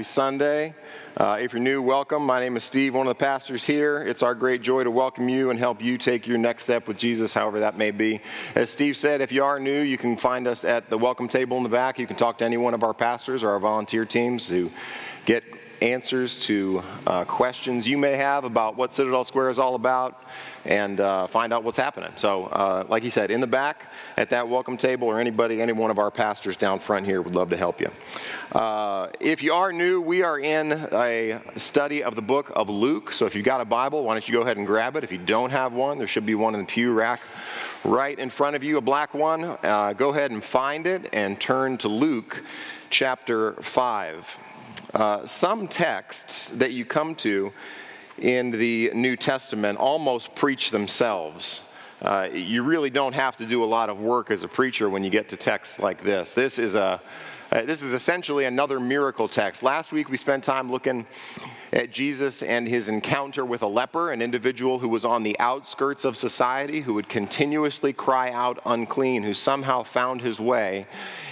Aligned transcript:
Happy 0.00 0.08
Sunday. 0.08 0.74
Uh, 1.18 1.36
if 1.38 1.52
you're 1.52 1.60
new, 1.60 1.82
welcome. 1.82 2.24
My 2.24 2.40
name 2.40 2.56
is 2.56 2.64
Steve, 2.64 2.94
one 2.94 3.06
of 3.06 3.10
the 3.10 3.22
pastors 3.22 3.64
here. 3.64 4.02
It's 4.02 4.22
our 4.22 4.34
great 4.34 4.62
joy 4.62 4.82
to 4.82 4.90
welcome 4.90 5.28
you 5.28 5.50
and 5.50 5.58
help 5.58 5.82
you 5.82 5.98
take 5.98 6.26
your 6.26 6.38
next 6.38 6.62
step 6.62 6.88
with 6.88 6.96
Jesus, 6.96 7.34
however 7.34 7.60
that 7.60 7.76
may 7.76 7.90
be. 7.90 8.22
As 8.54 8.70
Steve 8.70 8.96
said, 8.96 9.20
if 9.20 9.30
you 9.30 9.44
are 9.44 9.60
new, 9.60 9.82
you 9.82 9.98
can 9.98 10.16
find 10.16 10.46
us 10.46 10.64
at 10.64 10.88
the 10.88 10.96
welcome 10.96 11.28
table 11.28 11.58
in 11.58 11.62
the 11.62 11.68
back. 11.68 11.98
You 11.98 12.06
can 12.06 12.16
talk 12.16 12.38
to 12.38 12.46
any 12.46 12.56
one 12.56 12.72
of 12.72 12.82
our 12.82 12.94
pastors 12.94 13.44
or 13.44 13.50
our 13.50 13.58
volunteer 13.58 14.06
teams 14.06 14.46
to 14.46 14.70
get 15.26 15.44
answers 15.82 16.38
to 16.40 16.82
uh, 17.06 17.24
questions 17.24 17.86
you 17.86 17.96
may 17.96 18.16
have 18.16 18.44
about 18.44 18.76
what 18.76 18.92
Citadel 18.92 19.24
Square 19.24 19.50
is 19.50 19.58
all 19.58 19.74
about 19.74 20.22
and 20.64 21.00
uh, 21.00 21.26
find 21.26 21.52
out 21.52 21.64
what's 21.64 21.78
happening. 21.78 22.10
So, 22.16 22.44
uh, 22.44 22.84
like 22.88 23.02
he 23.02 23.10
said, 23.10 23.30
in 23.30 23.40
the 23.40 23.46
back 23.46 23.86
at 24.16 24.28
that 24.30 24.46
welcome 24.46 24.76
table, 24.76 25.08
or 25.08 25.18
anybody, 25.18 25.62
any 25.62 25.72
one 25.72 25.90
of 25.90 25.98
our 25.98 26.10
pastors 26.10 26.56
down 26.56 26.80
front 26.80 27.06
here 27.06 27.22
would 27.22 27.34
love 27.34 27.48
to 27.50 27.56
help 27.56 27.80
you. 27.80 27.90
Uh, 28.52 29.08
if 29.20 29.42
you 29.42 29.54
are 29.54 29.72
new, 29.72 30.00
we 30.00 30.22
are 30.22 30.38
in 30.38 30.72
a 30.72 31.40
study 31.56 32.02
of 32.02 32.14
the 32.14 32.22
book 32.22 32.52
of 32.54 32.68
Luke. 32.68 33.12
So, 33.12 33.24
if 33.24 33.34
you've 33.34 33.46
got 33.46 33.60
a 33.60 33.64
Bible, 33.64 34.04
why 34.04 34.14
don't 34.14 34.28
you 34.28 34.34
go 34.34 34.42
ahead 34.42 34.58
and 34.58 34.66
grab 34.66 34.96
it? 34.96 35.04
If 35.04 35.12
you 35.12 35.18
don't 35.18 35.50
have 35.50 35.72
one, 35.72 35.98
there 35.98 36.06
should 36.06 36.26
be 36.26 36.34
one 36.34 36.54
in 36.54 36.60
the 36.60 36.66
pew 36.66 36.92
rack 36.92 37.20
right 37.84 38.18
in 38.18 38.28
front 38.28 38.56
of 38.56 38.62
you, 38.62 38.76
a 38.76 38.80
black 38.80 39.14
one. 39.14 39.44
Uh, 39.62 39.94
go 39.96 40.10
ahead 40.10 40.30
and 40.30 40.44
find 40.44 40.86
it 40.86 41.08
and 41.14 41.40
turn 41.40 41.78
to 41.78 41.88
Luke 41.88 42.42
chapter 42.90 43.54
5. 43.62 44.26
Uh, 44.94 45.24
some 45.26 45.68
texts 45.68 46.50
that 46.50 46.72
you 46.72 46.84
come 46.84 47.14
to 47.14 47.52
in 48.18 48.50
the 48.50 48.90
New 48.94 49.16
Testament 49.16 49.78
almost 49.78 50.34
preach 50.34 50.70
themselves. 50.70 51.62
Uh, 52.02 52.28
you 52.32 52.62
really 52.62 52.90
don't 52.90 53.14
have 53.14 53.36
to 53.36 53.46
do 53.46 53.62
a 53.62 53.66
lot 53.66 53.88
of 53.88 54.00
work 54.00 54.30
as 54.30 54.42
a 54.42 54.48
preacher 54.48 54.88
when 54.88 55.04
you 55.04 55.10
get 55.10 55.28
to 55.28 55.36
texts 55.36 55.78
like 55.78 56.02
this. 56.02 56.34
This 56.34 56.58
is 56.58 56.74
a 56.74 57.00
uh, 57.52 57.62
this 57.62 57.82
is 57.82 57.92
essentially 57.92 58.44
another 58.44 58.78
miracle 58.78 59.26
text. 59.26 59.64
Last 59.64 59.90
week 59.90 60.08
we 60.08 60.16
spent 60.16 60.44
time 60.44 60.70
looking 60.70 61.04
at 61.72 61.90
Jesus 61.90 62.44
and 62.44 62.68
his 62.68 62.86
encounter 62.86 63.44
with 63.44 63.62
a 63.62 63.66
leper, 63.66 64.12
an 64.12 64.22
individual 64.22 64.78
who 64.78 64.88
was 64.88 65.04
on 65.04 65.24
the 65.24 65.36
outskirts 65.40 66.04
of 66.04 66.16
society, 66.16 66.80
who 66.80 66.94
would 66.94 67.08
continuously 67.08 67.92
cry 67.92 68.30
out 68.30 68.60
unclean, 68.66 69.24
who 69.24 69.34
somehow 69.34 69.82
found 69.82 70.20
his 70.20 70.40
way 70.40 70.86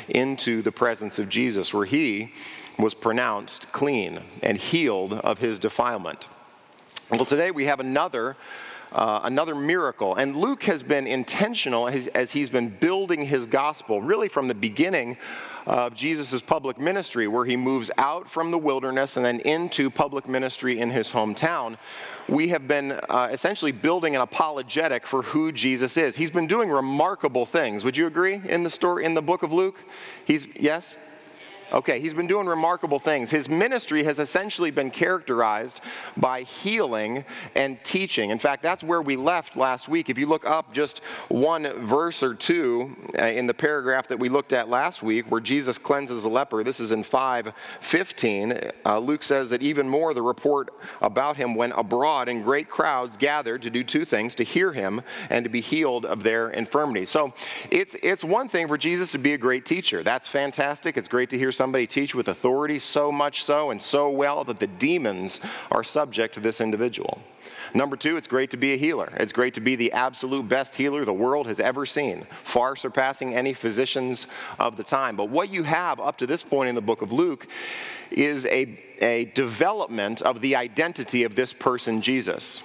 into 0.08 0.60
the 0.60 0.72
presence 0.72 1.20
of 1.20 1.28
Jesus, 1.28 1.72
where 1.72 1.84
he 1.84 2.32
was 2.78 2.94
pronounced 2.94 3.70
clean 3.72 4.20
and 4.42 4.56
healed 4.56 5.12
of 5.12 5.38
his 5.38 5.58
defilement. 5.58 6.28
Well, 7.10 7.24
today 7.24 7.50
we 7.50 7.66
have 7.66 7.80
another. 7.80 8.36
Uh, 8.90 9.20
another 9.24 9.54
miracle. 9.54 10.14
And 10.14 10.34
Luke 10.34 10.62
has 10.62 10.82
been 10.82 11.06
intentional 11.06 11.88
as, 11.88 12.06
as, 12.06 12.30
he's 12.30 12.48
been 12.48 12.70
building 12.70 13.26
his 13.26 13.44
gospel, 13.44 14.00
really 14.00 14.28
from 14.28 14.48
the 14.48 14.54
beginning 14.54 15.18
of 15.66 15.94
Jesus' 15.94 16.40
public 16.40 16.80
ministry, 16.80 17.28
where 17.28 17.44
he 17.44 17.54
moves 17.54 17.90
out 17.98 18.30
from 18.30 18.50
the 18.50 18.56
wilderness 18.56 19.18
and 19.18 19.26
then 19.26 19.40
into 19.40 19.90
public 19.90 20.26
ministry 20.26 20.80
in 20.80 20.88
his 20.88 21.10
hometown. 21.10 21.76
We 22.30 22.48
have 22.48 22.66
been 22.66 22.92
uh, 22.92 23.28
essentially 23.30 23.72
building 23.72 24.16
an 24.16 24.22
apologetic 24.22 25.06
for 25.06 25.20
who 25.20 25.52
Jesus 25.52 25.98
is. 25.98 26.16
He's 26.16 26.30
been 26.30 26.46
doing 26.46 26.70
remarkable 26.70 27.44
things. 27.44 27.84
Would 27.84 27.98
you 27.98 28.06
agree 28.06 28.40
in 28.42 28.62
the 28.62 28.70
story 28.70 29.04
in 29.04 29.12
the 29.12 29.20
book 29.20 29.42
of 29.42 29.52
Luke? 29.52 29.76
He's 30.24 30.46
yes. 30.56 30.96
Okay, 31.70 32.00
he's 32.00 32.14
been 32.14 32.26
doing 32.26 32.46
remarkable 32.46 32.98
things. 32.98 33.30
His 33.30 33.46
ministry 33.46 34.02
has 34.04 34.18
essentially 34.18 34.70
been 34.70 34.90
characterized 34.90 35.82
by 36.16 36.42
healing 36.42 37.26
and 37.54 37.82
teaching. 37.84 38.30
In 38.30 38.38
fact, 38.38 38.62
that's 38.62 38.82
where 38.82 39.02
we 39.02 39.16
left 39.16 39.54
last 39.54 39.86
week. 39.86 40.08
If 40.08 40.16
you 40.16 40.26
look 40.26 40.46
up 40.46 40.72
just 40.72 41.00
one 41.28 41.70
verse 41.86 42.22
or 42.22 42.34
two 42.34 42.96
uh, 43.18 43.24
in 43.24 43.46
the 43.46 43.52
paragraph 43.52 44.08
that 44.08 44.18
we 44.18 44.30
looked 44.30 44.54
at 44.54 44.70
last 44.70 45.02
week, 45.02 45.30
where 45.30 45.42
Jesus 45.42 45.76
cleanses 45.76 46.24
a 46.24 46.28
leper, 46.28 46.64
this 46.64 46.80
is 46.80 46.90
in 46.90 47.04
5:15. 47.04 48.72
Uh, 48.86 48.98
Luke 48.98 49.22
says 49.22 49.50
that 49.50 49.62
even 49.62 49.86
more, 49.86 50.14
the 50.14 50.22
report 50.22 50.70
about 51.02 51.36
him 51.36 51.54
went 51.54 51.74
abroad, 51.76 52.30
and 52.30 52.44
great 52.44 52.70
crowds 52.70 53.18
gathered 53.18 53.60
to 53.60 53.68
do 53.68 53.84
two 53.84 54.06
things: 54.06 54.34
to 54.36 54.42
hear 54.44 54.72
him 54.72 55.02
and 55.28 55.44
to 55.44 55.50
be 55.50 55.60
healed 55.60 56.06
of 56.06 56.22
their 56.22 56.48
infirmity. 56.50 57.04
So, 57.04 57.34
it's 57.70 57.94
it's 58.02 58.24
one 58.24 58.48
thing 58.48 58.68
for 58.68 58.78
Jesus 58.78 59.12
to 59.12 59.18
be 59.18 59.34
a 59.34 59.38
great 59.38 59.66
teacher. 59.66 60.02
That's 60.02 60.26
fantastic. 60.26 60.96
It's 60.96 61.08
great 61.08 61.28
to 61.28 61.38
hear 61.38 61.52
somebody 61.58 61.86
teach 61.86 62.14
with 62.14 62.28
authority, 62.28 62.78
so 62.78 63.10
much 63.10 63.42
so 63.42 63.70
and 63.70 63.82
so 63.82 64.08
well 64.08 64.44
that 64.44 64.60
the 64.60 64.66
demons 64.66 65.40
are 65.72 65.82
subject 65.82 66.32
to 66.34 66.40
this 66.40 66.60
individual. 66.60 67.20
Number 67.74 67.96
two, 67.96 68.16
it's 68.16 68.28
great 68.28 68.50
to 68.52 68.56
be 68.56 68.72
a 68.74 68.76
healer. 68.76 69.12
It's 69.16 69.32
great 69.32 69.54
to 69.54 69.60
be 69.60 69.74
the 69.74 69.92
absolute 69.92 70.48
best 70.48 70.74
healer 70.76 71.04
the 71.04 71.12
world 71.12 71.48
has 71.48 71.58
ever 71.58 71.84
seen, 71.84 72.26
far 72.44 72.76
surpassing 72.76 73.34
any 73.34 73.52
physicians 73.52 74.28
of 74.60 74.76
the 74.76 74.84
time. 74.84 75.16
But 75.16 75.30
what 75.30 75.50
you 75.50 75.64
have 75.64 75.98
up 76.00 76.16
to 76.18 76.26
this 76.26 76.44
point 76.44 76.68
in 76.68 76.76
the 76.76 76.80
book 76.80 77.02
of 77.02 77.10
Luke 77.10 77.48
is 78.10 78.46
a, 78.46 78.82
a 79.00 79.26
development 79.34 80.22
of 80.22 80.40
the 80.40 80.54
identity 80.54 81.24
of 81.24 81.34
this 81.34 81.52
person, 81.52 82.00
Jesus. 82.00 82.62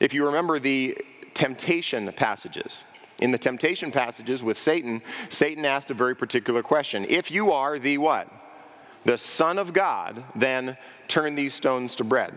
If 0.00 0.14
you 0.14 0.24
remember 0.24 0.58
the 0.58 0.96
temptation 1.34 2.10
passages, 2.16 2.84
in 3.20 3.30
the 3.30 3.38
temptation 3.38 3.92
passages 3.92 4.42
with 4.42 4.58
Satan, 4.58 5.02
Satan 5.28 5.64
asked 5.64 5.90
a 5.90 5.94
very 5.94 6.16
particular 6.16 6.62
question. 6.62 7.06
If 7.08 7.30
you 7.30 7.52
are 7.52 7.78
the 7.78 7.98
what? 7.98 8.28
The 9.04 9.16
Son 9.16 9.58
of 9.58 9.72
God, 9.72 10.24
then 10.34 10.76
turn 11.08 11.34
these 11.34 11.54
stones 11.54 11.94
to 11.96 12.04
bread. 12.04 12.34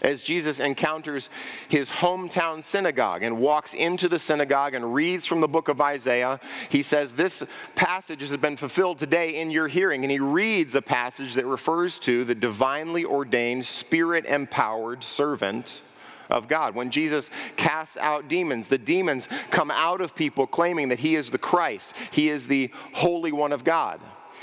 As 0.00 0.24
Jesus 0.24 0.58
encounters 0.58 1.30
his 1.68 1.88
hometown 1.88 2.64
synagogue 2.64 3.22
and 3.22 3.38
walks 3.38 3.72
into 3.72 4.08
the 4.08 4.18
synagogue 4.18 4.74
and 4.74 4.92
reads 4.92 5.26
from 5.26 5.40
the 5.40 5.46
book 5.46 5.68
of 5.68 5.80
Isaiah, 5.80 6.40
he 6.70 6.82
says, 6.82 7.12
This 7.12 7.44
passage 7.76 8.20
has 8.20 8.36
been 8.36 8.56
fulfilled 8.56 8.98
today 8.98 9.40
in 9.40 9.52
your 9.52 9.68
hearing. 9.68 10.02
And 10.02 10.10
he 10.10 10.18
reads 10.18 10.74
a 10.74 10.82
passage 10.82 11.34
that 11.34 11.46
refers 11.46 12.00
to 12.00 12.24
the 12.24 12.34
divinely 12.34 13.04
ordained, 13.04 13.64
spirit 13.64 14.24
empowered 14.26 15.04
servant 15.04 15.82
of 16.32 16.48
God. 16.48 16.74
When 16.74 16.90
Jesus 16.90 17.30
casts 17.56 17.96
out 17.96 18.28
demons, 18.28 18.68
the 18.68 18.78
demons 18.78 19.28
come 19.50 19.70
out 19.70 20.00
of 20.00 20.14
people 20.14 20.46
claiming 20.46 20.88
that 20.88 20.98
he 20.98 21.14
is 21.14 21.30
the 21.30 21.38
Christ, 21.38 21.94
he 22.10 22.28
is 22.28 22.46
the 22.46 22.70
Holy 22.92 23.32
One 23.32 23.52
of 23.52 23.64
God. 23.64 24.00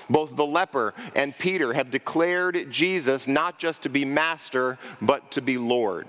Both 0.10 0.36
the 0.36 0.46
leper 0.46 0.94
and 1.16 1.38
Peter 1.38 1.74
have 1.74 1.92
declared 1.92 2.72
Jesus 2.72 3.28
not 3.28 3.60
just 3.60 3.84
to 3.84 3.90
be 3.90 4.06
master, 4.06 4.80
but 5.02 5.32
to 5.32 5.42
be 5.42 5.58
Lord. 5.58 6.08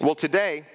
Well, 0.00 0.14
today, 0.14 0.66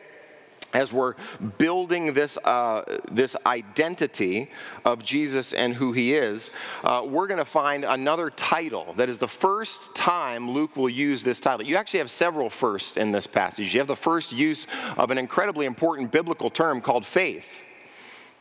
as 0.74 0.94
we're 0.94 1.16
building 1.58 2.14
this, 2.14 2.38
uh, 2.38 3.00
this 3.12 3.36
identity 3.46 4.50
of 4.86 5.04
Jesus 5.04 5.54
and 5.54 5.74
who 5.74 5.92
he 5.92 6.14
is, 6.14 6.52
uh, 6.84 7.04
we're 7.06 7.28
going 7.28 7.38
to 7.38 7.46
find 7.46 7.84
another 7.84 8.30
title 8.30 8.94
that 8.98 9.10
is 9.10 9.18
the 9.18 9.28
first 9.28 9.94
time 9.96 10.52
Luke 10.52 10.76
will 10.76 10.90
use 10.90 11.24
this 11.24 11.40
title. 11.40 11.66
You 11.66 11.76
actually 11.76 12.00
have 12.00 12.12
several 12.12 12.50
firsts 12.50 12.98
in 12.98 13.12
this 13.12 13.28
passage. 13.28 13.74
You 13.74 13.80
have 13.80 13.88
the 13.88 13.96
first 13.96 14.32
use 14.32 14.68
of 14.98 15.12
an 15.12 15.18
incredibly 15.18 15.66
important 15.66 16.12
biblical 16.12 16.50
term 16.50 16.82
called 16.82 17.06
faith. 17.06 17.48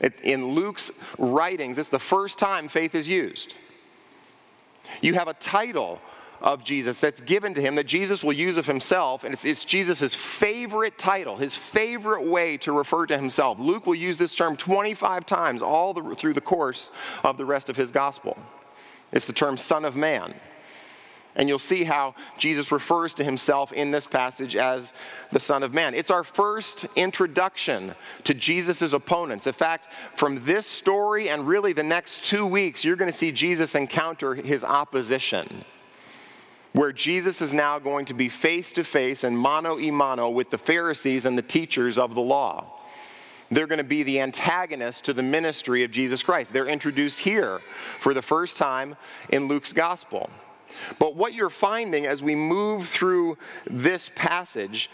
It, 0.00 0.18
in 0.22 0.48
Luke's 0.48 0.90
writings, 1.18 1.76
it's 1.78 1.88
the 1.88 1.98
first 1.98 2.38
time 2.38 2.68
faith 2.68 2.94
is 2.94 3.06
used. 3.06 3.54
You 5.02 5.14
have 5.14 5.28
a 5.28 5.34
title 5.34 6.00
of 6.40 6.64
Jesus 6.64 7.00
that's 7.00 7.20
given 7.20 7.54
to 7.54 7.60
him 7.60 7.74
that 7.74 7.86
Jesus 7.86 8.24
will 8.24 8.32
use 8.32 8.56
of 8.56 8.66
himself, 8.66 9.24
and 9.24 9.34
it's, 9.34 9.44
it's 9.44 9.64
Jesus' 9.64 10.14
favorite 10.14 10.96
title, 10.98 11.36
his 11.36 11.54
favorite 11.54 12.24
way 12.24 12.56
to 12.58 12.72
refer 12.72 13.06
to 13.06 13.16
himself. 13.16 13.58
Luke 13.58 13.86
will 13.86 13.94
use 13.94 14.18
this 14.18 14.34
term 14.34 14.56
25 14.56 15.26
times 15.26 15.62
all 15.62 15.92
the, 15.92 16.14
through 16.14 16.34
the 16.34 16.40
course 16.40 16.90
of 17.24 17.36
the 17.36 17.44
rest 17.44 17.68
of 17.68 17.76
his 17.76 17.92
gospel. 17.92 18.38
It's 19.12 19.26
the 19.26 19.32
term 19.32 19.56
Son 19.56 19.84
of 19.84 19.96
Man. 19.96 20.34
And 21.36 21.48
you'll 21.48 21.60
see 21.60 21.84
how 21.84 22.16
Jesus 22.38 22.72
refers 22.72 23.14
to 23.14 23.24
himself 23.24 23.72
in 23.72 23.92
this 23.92 24.06
passage 24.06 24.56
as 24.56 24.92
the 25.30 25.38
Son 25.38 25.62
of 25.62 25.72
Man. 25.72 25.94
It's 25.94 26.10
our 26.10 26.24
first 26.24 26.86
introduction 26.96 27.94
to 28.24 28.34
Jesus' 28.34 28.92
opponents. 28.92 29.46
In 29.46 29.52
fact, 29.52 29.88
from 30.16 30.44
this 30.44 30.66
story 30.66 31.28
and 31.28 31.46
really 31.46 31.72
the 31.72 31.84
next 31.84 32.24
two 32.24 32.44
weeks, 32.44 32.84
you're 32.84 32.96
going 32.96 33.10
to 33.10 33.16
see 33.16 33.30
Jesus 33.30 33.76
encounter 33.76 34.34
his 34.34 34.64
opposition 34.64 35.64
where 36.72 36.92
Jesus 36.92 37.40
is 37.40 37.52
now 37.52 37.78
going 37.78 38.06
to 38.06 38.14
be 38.14 38.28
face 38.28 38.72
to 38.72 38.84
face 38.84 39.24
and 39.24 39.36
mano 39.36 39.78
a 39.78 39.90
mano 39.90 40.28
with 40.28 40.50
the 40.50 40.58
Pharisees 40.58 41.24
and 41.24 41.36
the 41.36 41.42
teachers 41.42 41.98
of 41.98 42.14
the 42.14 42.20
law. 42.20 42.76
They're 43.50 43.66
going 43.66 43.78
to 43.78 43.84
be 43.84 44.04
the 44.04 44.20
antagonist 44.20 45.04
to 45.04 45.12
the 45.12 45.22
ministry 45.22 45.82
of 45.82 45.90
Jesus 45.90 46.22
Christ. 46.22 46.52
They're 46.52 46.68
introduced 46.68 47.18
here 47.18 47.60
for 47.98 48.14
the 48.14 48.22
first 48.22 48.56
time 48.56 48.96
in 49.30 49.48
Luke's 49.48 49.72
gospel. 49.72 50.30
But 51.00 51.16
what 51.16 51.34
you're 51.34 51.50
finding 51.50 52.06
as 52.06 52.22
we 52.22 52.36
move 52.36 52.88
through 52.88 53.38
this 53.66 54.08
passage, 54.14 54.88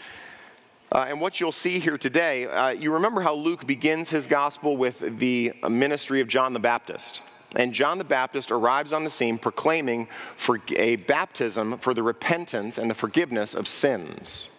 uh, 0.91 1.05
and 1.07 1.21
what 1.21 1.39
you'll 1.39 1.51
see 1.51 1.77
here 1.77 1.99
today, 1.99 2.47
uh, 2.47 2.69
you 2.69 2.91
remember 2.93 3.21
how 3.21 3.35
Luke 3.35 3.67
begins 3.67 4.09
his 4.09 4.25
gospel 4.25 4.75
with 4.75 5.19
the 5.19 5.53
ministry 5.69 6.19
of 6.19 6.27
John 6.27 6.53
the 6.53 6.59
Baptist. 6.59 7.21
And 7.55 7.73
John 7.73 7.97
the 7.97 8.03
Baptist 8.03 8.51
arrives 8.51 8.91
on 8.93 9.03
the 9.03 9.09
scene 9.09 9.37
proclaiming 9.37 10.07
for 10.35 10.59
a 10.75 10.97
baptism 10.97 11.77
for 11.79 11.93
the 11.93 12.03
repentance 12.03 12.77
and 12.77 12.89
the 12.89 12.95
forgiveness 12.95 13.53
of 13.53 13.67
sins. 13.67 14.49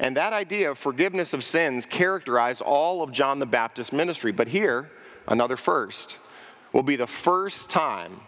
And 0.00 0.16
that 0.16 0.32
idea 0.32 0.70
of 0.70 0.78
forgiveness 0.78 1.32
of 1.32 1.44
sins 1.44 1.86
characterized 1.86 2.60
all 2.60 3.02
of 3.02 3.12
John 3.12 3.38
the 3.38 3.46
Baptist's 3.46 3.92
ministry. 3.92 4.32
But 4.32 4.48
here, 4.48 4.90
another 5.26 5.56
first, 5.56 6.18
will 6.72 6.82
be 6.82 6.96
the 6.96 7.06
first 7.06 7.70
time 7.70 8.20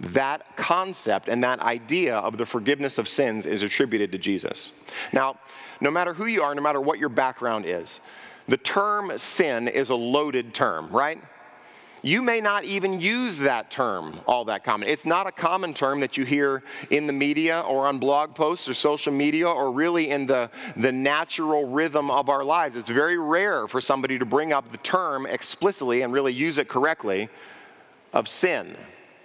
that 0.00 0.56
concept 0.56 1.28
and 1.28 1.44
that 1.44 1.60
idea 1.60 2.16
of 2.16 2.36
the 2.36 2.46
forgiveness 2.46 2.98
of 2.98 3.08
sins 3.08 3.46
is 3.46 3.62
attributed 3.62 4.10
to 4.12 4.18
Jesus. 4.18 4.72
Now, 5.12 5.38
no 5.80 5.90
matter 5.90 6.12
who 6.12 6.26
you 6.26 6.42
are, 6.42 6.54
no 6.54 6.62
matter 6.62 6.80
what 6.80 6.98
your 6.98 7.08
background 7.08 7.66
is, 7.66 8.00
the 8.48 8.56
term 8.56 9.16
sin 9.16 9.68
is 9.68 9.90
a 9.90 9.94
loaded 9.94 10.54
term, 10.54 10.88
right? 10.90 11.22
You 12.02 12.20
may 12.20 12.40
not 12.40 12.64
even 12.64 13.00
use 13.00 13.38
that 13.38 13.70
term 13.70 14.20
all 14.26 14.44
that 14.46 14.64
common. 14.64 14.88
It's 14.88 15.06
not 15.06 15.26
a 15.26 15.32
common 15.32 15.72
term 15.72 16.00
that 16.00 16.16
you 16.16 16.24
hear 16.24 16.64
in 16.90 17.06
the 17.06 17.12
media 17.12 17.60
or 17.60 17.86
on 17.86 17.98
blog 17.98 18.34
posts 18.34 18.68
or 18.68 18.74
social 18.74 19.12
media 19.12 19.48
or 19.48 19.72
really 19.72 20.10
in 20.10 20.26
the, 20.26 20.50
the 20.76 20.90
natural 20.90 21.68
rhythm 21.68 22.10
of 22.10 22.28
our 22.28 22.42
lives. 22.42 22.76
It's 22.76 22.90
very 22.90 23.18
rare 23.18 23.68
for 23.68 23.80
somebody 23.80 24.18
to 24.18 24.26
bring 24.26 24.52
up 24.52 24.70
the 24.72 24.78
term 24.78 25.26
explicitly 25.26 26.02
and 26.02 26.12
really 26.12 26.32
use 26.32 26.58
it 26.58 26.68
correctly 26.68 27.28
of 28.12 28.28
sin. 28.28 28.76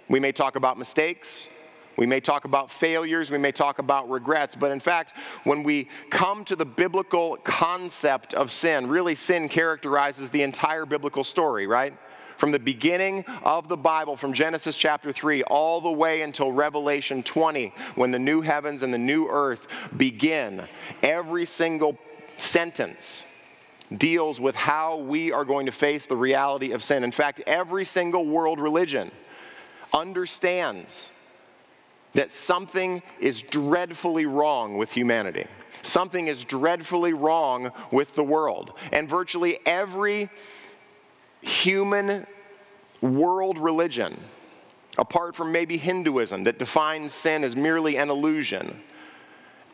We 0.08 0.20
may 0.20 0.32
talk 0.32 0.56
about 0.56 0.78
mistakes. 0.78 1.48
We 1.98 2.06
may 2.06 2.20
talk 2.20 2.44
about 2.44 2.70
failures, 2.70 3.28
we 3.28 3.38
may 3.38 3.50
talk 3.50 3.80
about 3.80 4.08
regrets, 4.08 4.54
but 4.54 4.70
in 4.70 4.78
fact, 4.78 5.14
when 5.42 5.64
we 5.64 5.88
come 6.10 6.44
to 6.44 6.54
the 6.54 6.64
biblical 6.64 7.38
concept 7.38 8.34
of 8.34 8.52
sin, 8.52 8.88
really 8.88 9.16
sin 9.16 9.48
characterizes 9.48 10.30
the 10.30 10.42
entire 10.42 10.86
biblical 10.86 11.24
story, 11.24 11.66
right? 11.66 11.92
From 12.38 12.52
the 12.52 12.58
beginning 12.58 13.24
of 13.42 13.68
the 13.68 13.76
Bible, 13.76 14.16
from 14.16 14.32
Genesis 14.32 14.76
chapter 14.76 15.12
3 15.12 15.42
all 15.42 15.80
the 15.80 15.90
way 15.90 16.22
until 16.22 16.52
Revelation 16.52 17.22
20, 17.22 17.74
when 17.96 18.10
the 18.12 18.18
new 18.18 18.40
heavens 18.40 18.82
and 18.82 18.94
the 18.94 18.98
new 18.98 19.28
earth 19.28 19.66
begin, 19.96 20.62
every 21.02 21.44
single 21.44 21.98
sentence 22.38 23.26
deals 23.96 24.40
with 24.40 24.54
how 24.54 24.98
we 24.98 25.32
are 25.32 25.44
going 25.44 25.66
to 25.66 25.72
face 25.72 26.06
the 26.06 26.16
reality 26.16 26.72
of 26.72 26.82
sin. 26.82 27.02
In 27.02 27.12
fact, 27.12 27.42
every 27.46 27.84
single 27.84 28.24
world 28.24 28.60
religion 28.60 29.10
understands 29.92 31.10
that 32.14 32.30
something 32.30 33.02
is 33.18 33.42
dreadfully 33.42 34.26
wrong 34.26 34.78
with 34.78 34.90
humanity. 34.90 35.46
Something 35.82 36.26
is 36.26 36.44
dreadfully 36.44 37.12
wrong 37.12 37.70
with 37.90 38.14
the 38.14 38.22
world. 38.22 38.72
And 38.92 39.08
virtually 39.08 39.58
every 39.66 40.30
human 41.40 42.26
world 43.00 43.58
religion, 43.58 44.18
apart 44.96 45.36
from 45.36 45.52
maybe 45.52 45.76
Hinduism 45.76 46.44
that 46.44 46.58
defines 46.58 47.12
sin 47.12 47.44
as 47.44 47.54
merely 47.54 47.96
an 47.96 48.10
illusion, 48.10 48.80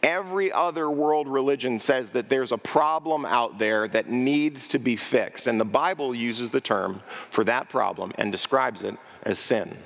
every 0.02 0.52
other 0.52 0.90
world 0.90 1.26
religion 1.26 1.80
says 1.80 2.10
that 2.10 2.28
there's 2.28 2.52
a 2.52 2.58
problem 2.58 3.24
out 3.24 3.58
there 3.58 3.88
that 3.88 4.08
needs 4.08 4.68
to 4.68 4.78
be 4.78 4.96
fixed. 4.96 5.46
And 5.46 5.58
the 5.58 5.64
Bible 5.64 6.14
uses 6.14 6.50
the 6.50 6.60
term 6.60 7.02
for 7.30 7.42
that 7.44 7.70
problem 7.70 8.12
and 8.16 8.30
describes 8.30 8.82
it 8.82 8.96
as 9.22 9.38
sin. 9.38 9.78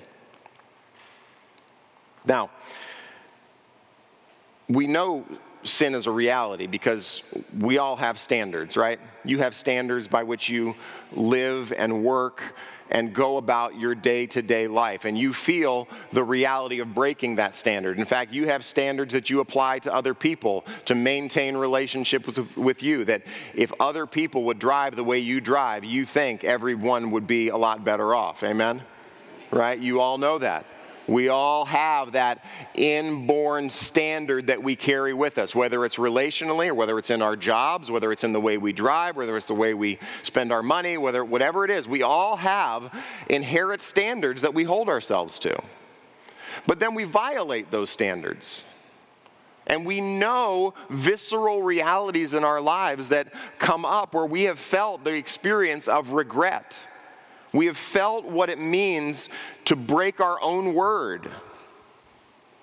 Now, 2.24 2.50
we 4.68 4.86
know 4.86 5.24
sin 5.68 5.94
is 5.94 6.06
a 6.06 6.10
reality 6.10 6.66
because 6.66 7.22
we 7.58 7.78
all 7.78 7.96
have 7.96 8.18
standards, 8.18 8.76
right? 8.76 8.98
You 9.24 9.38
have 9.38 9.54
standards 9.54 10.08
by 10.08 10.22
which 10.22 10.48
you 10.48 10.74
live 11.12 11.72
and 11.72 12.02
work 12.04 12.42
and 12.90 13.14
go 13.14 13.36
about 13.36 13.76
your 13.76 13.94
day 13.94 14.26
to 14.26 14.42
day 14.42 14.66
life. 14.66 15.04
And 15.04 15.16
you 15.16 15.32
feel 15.32 15.88
the 16.12 16.24
reality 16.24 16.80
of 16.80 16.94
breaking 16.94 17.36
that 17.36 17.54
standard. 17.54 17.98
In 17.98 18.06
fact, 18.06 18.32
you 18.32 18.46
have 18.46 18.64
standards 18.64 19.12
that 19.12 19.30
you 19.30 19.40
apply 19.40 19.80
to 19.80 19.94
other 19.94 20.14
people 20.14 20.64
to 20.86 20.94
maintain 20.94 21.56
relationships 21.56 22.38
with, 22.38 22.56
with 22.56 22.82
you. 22.82 23.04
That 23.04 23.22
if 23.54 23.72
other 23.78 24.06
people 24.06 24.44
would 24.44 24.58
drive 24.58 24.96
the 24.96 25.04
way 25.04 25.18
you 25.18 25.40
drive, 25.40 25.84
you 25.84 26.06
think 26.06 26.44
everyone 26.44 27.10
would 27.10 27.26
be 27.26 27.48
a 27.48 27.56
lot 27.56 27.84
better 27.84 28.14
off. 28.14 28.42
Amen? 28.42 28.82
Right? 29.50 29.78
You 29.78 30.00
all 30.00 30.18
know 30.18 30.38
that. 30.38 30.64
We 31.08 31.30
all 31.30 31.64
have 31.64 32.12
that 32.12 32.44
inborn 32.74 33.70
standard 33.70 34.48
that 34.48 34.62
we 34.62 34.76
carry 34.76 35.14
with 35.14 35.38
us, 35.38 35.54
whether 35.54 35.84
it's 35.86 35.96
relationally 35.96 36.68
or 36.68 36.74
whether 36.74 36.98
it's 36.98 37.10
in 37.10 37.22
our 37.22 37.34
jobs, 37.34 37.90
whether 37.90 38.12
it's 38.12 38.24
in 38.24 38.32
the 38.32 38.40
way 38.40 38.58
we 38.58 38.74
drive, 38.74 39.16
whether 39.16 39.36
it's 39.36 39.46
the 39.46 39.54
way 39.54 39.72
we 39.72 39.98
spend 40.22 40.52
our 40.52 40.62
money, 40.62 40.98
whether 40.98 41.24
whatever 41.24 41.64
it 41.64 41.70
is. 41.70 41.88
We 41.88 42.02
all 42.02 42.36
have 42.36 42.94
inherent 43.30 43.80
standards 43.80 44.42
that 44.42 44.52
we 44.52 44.64
hold 44.64 44.90
ourselves 44.90 45.38
to. 45.40 45.58
But 46.66 46.78
then 46.78 46.94
we 46.94 47.04
violate 47.04 47.70
those 47.70 47.88
standards. 47.88 48.64
And 49.66 49.86
we 49.86 50.00
know 50.00 50.74
visceral 50.90 51.62
realities 51.62 52.34
in 52.34 52.44
our 52.44 52.60
lives 52.60 53.08
that 53.10 53.32
come 53.58 53.84
up 53.84 54.12
where 54.12 54.26
we 54.26 54.42
have 54.44 54.58
felt 54.58 55.04
the 55.04 55.14
experience 55.14 55.88
of 55.88 56.10
regret 56.10 56.76
we 57.52 57.66
have 57.66 57.76
felt 57.76 58.24
what 58.24 58.50
it 58.50 58.58
means 58.58 59.28
to 59.66 59.76
break 59.76 60.20
our 60.20 60.40
own 60.40 60.74
word. 60.74 61.30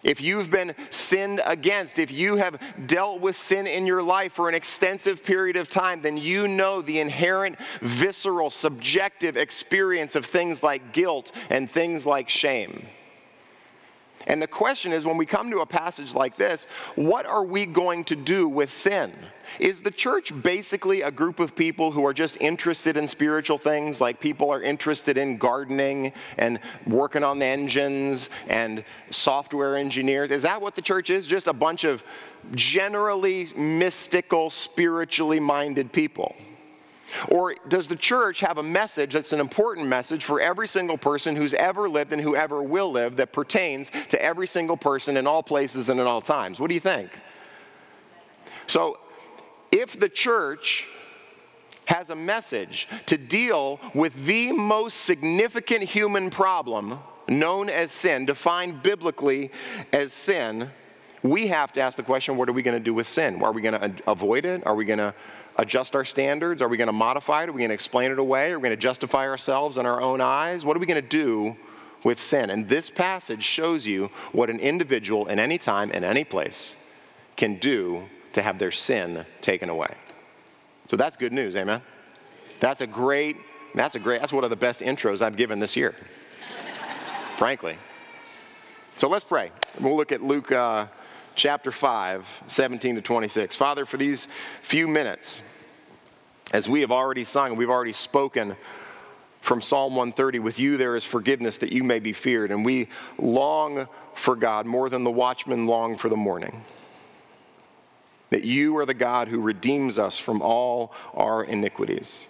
If 0.05 0.21
you've 0.21 0.51
been 0.51 0.75
sinned 0.91 1.41
against, 1.45 1.97
if 1.97 2.11
you 2.11 2.35
have 2.35 2.61
dealt 2.85 3.21
with 3.21 3.35
sin 3.35 3.65
in 3.65 3.87
your 3.87 4.03
life 4.03 4.33
for 4.33 4.47
an 4.47 4.53
extensive 4.53 5.23
period 5.23 5.55
of 5.55 5.67
time, 5.67 5.99
then 6.03 6.15
you 6.15 6.47
know 6.47 6.83
the 6.83 6.99
inherent, 6.99 7.57
visceral, 7.81 8.51
subjective 8.51 9.35
experience 9.35 10.15
of 10.15 10.27
things 10.27 10.61
like 10.61 10.93
guilt 10.93 11.31
and 11.49 11.71
things 11.71 12.05
like 12.05 12.29
shame. 12.29 12.87
And 14.27 14.41
the 14.41 14.47
question 14.47 14.91
is 14.91 15.05
when 15.05 15.17
we 15.17 15.25
come 15.25 15.51
to 15.51 15.59
a 15.59 15.65
passage 15.65 16.13
like 16.13 16.35
this, 16.37 16.67
what 16.95 17.25
are 17.25 17.43
we 17.43 17.65
going 17.65 18.03
to 18.05 18.15
do 18.15 18.47
with 18.47 18.73
sin? 18.73 19.13
Is 19.59 19.81
the 19.81 19.91
church 19.91 20.31
basically 20.41 21.01
a 21.01 21.11
group 21.11 21.39
of 21.39 21.55
people 21.55 21.91
who 21.91 22.05
are 22.05 22.13
just 22.13 22.37
interested 22.41 22.97
in 22.97 23.07
spiritual 23.07 23.57
things, 23.57 24.01
like 24.01 24.19
people 24.19 24.49
are 24.49 24.61
interested 24.61 25.17
in 25.17 25.37
gardening 25.37 26.13
and 26.37 26.59
working 26.87 27.23
on 27.23 27.39
the 27.39 27.45
engines 27.45 28.29
and 28.47 28.83
software 29.11 29.75
engineers? 29.75 30.31
Is 30.31 30.41
that 30.41 30.59
what 30.59 30.75
the 30.75 30.81
church 30.81 31.09
is? 31.09 31.27
Just 31.27 31.47
a 31.47 31.53
bunch 31.53 31.83
of 31.83 32.03
generally 32.53 33.47
mystical, 33.55 34.49
spiritually 34.49 35.39
minded 35.39 35.91
people? 35.91 36.35
Or 37.29 37.55
does 37.67 37.87
the 37.87 37.95
church 37.95 38.39
have 38.41 38.57
a 38.57 38.63
message 38.63 39.13
that's 39.13 39.33
an 39.33 39.39
important 39.39 39.87
message 39.87 40.23
for 40.23 40.39
every 40.39 40.67
single 40.67 40.97
person 40.97 41.35
who's 41.35 41.53
ever 41.53 41.87
lived 41.89 42.13
and 42.13 42.21
whoever 42.21 42.61
will 42.61 42.91
live 42.91 43.15
that 43.17 43.33
pertains 43.33 43.91
to 44.09 44.21
every 44.21 44.47
single 44.47 44.77
person 44.77 45.17
in 45.17 45.27
all 45.27 45.43
places 45.43 45.89
and 45.89 45.99
in 45.99 46.07
all 46.07 46.21
times? 46.21 46.59
What 46.59 46.67
do 46.67 46.73
you 46.73 46.79
think? 46.79 47.11
So, 48.67 48.99
if 49.71 49.99
the 49.99 50.09
church 50.09 50.87
has 51.85 52.09
a 52.09 52.15
message 52.15 52.87
to 53.05 53.17
deal 53.17 53.79
with 53.93 54.13
the 54.25 54.51
most 54.51 55.01
significant 55.01 55.83
human 55.83 56.29
problem 56.29 56.99
known 57.27 57.69
as 57.69 57.91
sin, 57.91 58.25
defined 58.25 58.81
biblically 58.83 59.51
as 59.91 60.13
sin, 60.13 60.69
we 61.25 61.47
have 61.47 61.73
to 61.73 61.81
ask 61.81 61.97
the 61.97 62.03
question 62.03 62.37
what 62.37 62.47
are 62.47 62.53
we 62.53 62.61
going 62.61 62.77
to 62.77 62.83
do 62.83 62.93
with 62.93 63.07
sin? 63.07 63.41
Are 63.41 63.51
we 63.51 63.61
going 63.61 63.79
to 63.79 64.09
avoid 64.09 64.45
it? 64.45 64.65
Are 64.65 64.75
we 64.75 64.85
going 64.85 64.99
to 64.99 65.13
adjust 65.57 65.95
our 65.95 66.05
standards? 66.05 66.61
Are 66.61 66.67
we 66.67 66.77
going 66.77 66.87
to 66.87 66.93
modify 66.93 67.43
it? 67.43 67.49
Are 67.49 67.51
we 67.51 67.59
going 67.59 67.69
to 67.69 67.75
explain 67.75 68.11
it 68.11 68.19
away? 68.19 68.51
Are 68.51 68.59
we 68.59 68.63
going 68.63 68.77
to 68.77 68.81
justify 68.81 69.27
ourselves 69.27 69.77
in 69.77 69.85
our 69.85 70.01
own 70.01 70.21
eyes? 70.21 70.65
What 70.65 70.77
are 70.77 70.79
we 70.79 70.85
going 70.85 71.01
to 71.01 71.07
do 71.07 71.55
with 72.03 72.19
sin? 72.19 72.49
And 72.49 72.69
this 72.69 72.89
passage 72.89 73.43
shows 73.43 73.87
you 73.87 74.11
what 74.31 74.49
an 74.49 74.59
individual 74.59 75.27
in 75.27 75.39
any 75.39 75.57
time, 75.57 75.91
in 75.91 76.03
any 76.03 76.23
place, 76.23 76.75
can 77.37 77.55
do 77.55 78.03
to 78.33 78.41
have 78.41 78.59
their 78.59 78.71
sin 78.71 79.25
taken 79.41 79.69
away. 79.69 79.93
So 80.87 80.95
that's 80.97 81.17
good 81.17 81.33
news, 81.33 81.55
amen? 81.55 81.81
That's 82.59 82.81
a 82.81 82.87
great, 82.87 83.37
that's 83.73 83.95
a 83.95 83.99
great, 83.99 84.21
that's 84.21 84.33
one 84.33 84.43
of 84.43 84.49
the 84.49 84.55
best 84.55 84.81
intros 84.81 85.21
I've 85.21 85.35
given 85.35 85.59
this 85.59 85.75
year, 85.75 85.95
frankly. 87.37 87.77
So 88.97 89.09
let's 89.09 89.25
pray. 89.25 89.51
We'll 89.79 89.97
look 89.97 90.11
at 90.11 90.21
Luke. 90.21 90.51
Uh, 90.51 90.87
chapter 91.35 91.71
5, 91.71 92.43
17 92.47 92.95
to 92.95 93.01
26. 93.01 93.55
Father, 93.55 93.85
for 93.85 93.97
these 93.97 94.27
few 94.61 94.87
minutes, 94.87 95.41
as 96.51 96.69
we 96.69 96.81
have 96.81 96.91
already 96.91 97.23
sung, 97.23 97.55
we've 97.55 97.69
already 97.69 97.91
spoken 97.91 98.55
from 99.41 99.61
Psalm 99.61 99.95
130 99.95 100.39
with 100.39 100.57
you 100.57 100.75
there 100.75 100.95
is 100.95 101.03
forgiveness 101.03 101.57
that 101.57 101.71
you 101.71 101.83
may 101.83 101.99
be 101.99 102.13
feared. 102.13 102.49
And 102.51 102.65
we 102.65 102.87
long 103.19 103.87
for 104.15 104.35
God 104.35 104.65
more 104.65 104.89
than 104.89 105.03
the 105.03 105.11
watchmen 105.11 105.67
long 105.67 105.97
for 105.97 106.09
the 106.09 106.15
morning. 106.15 106.63
That 108.31 108.43
you 108.43 108.75
are 108.77 108.85
the 108.85 108.95
God 108.95 109.27
who 109.27 109.39
redeems 109.39 109.99
us 109.99 110.17
from 110.17 110.41
all 110.41 110.93
our 111.13 111.43
iniquities. 111.43 112.25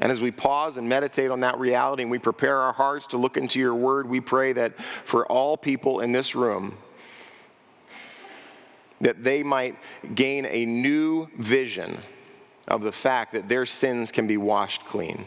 And 0.00 0.10
as 0.10 0.20
we 0.20 0.32
pause 0.32 0.76
and 0.76 0.88
meditate 0.88 1.30
on 1.30 1.40
that 1.40 1.56
reality 1.58 2.02
and 2.02 2.10
we 2.10 2.18
prepare 2.18 2.58
our 2.58 2.72
hearts 2.72 3.06
to 3.08 3.16
look 3.16 3.36
into 3.36 3.60
your 3.60 3.76
word, 3.76 4.08
we 4.08 4.20
pray 4.20 4.52
that 4.54 4.74
for 5.04 5.24
all 5.26 5.56
people 5.56 6.00
in 6.00 6.10
this 6.10 6.34
room, 6.34 6.76
that 9.04 9.22
they 9.22 9.42
might 9.42 9.76
gain 10.14 10.46
a 10.46 10.64
new 10.64 11.28
vision 11.38 11.98
of 12.66 12.80
the 12.80 12.90
fact 12.90 13.34
that 13.34 13.50
their 13.50 13.66
sins 13.66 14.10
can 14.10 14.26
be 14.26 14.38
washed 14.38 14.82
clean. 14.86 15.26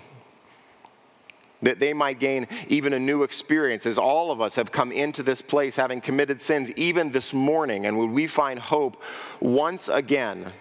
That 1.62 1.80
they 1.80 1.94
might 1.94 2.20
gain 2.20 2.48
even 2.70 2.94
a 2.94 3.00
new 3.00 3.22
experience 3.22 3.86
as 3.86 4.00
all 4.00 4.32
of 4.32 4.42
us 4.42 4.56
have 4.56 4.72
come 4.72 4.92
into 4.92 5.22
this 5.22 5.44
place 5.44 5.76
having 5.76 6.02
committed 6.02 6.42
sins 6.42 6.72
even 6.72 7.12
this 7.12 7.34
morning. 7.34 7.86
And 7.86 8.00
would 8.00 8.10
we 8.10 8.26
find 8.26 8.60
hope 8.60 9.00
once 9.40 9.90
again 9.90 10.54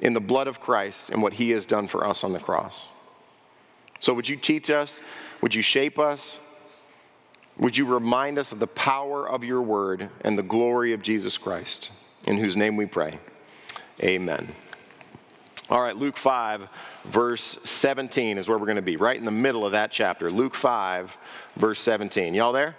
in 0.00 0.14
the 0.14 0.20
blood 0.20 0.46
of 0.46 0.60
Christ 0.60 1.10
and 1.10 1.22
what 1.22 1.34
he 1.34 1.50
has 1.50 1.66
done 1.66 1.86
for 1.86 2.06
us 2.06 2.24
on 2.24 2.32
the 2.32 2.40
cross? 2.40 2.88
So, 4.00 4.14
would 4.14 4.28
you 4.28 4.36
teach 4.36 4.70
us? 4.70 5.00
Would 5.42 5.54
you 5.54 5.62
shape 5.62 5.98
us? 5.98 6.40
Would 7.58 7.76
you 7.76 7.86
remind 7.86 8.38
us 8.38 8.52
of 8.52 8.58
the 8.58 8.66
power 8.66 9.28
of 9.28 9.44
your 9.44 9.62
word 9.62 10.08
and 10.22 10.36
the 10.36 10.42
glory 10.42 10.92
of 10.92 11.02
Jesus 11.02 11.38
Christ, 11.38 11.90
in 12.26 12.38
whose 12.38 12.56
name 12.56 12.76
we 12.76 12.86
pray. 12.86 13.18
Amen. 14.02 14.54
All 15.70 15.80
right, 15.80 15.96
Luke 15.96 16.16
5, 16.16 16.68
verse 17.04 17.58
17 17.64 18.36
is 18.36 18.48
where 18.48 18.58
we're 18.58 18.66
going 18.66 18.76
to 18.76 18.82
be, 18.82 18.96
right 18.96 19.16
in 19.16 19.24
the 19.24 19.30
middle 19.30 19.64
of 19.64 19.72
that 19.72 19.90
chapter. 19.90 20.30
Luke 20.30 20.54
5, 20.54 21.16
verse 21.56 21.80
17. 21.80 22.34
Y'all 22.34 22.52
there? 22.52 22.76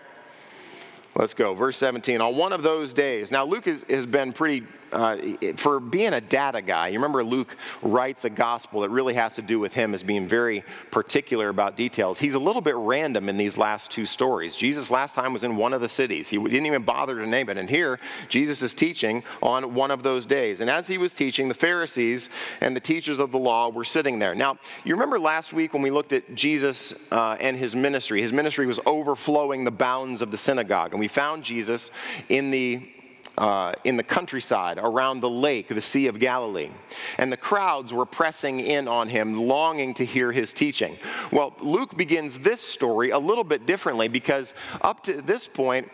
Let's 1.16 1.34
go. 1.34 1.54
Verse 1.54 1.78
17. 1.78 2.20
On 2.20 2.36
one 2.36 2.52
of 2.52 2.62
those 2.62 2.92
days, 2.92 3.32
now 3.32 3.46
Luke 3.46 3.66
has, 3.66 3.86
has 3.90 4.06
been 4.06 4.34
pretty 4.34 4.68
uh, 4.92 5.18
for 5.58 5.80
being 5.80 6.14
a 6.14 6.22
data 6.22 6.62
guy, 6.62 6.88
you 6.90 6.96
remember 6.96 7.24
Luke 7.24 7.56
writes 7.82 8.26
a 8.26 8.30
gospel 8.30 8.82
that 8.82 8.90
really 8.90 9.14
has 9.14 9.36
to 9.36 9.42
do 9.42 9.60
with 9.60 9.74
him 9.74 9.94
as 9.94 10.04
being 10.04 10.28
very 10.28 10.64
particular 10.92 11.50
about 11.50 11.76
details. 11.76 12.20
He's 12.20 12.34
a 12.34 12.40
little 12.40 12.62
bit 12.62 12.76
random 12.76 13.30
in 13.30 13.38
these 13.38 13.58
last 13.58 13.92
two 13.92 14.06
stories. 14.06 14.56
Jesus 14.56 14.90
last 14.90 15.16
time 15.16 15.34
was 15.34 15.44
in 15.44 15.58
one 15.58 15.74
of 15.74 15.82
the 15.82 15.90
cities. 15.90 16.30
He 16.30 16.38
didn't 16.38 16.66
even 16.66 16.84
bother 16.84 17.16
to 17.20 17.28
name 17.28 17.50
it. 17.50 17.58
And 17.58 17.70
here, 17.70 18.00
Jesus 18.30 18.62
is 18.62 18.74
teaching 18.74 19.24
on 19.42 19.74
one 19.74 19.92
of 19.92 20.04
those 20.04 20.26
days. 20.26 20.62
And 20.62 20.70
as 20.70 20.88
he 20.88 20.98
was 20.98 21.14
teaching, 21.14 21.48
the 21.48 21.54
Pharisees 21.54 22.30
and 22.62 22.76
the 22.76 22.80
teachers 22.80 23.20
of 23.20 23.32
the 23.32 23.40
law 23.40 23.70
were 23.70 23.86
sitting 23.86 24.20
there. 24.20 24.36
Now, 24.36 24.58
you 24.84 24.94
remember 24.94 25.20
last 25.20 25.54
week 25.54 25.74
when 25.74 25.82
we 25.82 25.92
looked 25.92 26.14
at 26.14 26.36
Jesus 26.36 26.94
uh, 27.12 27.38
and 27.40 27.58
his 27.58 27.76
ministry? 27.76 28.22
His 28.22 28.34
ministry 28.34 28.66
was 28.66 28.80
overflowing 28.86 29.64
the 29.64 29.72
bounds 29.72 30.22
of 30.22 30.32
the 30.32 30.38
synagogue. 30.38 30.92
And 30.92 31.00
we 31.00 31.08
found 31.08 31.44
Jesus 31.44 31.92
in 32.30 32.52
the 32.52 32.90
uh, 33.38 33.74
in 33.84 33.98
the 33.98 34.04
countryside 34.04 34.78
around 34.78 35.20
the 35.20 35.30
lake, 35.30 35.68
the 35.68 35.82
Sea 35.82 36.08
of 36.08 36.20
Galilee. 36.20 36.70
And 37.18 37.32
the 37.32 37.38
crowds 37.38 37.94
were 37.94 38.06
pressing 38.06 38.60
in 38.60 38.88
on 38.88 39.10
him, 39.10 39.48
longing 39.48 39.94
to 39.96 40.06
hear 40.06 40.32
his 40.32 40.54
teaching. 40.54 40.98
Well, 41.32 41.54
Luke 41.60 41.98
begins 41.98 42.40
this 42.40 42.62
story 42.62 43.10
a 43.10 43.20
little 43.20 43.44
bit 43.44 43.66
differently 43.66 44.08
because 44.08 44.54
up 44.82 45.04
to 45.04 45.22
this 45.22 45.48
point, 45.48 45.90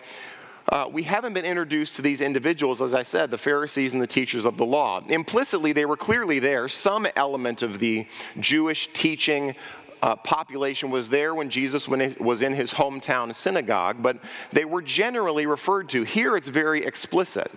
uh, 0.70 0.88
we 0.90 1.04
haven't 1.04 1.34
been 1.34 1.46
introduced 1.46 1.96
to 1.96 2.02
these 2.02 2.22
individuals, 2.22 2.82
as 2.82 2.94
I 2.94 3.04
said, 3.04 3.32
the 3.32 3.38
Pharisees 3.38 3.94
and 3.94 4.02
the 4.02 4.08
teachers 4.08 4.46
of 4.46 4.58
the 4.58 4.66
law. 4.66 5.02
Implicitly, 5.08 5.74
they 5.74 5.86
were 5.86 5.98
clearly 5.98 6.40
there, 6.40 6.70
some 6.70 7.08
element 7.16 7.62
of 7.62 7.80
the 7.80 8.06
Jewish 8.40 8.88
teaching 8.94 9.56
uh, 10.02 10.16
population 10.16 10.90
was 10.90 11.10
there 11.10 11.36
when 11.36 11.50
Jesus 11.50 11.88
was 11.88 12.42
in 12.42 12.54
his 12.54 12.72
hometown 12.72 13.34
synagogue, 13.36 13.98
but 14.02 14.18
they 14.52 14.66
were 14.66 14.82
generally 14.82 15.46
referred 15.46 15.90
to. 15.90 16.04
Here 16.04 16.36
it's 16.36 16.48
very 16.48 16.84
explicit. 16.84 17.52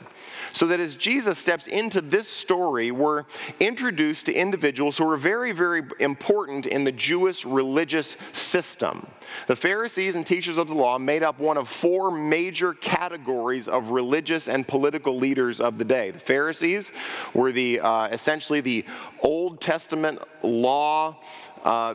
So 0.53 0.67
that 0.67 0.79
as 0.79 0.95
Jesus 0.95 1.39
steps 1.39 1.67
into 1.67 2.01
this 2.01 2.29
story, 2.29 2.91
we're 2.91 3.25
introduced 3.61 4.27
to 4.27 4.33
individuals 4.33 4.97
who 4.99 5.09
are 5.11 5.17
very, 5.17 5.53
very 5.53 5.83
important 6.01 6.67
in 6.67 6.85
the 6.85 6.93
Jewish 6.93 7.45
religious 7.45 8.17
system. 8.33 9.07
The 9.47 9.57
Pharisees 9.57 10.15
and 10.15 10.27
teachers 10.27 10.59
of 10.59 10.69
the 10.69 10.75
law 10.75 10.99
made 10.99 11.23
up 11.23 11.39
one 11.39 11.57
of 11.57 11.69
four 11.69 12.11
major 12.11 12.75
categories 12.75 13.69
of 13.69 13.91
religious 13.91 14.49
and 14.49 14.67
political 14.69 15.17
leaders 15.17 15.61
of 15.61 15.79
the 15.79 15.85
day. 15.85 16.11
The 16.11 16.21
Pharisees 16.21 16.93
were 17.33 17.53
the 17.53 17.81
uh, 17.81 18.09
essentially 18.09 18.61
the 18.61 18.85
Old 19.21 19.61
Testament 19.61 20.21
law. 20.43 21.17
Uh, 21.65 21.95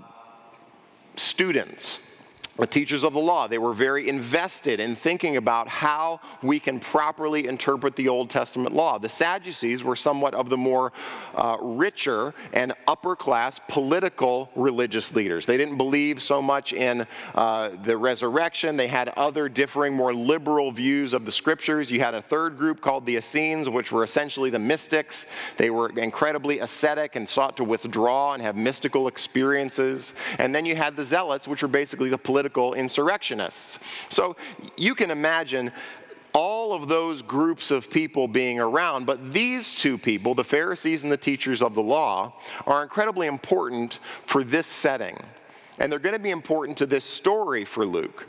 students 1.19 1.99
the 2.59 2.67
teachers 2.67 3.03
of 3.03 3.13
the 3.13 3.19
law. 3.19 3.47
They 3.47 3.57
were 3.57 3.73
very 3.73 4.09
invested 4.09 4.79
in 4.81 4.95
thinking 4.95 5.37
about 5.37 5.67
how 5.67 6.19
we 6.43 6.59
can 6.59 6.79
properly 6.79 7.47
interpret 7.47 7.95
the 7.95 8.09
Old 8.09 8.29
Testament 8.29 8.75
law. 8.75 8.97
The 8.97 9.07
Sadducees 9.09 9.83
were 9.83 9.95
somewhat 9.95 10.33
of 10.33 10.49
the 10.49 10.57
more 10.57 10.91
uh, 11.35 11.57
richer 11.61 12.33
and 12.51 12.73
upper 12.87 13.15
class 13.15 13.59
political 13.69 14.49
religious 14.55 15.13
leaders. 15.13 15.45
They 15.45 15.55
didn't 15.57 15.77
believe 15.77 16.21
so 16.21 16.41
much 16.41 16.73
in 16.73 17.07
uh, 17.33 17.69
the 17.83 17.95
resurrection, 17.95 18.75
they 18.75 18.87
had 18.87 19.09
other 19.09 19.47
differing, 19.47 19.93
more 19.95 20.13
liberal 20.13 20.71
views 20.71 21.13
of 21.13 21.25
the 21.25 21.31
scriptures. 21.31 21.89
You 21.89 22.01
had 22.01 22.13
a 22.13 22.21
third 22.21 22.57
group 22.57 22.81
called 22.81 23.05
the 23.05 23.15
Essenes, 23.15 23.69
which 23.69 23.91
were 23.91 24.03
essentially 24.03 24.49
the 24.49 24.59
mystics. 24.59 25.25
They 25.57 25.69
were 25.69 25.89
incredibly 25.97 26.59
ascetic 26.59 27.15
and 27.15 27.29
sought 27.29 27.55
to 27.57 27.63
withdraw 27.63 28.33
and 28.33 28.43
have 28.43 28.55
mystical 28.57 29.07
experiences. 29.07 30.13
And 30.37 30.53
then 30.53 30.65
you 30.65 30.75
had 30.75 30.95
the 30.95 31.05
Zealots, 31.05 31.47
which 31.47 31.61
were 31.61 31.69
basically 31.69 32.09
the 32.09 32.17
political 32.17 32.48
political 32.49 32.73
insurrectionists. 32.73 33.79
So 34.09 34.35
you 34.77 34.95
can 34.95 35.11
imagine 35.11 35.71
all 36.33 36.73
of 36.73 36.87
those 36.87 37.21
groups 37.21 37.71
of 37.71 37.89
people 37.89 38.27
being 38.27 38.59
around, 38.59 39.05
but 39.05 39.33
these 39.33 39.73
two 39.73 39.97
people, 39.97 40.35
the 40.35 40.43
Pharisees 40.43 41.03
and 41.03 41.11
the 41.11 41.17
teachers 41.17 41.61
of 41.61 41.73
the 41.73 41.81
law, 41.81 42.33
are 42.67 42.83
incredibly 42.83 43.27
important 43.27 43.99
for 44.27 44.43
this 44.43 44.67
setting. 44.67 45.17
And 45.79 45.91
they're 45.91 45.99
going 45.99 46.13
to 46.13 46.19
be 46.19 46.29
important 46.29 46.77
to 46.79 46.85
this 46.85 47.05
story 47.05 47.65
for 47.65 47.85
Luke. 47.85 48.27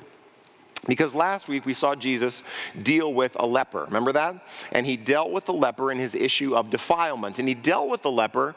Because 0.86 1.14
last 1.14 1.46
week 1.46 1.66
we 1.66 1.74
saw 1.74 1.94
Jesus 1.94 2.42
deal 2.82 3.12
with 3.12 3.36
a 3.38 3.46
leper. 3.46 3.84
Remember 3.84 4.12
that? 4.12 4.46
And 4.72 4.86
he 4.86 4.96
dealt 4.96 5.30
with 5.30 5.44
the 5.44 5.52
leper 5.52 5.92
in 5.92 5.98
his 5.98 6.14
issue 6.14 6.56
of 6.56 6.70
defilement. 6.70 7.38
And 7.38 7.46
he 7.46 7.54
dealt 7.54 7.90
with 7.90 8.00
the 8.00 8.10
leper 8.10 8.54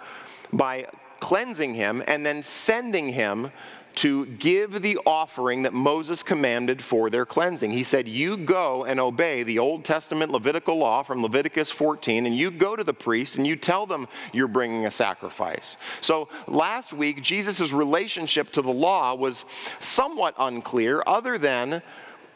by 0.54 0.88
cleansing 1.20 1.74
him 1.74 2.02
and 2.08 2.26
then 2.26 2.44
sending 2.44 3.10
him 3.10 3.52
to 3.96 4.26
give 4.26 4.82
the 4.82 4.98
offering 5.06 5.64
that 5.64 5.74
Moses 5.74 6.24
commanded 6.24 6.84
for 6.84 7.10
their 7.10 7.26
cleansing. 7.26 7.72
He 7.72 7.84
said, 7.84 8.08
You 8.08 8.38
go 8.38 8.86
and 8.86 9.00
obey 9.00 9.44
the 9.44 9.60
Old 9.60 9.86
Testament 9.86 10.32
Levitical 10.32 10.78
law 10.78 11.04
from 11.04 11.22
Leviticus 11.22 11.72
14, 11.72 12.26
and 12.26 12.36
you 12.36 12.52
go 12.52 12.76
to 12.76 12.84
the 12.84 12.94
priest 12.94 13.36
and 13.36 13.46
you 13.46 13.56
tell 13.56 13.86
them 13.86 14.08
you're 14.32 14.48
bringing 14.48 14.86
a 14.86 14.92
sacrifice. 14.92 15.78
So 16.02 16.30
last 16.48 16.94
week, 16.94 17.22
Jesus' 17.22 17.72
relationship 17.72 18.52
to 18.54 18.62
the 18.62 18.72
law 18.72 19.16
was 19.16 19.46
somewhat 19.80 20.36
unclear, 20.38 21.04
other 21.06 21.38
than 21.38 21.82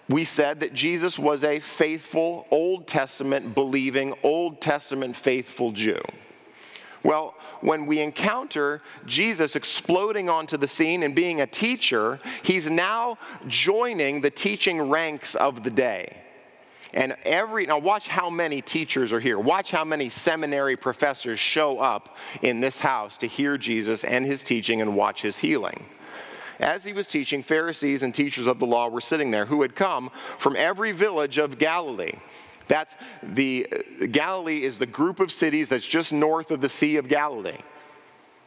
we 0.10 0.24
said 0.24 0.62
that 0.62 0.74
Jesus 0.74 1.20
was 1.20 1.44
a 1.44 1.60
faithful, 1.60 2.48
Old 2.50 2.88
Testament 2.88 3.54
believing, 3.54 4.14
Old 4.24 4.62
Testament 4.62 5.16
faithful 5.16 5.72
Jew. 5.72 6.00
Well, 7.08 7.36
when 7.62 7.86
we 7.86 8.02
encounter 8.02 8.82
Jesus 9.06 9.56
exploding 9.56 10.28
onto 10.28 10.58
the 10.58 10.68
scene 10.68 11.04
and 11.04 11.16
being 11.16 11.40
a 11.40 11.48
teacher, 11.48 12.20
he's 12.44 12.70
now 12.70 13.18
joining 13.48 14.20
the 14.20 14.30
teaching 14.30 14.82
ranks 14.90 15.34
of 15.34 15.64
the 15.64 15.70
day. 15.70 16.18
And 16.94 17.16
every, 17.24 17.66
now 17.66 17.80
watch 17.80 18.10
how 18.10 18.30
many 18.30 18.62
teachers 18.62 19.14
are 19.14 19.22
here. 19.22 19.40
Watch 19.40 19.72
how 19.72 19.86
many 19.86 20.10
seminary 20.10 20.76
professors 20.76 21.40
show 21.40 21.80
up 21.80 22.18
in 22.42 22.60
this 22.60 22.78
house 22.78 23.16
to 23.18 23.28
hear 23.28 23.58
Jesus 23.58 24.04
and 24.04 24.26
his 24.26 24.44
teaching 24.44 24.82
and 24.82 24.94
watch 24.94 25.22
his 25.22 25.38
healing. 25.38 25.86
As 26.60 26.84
he 26.84 26.92
was 26.92 27.08
teaching, 27.08 27.42
Pharisees 27.42 28.04
and 28.04 28.14
teachers 28.14 28.48
of 28.48 28.60
the 28.60 28.66
law 28.66 28.90
were 28.90 29.00
sitting 29.00 29.32
there 29.32 29.46
who 29.46 29.62
had 29.62 29.78
come 29.78 30.12
from 30.40 30.58
every 30.58 30.92
village 30.92 31.38
of 31.38 31.58
Galilee. 31.58 32.20
That's 32.68 32.96
the 33.24 33.68
Galilee 34.12 34.64
is 34.64 34.78
the 34.78 34.86
group 34.86 35.20
of 35.20 35.32
cities 35.32 35.70
that's 35.70 35.86
just 35.86 36.12
north 36.12 36.52
of 36.52 36.62
the 36.62 36.70
Sea 36.70 36.98
of 36.98 37.08
Galilee. 37.08 37.60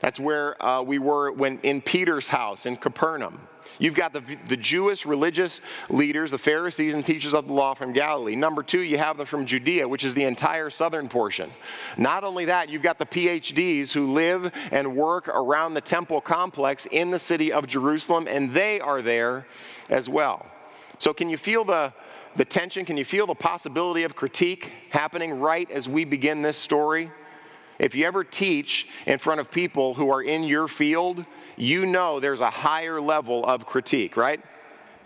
That's 0.00 0.18
where 0.18 0.62
uh, 0.64 0.82
we 0.82 0.98
were 0.98 1.32
when 1.32 1.60
in 1.60 1.80
Peter's 1.80 2.28
house 2.28 2.66
in 2.66 2.76
Capernaum. 2.76 3.40
You've 3.78 3.94
got 3.94 4.12
the, 4.12 4.22
the 4.48 4.56
Jewish 4.56 5.06
religious 5.06 5.60
leaders, 5.88 6.30
the 6.30 6.38
Pharisees 6.38 6.92
and 6.94 7.04
teachers 7.04 7.32
of 7.32 7.46
the 7.46 7.52
law 7.52 7.74
from 7.74 7.92
Galilee. 7.92 8.34
Number 8.34 8.62
two, 8.62 8.80
you 8.80 8.98
have 8.98 9.16
them 9.16 9.26
from 9.26 9.46
Judea, 9.46 9.88
which 9.88 10.04
is 10.04 10.12
the 10.12 10.24
entire 10.24 10.70
southern 10.70 11.08
portion. 11.08 11.50
Not 11.96 12.24
only 12.24 12.46
that, 12.46 12.68
you've 12.68 12.82
got 12.82 12.98
the 12.98 13.06
PhDs 13.06 13.92
who 13.92 14.12
live 14.12 14.52
and 14.72 14.96
work 14.96 15.28
around 15.28 15.74
the 15.74 15.80
temple 15.80 16.20
complex 16.20 16.86
in 16.90 17.10
the 17.10 17.18
city 17.18 17.52
of 17.52 17.66
Jerusalem, 17.66 18.26
and 18.28 18.52
they 18.52 18.80
are 18.80 19.02
there 19.02 19.46
as 19.88 20.08
well. 20.08 20.46
So, 20.98 21.14
can 21.14 21.30
you 21.30 21.38
feel 21.38 21.64
the, 21.64 21.94
the 22.36 22.44
tension? 22.44 22.84
Can 22.84 22.96
you 22.96 23.04
feel 23.04 23.26
the 23.26 23.34
possibility 23.34 24.04
of 24.04 24.14
critique 24.14 24.72
happening 24.90 25.40
right 25.40 25.70
as 25.70 25.88
we 25.88 26.04
begin 26.04 26.42
this 26.42 26.56
story? 26.56 27.10
If 27.78 27.94
you 27.94 28.06
ever 28.06 28.24
teach 28.24 28.86
in 29.06 29.18
front 29.18 29.40
of 29.40 29.50
people 29.50 29.94
who 29.94 30.10
are 30.10 30.22
in 30.22 30.42
your 30.44 30.68
field, 30.68 31.24
you 31.56 31.86
know 31.86 32.20
there's 32.20 32.42
a 32.42 32.50
higher 32.50 33.00
level 33.00 33.44
of 33.46 33.64
critique, 33.66 34.16
right? 34.16 34.40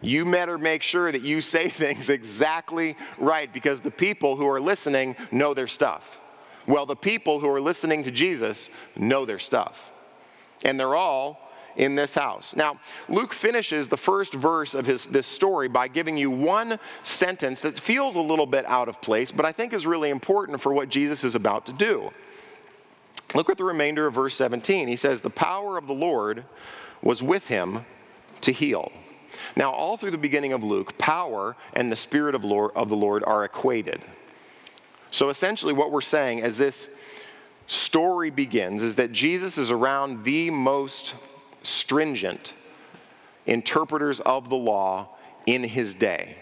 You 0.00 0.30
better 0.30 0.58
make 0.58 0.82
sure 0.82 1.10
that 1.10 1.22
you 1.22 1.40
say 1.40 1.68
things 1.70 2.08
exactly 2.08 2.96
right 3.18 3.52
because 3.52 3.80
the 3.80 3.90
people 3.90 4.36
who 4.36 4.46
are 4.48 4.60
listening 4.60 5.16
know 5.30 5.54
their 5.54 5.68
stuff. 5.68 6.20
Well, 6.66 6.86
the 6.86 6.96
people 6.96 7.40
who 7.40 7.48
are 7.48 7.60
listening 7.60 8.04
to 8.04 8.10
Jesus 8.10 8.70
know 8.96 9.24
their 9.24 9.38
stuff. 9.38 9.80
And 10.64 10.80
they're 10.80 10.96
all 10.96 11.43
in 11.76 11.94
this 11.94 12.14
house. 12.14 12.54
Now, 12.54 12.78
Luke 13.08 13.32
finishes 13.32 13.88
the 13.88 13.96
first 13.96 14.32
verse 14.32 14.74
of 14.74 14.86
his, 14.86 15.04
this 15.06 15.26
story 15.26 15.68
by 15.68 15.88
giving 15.88 16.16
you 16.16 16.30
one 16.30 16.78
sentence 17.02 17.60
that 17.62 17.78
feels 17.78 18.16
a 18.16 18.20
little 18.20 18.46
bit 18.46 18.64
out 18.66 18.88
of 18.88 19.00
place, 19.00 19.30
but 19.30 19.44
I 19.44 19.52
think 19.52 19.72
is 19.72 19.86
really 19.86 20.10
important 20.10 20.60
for 20.60 20.72
what 20.72 20.88
Jesus 20.88 21.24
is 21.24 21.34
about 21.34 21.66
to 21.66 21.72
do. 21.72 22.10
Look 23.34 23.50
at 23.50 23.56
the 23.56 23.64
remainder 23.64 24.06
of 24.06 24.14
verse 24.14 24.34
17. 24.36 24.86
He 24.86 24.96
says, 24.96 25.20
The 25.20 25.30
power 25.30 25.76
of 25.76 25.86
the 25.86 25.94
Lord 25.94 26.44
was 27.02 27.22
with 27.22 27.48
him 27.48 27.84
to 28.42 28.52
heal. 28.52 28.92
Now, 29.56 29.72
all 29.72 29.96
through 29.96 30.12
the 30.12 30.18
beginning 30.18 30.52
of 30.52 30.62
Luke, 30.62 30.96
power 30.98 31.56
and 31.72 31.90
the 31.90 31.96
Spirit 31.96 32.34
of, 32.34 32.44
Lord, 32.44 32.70
of 32.76 32.88
the 32.88 32.96
Lord 32.96 33.24
are 33.24 33.44
equated. 33.44 34.00
So 35.10 35.28
essentially, 35.28 35.72
what 35.72 35.90
we're 35.90 36.00
saying 36.00 36.42
as 36.42 36.56
this 36.56 36.88
story 37.66 38.30
begins 38.30 38.82
is 38.82 38.96
that 38.96 39.12
Jesus 39.12 39.58
is 39.58 39.70
around 39.70 40.24
the 40.24 40.50
most 40.50 41.14
stringent 41.64 42.54
interpreters 43.46 44.20
of 44.20 44.48
the 44.48 44.56
law 44.56 45.08
in 45.46 45.64
his 45.64 45.94
day. 45.94 46.36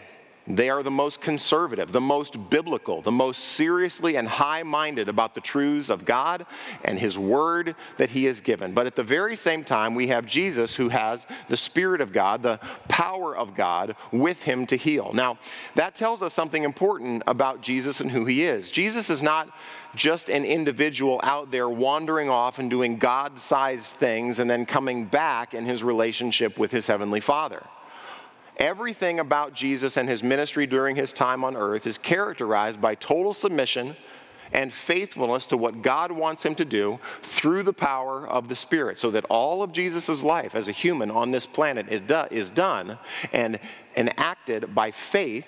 They 0.47 0.71
are 0.71 0.83
the 0.83 0.91
most 0.91 1.21
conservative, 1.21 1.93
the 1.93 2.01
most 2.01 2.51
biblical, 2.51 3.01
the 3.01 3.13
most 3.13 3.39
seriously 3.45 4.17
and 4.17 4.27
high 4.27 4.65
minded 4.65 5.09
about 5.09 5.35
the 5.35 5.41
truths 5.41 5.89
of 5.89 6.05
God 6.05 6.47
and 6.85 6.99
His 6.99 7.17
Word 7.17 7.77
that 7.97 8.11
He 8.11 8.25
has 8.25 8.41
given. 8.41 8.75
But 8.75 8.87
at 8.87 8.97
the 8.97 9.05
very 9.05 9.37
same 9.37 9.63
time, 9.63 9.95
we 9.95 10.09
have 10.09 10.27
Jesus 10.27 10.75
who 10.75 10.89
has 10.89 11.27
the 11.49 11.57
Spirit 11.57 12.01
of 12.01 12.13
God, 12.13 12.43
the 12.43 12.59
power 12.89 13.37
of 13.37 13.55
God 13.55 13.95
with 14.11 14.43
Him 14.43 14.67
to 14.67 14.77
heal. 14.77 15.13
Now, 15.13 15.39
that 15.77 15.95
tells 15.95 16.23
us 16.23 16.35
something 16.35 16.65
important 16.65 17.23
about 17.29 17.61
Jesus 17.61 18.01
and 18.01 18.11
who 18.11 18.25
He 18.25 18.43
is. 18.43 18.73
Jesus 18.73 19.11
is 19.11 19.23
not 19.23 19.49
just 19.95 20.29
an 20.29 20.45
individual 20.45 21.21
out 21.23 21.51
there 21.51 21.69
wandering 21.69 22.29
off 22.29 22.59
and 22.59 22.69
doing 22.69 22.97
God 22.97 23.39
sized 23.39 23.97
things 23.97 24.39
and 24.39 24.51
then 24.51 24.67
coming 24.67 25.05
back 25.05 25.55
in 25.55 25.65
His 25.65 25.85
relationship 25.85 26.59
with 26.59 26.73
His 26.73 26.89
Heavenly 26.89 27.21
Father. 27.21 27.63
Everything 28.59 29.19
about 29.21 29.55
Jesus 29.55 29.97
and 29.97 30.09
his 30.09 30.23
ministry 30.23 30.67
during 30.67 30.95
his 30.95 31.13
time 31.13 31.43
on 31.43 31.57
earth 31.57 31.87
is 31.87 31.99
characterized 31.99 32.81
by 32.81 32.95
total 32.95 33.33
submission 33.33 33.97
and 34.53 34.73
faithfulness 34.73 35.47
to 35.47 35.57
what 35.57 35.81
God 35.81 36.13
wants 36.13 36.43
him 36.45 36.55
to 36.57 36.65
do 36.65 36.99
through 37.23 37.63
the 37.63 37.73
power 37.73 38.27
of 38.27 38.49
the 38.49 38.55
Spirit, 38.55 38.99
so 38.99 39.11
that 39.11 39.25
all 39.31 39.63
of 39.63 39.73
Jesus' 39.73 40.23
life 40.23 40.55
as 40.55 40.69
a 40.69 40.73
human 40.73 41.11
on 41.11 41.31
this 41.31 41.47
planet 41.47 41.87
is, 41.91 42.51
done 42.51 42.99
and 43.33 43.59
enacted 43.97 44.75
by 44.75 44.91
faith 44.91 45.47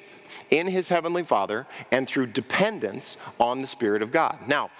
in 0.50 0.66
his 0.66 0.88
Heavenly 0.88 1.22
Father 1.22 1.66
and 1.90 2.08
through 2.08 2.28
dependence 2.28 3.18
on 3.38 3.60
the 3.60 3.66
Spirit 3.66 4.00
of 4.00 4.10
God. 4.10 4.38
Now, 4.46 4.70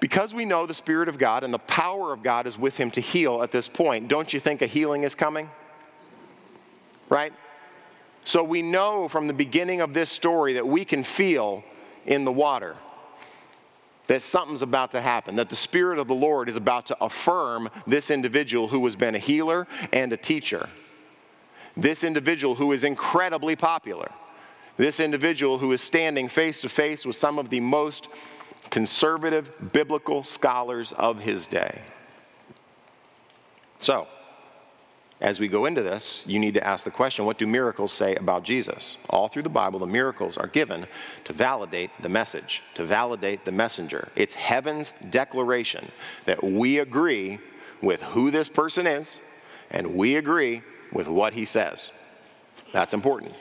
because 0.00 0.34
we 0.34 0.44
know 0.44 0.66
the 0.66 0.74
Spirit 0.74 1.08
of 1.08 1.18
God 1.18 1.42
and 1.42 1.52
the 1.52 1.58
power 1.58 2.12
of 2.12 2.22
God 2.22 2.46
is 2.46 2.58
with 2.58 2.76
him 2.76 2.90
to 2.92 3.00
heal 3.00 3.42
at 3.42 3.50
this 3.50 3.66
point, 3.66 4.08
don't 4.08 4.32
you 4.32 4.40
think 4.40 4.60
a 4.60 4.66
healing 4.66 5.02
is 5.04 5.14
coming? 5.14 5.48
Right? 7.08 7.32
So 8.24 8.42
we 8.42 8.62
know 8.62 9.08
from 9.08 9.26
the 9.26 9.32
beginning 9.32 9.80
of 9.80 9.94
this 9.94 10.10
story 10.10 10.54
that 10.54 10.66
we 10.66 10.84
can 10.84 11.04
feel 11.04 11.64
in 12.06 12.24
the 12.24 12.32
water 12.32 12.76
that 14.08 14.22
something's 14.22 14.62
about 14.62 14.90
to 14.92 15.00
happen, 15.00 15.36
that 15.36 15.50
the 15.50 15.56
Spirit 15.56 15.98
of 15.98 16.08
the 16.08 16.14
Lord 16.14 16.48
is 16.48 16.56
about 16.56 16.86
to 16.86 17.04
affirm 17.04 17.68
this 17.86 18.10
individual 18.10 18.66
who 18.66 18.82
has 18.84 18.96
been 18.96 19.14
a 19.14 19.18
healer 19.18 19.66
and 19.92 20.12
a 20.12 20.16
teacher. 20.16 20.68
This 21.76 22.02
individual 22.02 22.54
who 22.54 22.72
is 22.72 22.84
incredibly 22.84 23.54
popular. 23.54 24.10
This 24.78 24.98
individual 24.98 25.58
who 25.58 25.72
is 25.72 25.82
standing 25.82 26.28
face 26.28 26.60
to 26.62 26.68
face 26.68 27.04
with 27.04 27.16
some 27.16 27.38
of 27.38 27.50
the 27.50 27.60
most 27.60 28.08
conservative 28.70 29.72
biblical 29.72 30.22
scholars 30.22 30.92
of 30.92 31.20
his 31.20 31.46
day. 31.46 31.82
So, 33.78 34.08
as 35.20 35.40
we 35.40 35.48
go 35.48 35.66
into 35.66 35.82
this, 35.82 36.22
you 36.26 36.38
need 36.38 36.54
to 36.54 36.64
ask 36.64 36.84
the 36.84 36.90
question 36.90 37.24
what 37.24 37.38
do 37.38 37.46
miracles 37.46 37.92
say 37.92 38.14
about 38.14 38.44
Jesus? 38.44 38.98
All 39.10 39.28
through 39.28 39.42
the 39.42 39.48
Bible, 39.48 39.80
the 39.80 39.86
miracles 39.86 40.36
are 40.36 40.46
given 40.46 40.86
to 41.24 41.32
validate 41.32 41.90
the 42.00 42.08
message, 42.08 42.62
to 42.74 42.86
validate 42.86 43.44
the 43.44 43.52
messenger. 43.52 44.08
It's 44.14 44.34
heaven's 44.34 44.92
declaration 45.10 45.90
that 46.26 46.42
we 46.42 46.78
agree 46.78 47.40
with 47.82 48.00
who 48.02 48.30
this 48.30 48.48
person 48.48 48.86
is 48.86 49.18
and 49.70 49.96
we 49.96 50.16
agree 50.16 50.62
with 50.92 51.08
what 51.08 51.32
he 51.32 51.44
says. 51.44 51.90
That's 52.72 52.94
important. 52.94 53.34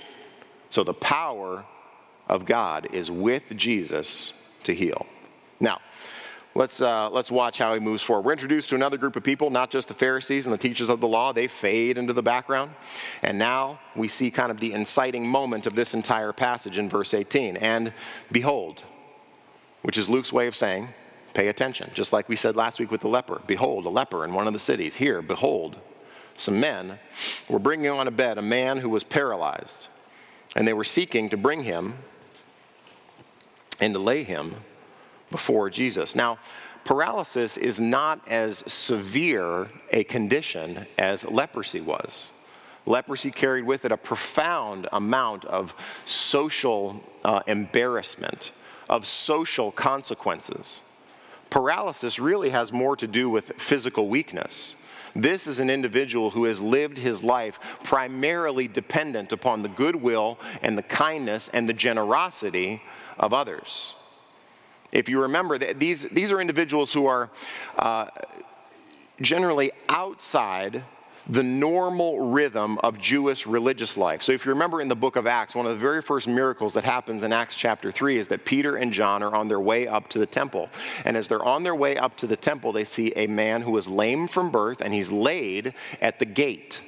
So 0.70 0.84
the 0.84 0.94
power 0.94 1.64
of 2.28 2.46
God 2.46 2.88
is 2.92 3.10
with 3.10 3.44
Jesus 3.56 4.34
to 4.64 4.74
heal. 4.74 5.06
Now, 5.60 5.80
Let's, 6.58 6.82
uh, 6.82 7.12
let's 7.12 7.30
watch 7.30 7.60
how 7.60 7.76
he 7.76 7.80
moves 7.80 8.02
forward. 8.02 8.26
We're 8.26 8.32
introduced 8.32 8.70
to 8.70 8.76
another 8.76 8.98
group 8.98 9.16
of 9.16 9.24
people, 9.24 9.52
not 9.52 9.70
just 9.70 9.90
the 9.90 9.94
Pharisees 9.94 10.48
and 10.48 10.54
the 10.54 10.58
teachers 10.58 10.90
of 10.90 11.00
the 11.00 11.08
law. 11.08 11.32
They 11.32 11.48
fade 11.48 12.00
into 12.00 12.14
the 12.14 12.24
background. 12.24 12.72
And 13.22 13.38
now 13.38 13.80
we 13.96 14.08
see 14.08 14.32
kind 14.32 14.50
of 14.50 14.60
the 14.60 14.74
inciting 14.74 15.28
moment 15.28 15.68
of 15.68 15.76
this 15.76 15.94
entire 15.94 16.34
passage 16.34 16.80
in 16.80 16.90
verse 16.90 17.14
18. 17.14 17.58
And 17.58 17.94
behold, 18.32 18.82
which 19.84 20.00
is 20.00 20.10
Luke's 20.10 20.34
way 20.34 20.48
of 20.48 20.56
saying, 20.56 20.90
pay 21.36 21.50
attention. 21.50 21.92
Just 21.94 22.12
like 22.12 22.28
we 22.28 22.36
said 22.36 22.56
last 22.56 22.80
week 22.80 22.90
with 22.90 23.02
the 23.02 23.08
leper. 23.08 23.40
Behold, 23.46 23.86
a 23.86 23.90
leper 23.90 24.26
in 24.26 24.34
one 24.34 24.48
of 24.48 24.54
the 24.54 24.58
cities. 24.58 24.96
Here, 24.96 25.22
behold, 25.22 25.76
some 26.38 26.60
men 26.60 26.98
were 27.48 27.60
bringing 27.60 27.92
on 27.92 28.08
a 28.08 28.12
bed 28.12 28.40
a 28.40 28.42
man 28.42 28.80
who 28.80 28.90
was 28.90 29.04
paralyzed. 29.04 29.90
And 30.56 30.68
they 30.68 30.74
were 30.74 30.84
seeking 30.84 31.30
to 31.30 31.38
bring 31.38 31.66
him 31.66 32.00
and 33.80 33.94
to 33.94 34.00
lay 34.00 34.24
him 34.24 34.56
before 35.32 35.70
Jesus. 35.70 36.16
Now, 36.16 36.40
paralysis 36.84 37.58
is 37.58 37.80
not 37.80 38.26
as 38.28 38.64
severe 38.72 39.68
a 39.92 40.04
condition 40.06 40.86
as 40.98 41.24
leprosy 41.26 41.82
was. 41.82 42.32
Leprosy 42.86 43.32
carried 43.32 43.66
with 43.66 43.84
it 43.84 43.92
a 43.92 43.98
profound 43.98 44.88
amount 44.94 45.44
of 45.46 45.76
social 46.06 47.04
uh, 47.26 47.42
embarrassment, 47.46 48.52
of 48.90 49.06
social 49.06 49.72
consequences. 49.72 50.82
Paralysis 51.50 52.20
really 52.20 52.50
has 52.50 52.72
more 52.72 52.96
to 52.96 53.08
do 53.08 53.30
with 53.30 53.54
physical 53.58 54.08
weakness. 54.08 54.76
This 55.16 55.48
is 55.48 55.60
an 55.60 55.70
individual 55.70 56.30
who 56.30 56.46
has 56.46 56.62
lived 56.62 56.98
his 56.98 57.24
life 57.24 57.60
primarily 57.84 58.68
dependent 58.68 59.32
upon 59.34 59.64
the 59.64 59.70
goodwill 59.70 60.40
and 60.62 60.78
the 60.78 60.84
kindness 60.84 61.50
and 61.52 61.68
the 61.68 61.74
generosity 61.74 62.82
of 63.18 63.34
others. 63.34 63.96
If 64.92 65.10
you 65.10 65.22
remember, 65.22 65.58
these, 65.74 66.04
these 66.04 66.32
are 66.32 66.40
individuals 66.40 66.94
who 66.94 67.06
are 67.08 67.30
uh, 67.78 68.08
generally 69.22 69.72
outside 69.90 70.84
the 71.30 71.44
normal 71.44 72.32
rhythm 72.32 72.78
of 72.80 72.98
Jewish 73.00 73.46
religious 73.46 73.98
life. 73.98 74.24
So, 74.24 74.32
if 74.32 74.46
you 74.46 74.52
remember 74.54 74.80
in 74.80 74.88
the 74.88 74.96
book 74.96 75.18
of 75.18 75.28
Acts, 75.28 75.56
one 75.56 75.66
of 75.66 75.74
the 75.74 75.80
very 75.80 76.02
first 76.02 76.28
miracles 76.28 76.74
that 76.74 76.86
happens 76.86 77.24
in 77.24 77.34
Acts 77.34 77.56
chapter 77.56 77.92
3 77.92 78.18
is 78.18 78.28
that 78.30 78.46
Peter 78.46 78.78
and 78.78 78.94
John 78.94 79.22
are 79.22 79.36
on 79.36 79.50
their 79.50 79.60
way 79.60 79.88
up 79.88 80.08
to 80.10 80.20
the 80.20 80.26
temple. 80.26 80.70
And 81.04 81.18
as 81.18 81.28
they're 81.28 81.44
on 81.44 81.64
their 81.64 81.76
way 81.76 81.98
up 81.98 82.16
to 82.18 82.28
the 82.28 82.38
temple, 82.38 82.72
they 82.72 82.86
see 82.86 83.12
a 83.16 83.28
man 83.28 83.62
who 83.62 83.76
is 83.78 83.88
lame 83.88 84.28
from 84.28 84.52
birth 84.52 84.80
and 84.80 84.94
he's 84.94 85.12
laid 85.12 85.74
at 86.00 86.18
the 86.20 86.26
gate. 86.26 86.82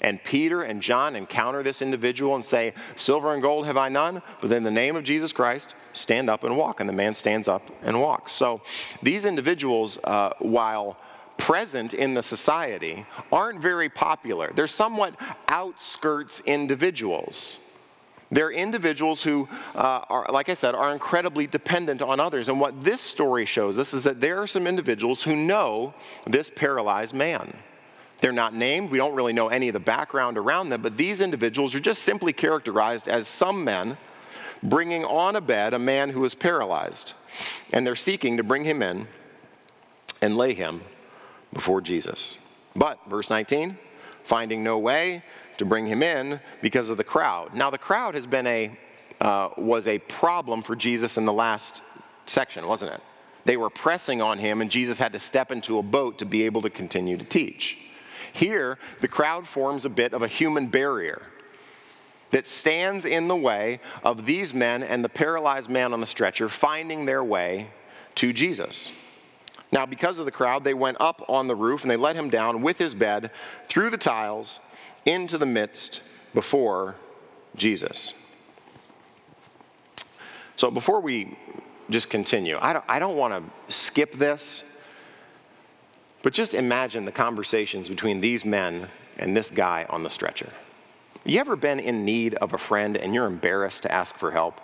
And 0.00 0.22
Peter 0.22 0.62
and 0.62 0.80
John 0.80 1.16
encounter 1.16 1.64
this 1.64 1.82
individual 1.82 2.36
and 2.36 2.44
say, 2.44 2.72
Silver 2.94 3.34
and 3.34 3.42
gold 3.42 3.66
have 3.66 3.76
I 3.76 3.88
none, 3.88 4.22
but 4.40 4.52
in 4.52 4.62
the 4.62 4.70
name 4.70 4.94
of 4.94 5.02
Jesus 5.02 5.32
Christ, 5.32 5.74
stand 5.92 6.30
up 6.30 6.44
and 6.44 6.56
walk. 6.56 6.80
And 6.80 6.88
the 6.88 6.94
man 6.94 7.14
stands 7.14 7.48
up 7.48 7.62
and 7.82 8.00
walks. 8.00 8.32
So 8.32 8.60
these 9.02 9.24
individuals, 9.24 9.98
uh, 10.04 10.32
while 10.38 10.96
present 11.36 11.94
in 11.94 12.14
the 12.14 12.22
society, 12.22 13.06
aren't 13.32 13.62
very 13.62 13.88
popular. 13.88 14.52
They're 14.54 14.66
somewhat 14.66 15.14
outskirts 15.46 16.40
individuals. 16.40 17.60
They're 18.30 18.50
individuals 18.50 19.22
who, 19.22 19.48
uh, 19.74 20.04
are, 20.08 20.26
like 20.30 20.50
I 20.50 20.54
said, 20.54 20.74
are 20.74 20.92
incredibly 20.92 21.46
dependent 21.46 22.02
on 22.02 22.20
others. 22.20 22.48
And 22.48 22.60
what 22.60 22.84
this 22.84 23.00
story 23.00 23.46
shows 23.46 23.78
us 23.78 23.94
is 23.94 24.04
that 24.04 24.20
there 24.20 24.42
are 24.42 24.46
some 24.46 24.66
individuals 24.66 25.22
who 25.22 25.34
know 25.34 25.94
this 26.26 26.50
paralyzed 26.50 27.14
man. 27.14 27.56
They're 28.20 28.32
not 28.32 28.54
named. 28.54 28.90
We 28.90 28.98
don't 28.98 29.14
really 29.14 29.32
know 29.32 29.48
any 29.48 29.68
of 29.68 29.72
the 29.72 29.80
background 29.80 30.36
around 30.36 30.68
them, 30.68 30.82
but 30.82 30.96
these 30.96 31.20
individuals 31.20 31.74
are 31.74 31.80
just 31.80 32.02
simply 32.02 32.32
characterized 32.32 33.08
as 33.08 33.28
some 33.28 33.64
men 33.64 33.96
bringing 34.62 35.04
on 35.04 35.36
a 35.36 35.40
bed 35.40 35.74
a 35.74 35.78
man 35.78 36.10
who 36.10 36.24
is 36.24 36.34
paralyzed. 36.34 37.12
And 37.72 37.86
they're 37.86 37.96
seeking 37.96 38.36
to 38.36 38.42
bring 38.42 38.64
him 38.64 38.82
in 38.82 39.08
and 40.20 40.36
lay 40.36 40.54
him 40.54 40.82
before 41.52 41.80
Jesus. 41.80 42.38
But, 42.74 42.98
verse 43.08 43.30
19, 43.30 43.78
finding 44.24 44.62
no 44.62 44.78
way 44.78 45.22
to 45.58 45.64
bring 45.64 45.86
him 45.86 46.02
in 46.02 46.40
because 46.62 46.90
of 46.90 46.96
the 46.96 47.04
crowd. 47.04 47.54
Now, 47.54 47.70
the 47.70 47.78
crowd 47.78 48.14
has 48.14 48.26
been 48.26 48.46
a, 48.46 48.78
uh, 49.20 49.50
was 49.56 49.86
a 49.86 49.98
problem 49.98 50.62
for 50.62 50.76
Jesus 50.76 51.16
in 51.16 51.24
the 51.24 51.32
last 51.32 51.82
section, 52.26 52.66
wasn't 52.66 52.92
it? 52.92 53.00
They 53.44 53.56
were 53.56 53.70
pressing 53.70 54.20
on 54.20 54.38
him, 54.38 54.60
and 54.60 54.70
Jesus 54.70 54.98
had 54.98 55.12
to 55.14 55.18
step 55.18 55.50
into 55.50 55.78
a 55.78 55.82
boat 55.82 56.18
to 56.18 56.26
be 56.26 56.42
able 56.42 56.62
to 56.62 56.70
continue 56.70 57.16
to 57.16 57.24
teach. 57.24 57.78
Here, 58.32 58.78
the 59.00 59.08
crowd 59.08 59.48
forms 59.48 59.84
a 59.84 59.88
bit 59.88 60.12
of 60.12 60.22
a 60.22 60.28
human 60.28 60.68
barrier 60.68 61.22
that 62.30 62.46
stands 62.46 63.04
in 63.04 63.28
the 63.28 63.36
way 63.36 63.80
of 64.02 64.26
these 64.26 64.52
men 64.52 64.82
and 64.82 65.04
the 65.04 65.08
paralyzed 65.08 65.70
man 65.70 65.92
on 65.92 66.00
the 66.00 66.06
stretcher 66.06 66.48
finding 66.48 67.04
their 67.04 67.24
way 67.24 67.70
to 68.16 68.32
Jesus. 68.32 68.92
Now, 69.70 69.86
because 69.86 70.18
of 70.18 70.24
the 70.24 70.30
crowd, 70.30 70.64
they 70.64 70.74
went 70.74 70.98
up 71.00 71.24
on 71.28 71.46
the 71.46 71.56
roof 71.56 71.82
and 71.82 71.90
they 71.90 71.96
let 71.96 72.16
him 72.16 72.30
down 72.30 72.62
with 72.62 72.78
his 72.78 72.94
bed 72.94 73.30
through 73.68 73.90
the 73.90 73.98
tiles 73.98 74.60
into 75.04 75.38
the 75.38 75.46
midst 75.46 76.02
before 76.34 76.96
Jesus. 77.56 78.14
So, 80.56 80.70
before 80.70 81.00
we 81.00 81.36
just 81.90 82.10
continue, 82.10 82.58
I 82.60 82.72
don't, 82.72 82.84
I 82.88 82.98
don't 82.98 83.16
want 83.16 83.34
to 83.34 83.74
skip 83.74 84.18
this 84.18 84.64
but 86.22 86.32
just 86.32 86.54
imagine 86.54 87.04
the 87.04 87.12
conversations 87.12 87.88
between 87.88 88.20
these 88.20 88.44
men 88.44 88.88
and 89.18 89.36
this 89.36 89.50
guy 89.50 89.86
on 89.88 90.02
the 90.02 90.10
stretcher. 90.10 90.48
You 91.28 91.40
ever 91.40 91.56
been 91.56 91.78
in 91.78 92.06
need 92.06 92.36
of 92.36 92.54
a 92.54 92.58
friend 92.58 92.96
and 92.96 93.12
you're 93.12 93.26
embarrassed 93.26 93.82
to 93.82 93.92
ask 93.92 94.16
for 94.16 94.30
help? 94.30 94.62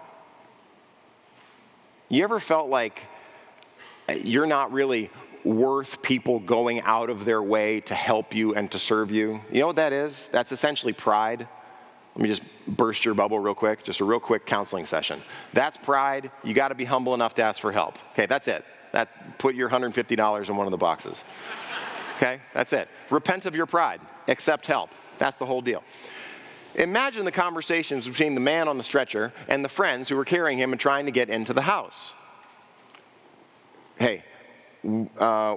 You 2.09 2.25
ever 2.25 2.41
felt 2.41 2.71
like 2.71 3.07
uh, 4.09 4.15
you're 4.15 4.47
not 4.47 4.73
really 4.73 5.11
worth 5.45 6.01
people 6.01 6.39
going 6.39 6.81
out 6.81 7.11
of 7.11 7.27
their 7.27 7.43
way 7.43 7.81
to 7.81 7.95
help 7.95 8.35
you 8.35 8.55
and 8.55 8.73
to 8.73 8.79
serve 8.79 9.11
you? 9.11 9.43
You 9.53 9.61
know 9.61 9.67
what 9.67 9.77
that 9.77 9.93
is? 9.93 10.31
That's 10.33 10.53
essentially 10.53 10.95
pride. 10.95 11.47
Let 12.15 12.23
me 12.23 12.31
just 12.31 12.43
burst 12.67 13.05
your 13.05 13.13
bubble 13.13 13.39
real 13.39 13.55
quick, 13.55 13.85
just 13.85 14.01
a 14.01 14.05
real 14.07 14.21
quick 14.21 14.47
counseling 14.47 14.87
session. 14.87 15.21
That's 15.53 15.77
pride. 15.77 16.31
You 16.43 16.55
got 16.55 16.69
to 16.69 16.75
be 16.75 16.87
humble 16.87 17.13
enough 17.13 17.35
to 17.35 17.43
ask 17.43 17.61
for 17.61 17.73
help. 17.73 17.99
Okay, 18.13 18.25
that's 18.25 18.49
it. 18.49 18.65
That 18.93 19.39
put 19.39 19.55
your 19.55 19.69
$150 19.69 20.49
in 20.49 20.57
one 20.57 20.67
of 20.67 20.71
the 20.71 20.79
boxes. 20.79 21.25
Okay, 22.17 22.41
that's 22.55 22.73
it. 22.73 22.89
Repent 23.11 23.45
of 23.45 23.55
your 23.55 23.67
pride. 23.67 24.01
Accept 24.29 24.67
help. 24.67 24.89
That's 25.19 25.37
the 25.37 25.45
whole 25.45 25.61
deal. 25.61 25.83
Imagine 26.75 27.25
the 27.25 27.33
conversations 27.33 28.09
between 28.09 28.35
the 28.35 28.41
man 28.41 28.69
on 28.69 28.79
the 28.79 28.85
stretcher 28.85 29.33
and 29.49 29.65
the 29.65 29.69
friends 29.69 30.09
who 30.09 30.17
were 30.17 30.25
carrying 30.25 30.59
him 30.59 30.73
and 30.73 30.81
trying 30.81 31.07
to 31.07 31.13
get 31.13 31.31
into 31.31 31.53
the 31.53 31.63
house. 31.63 32.15
Hey, 33.97 34.25
uh, 35.19 35.57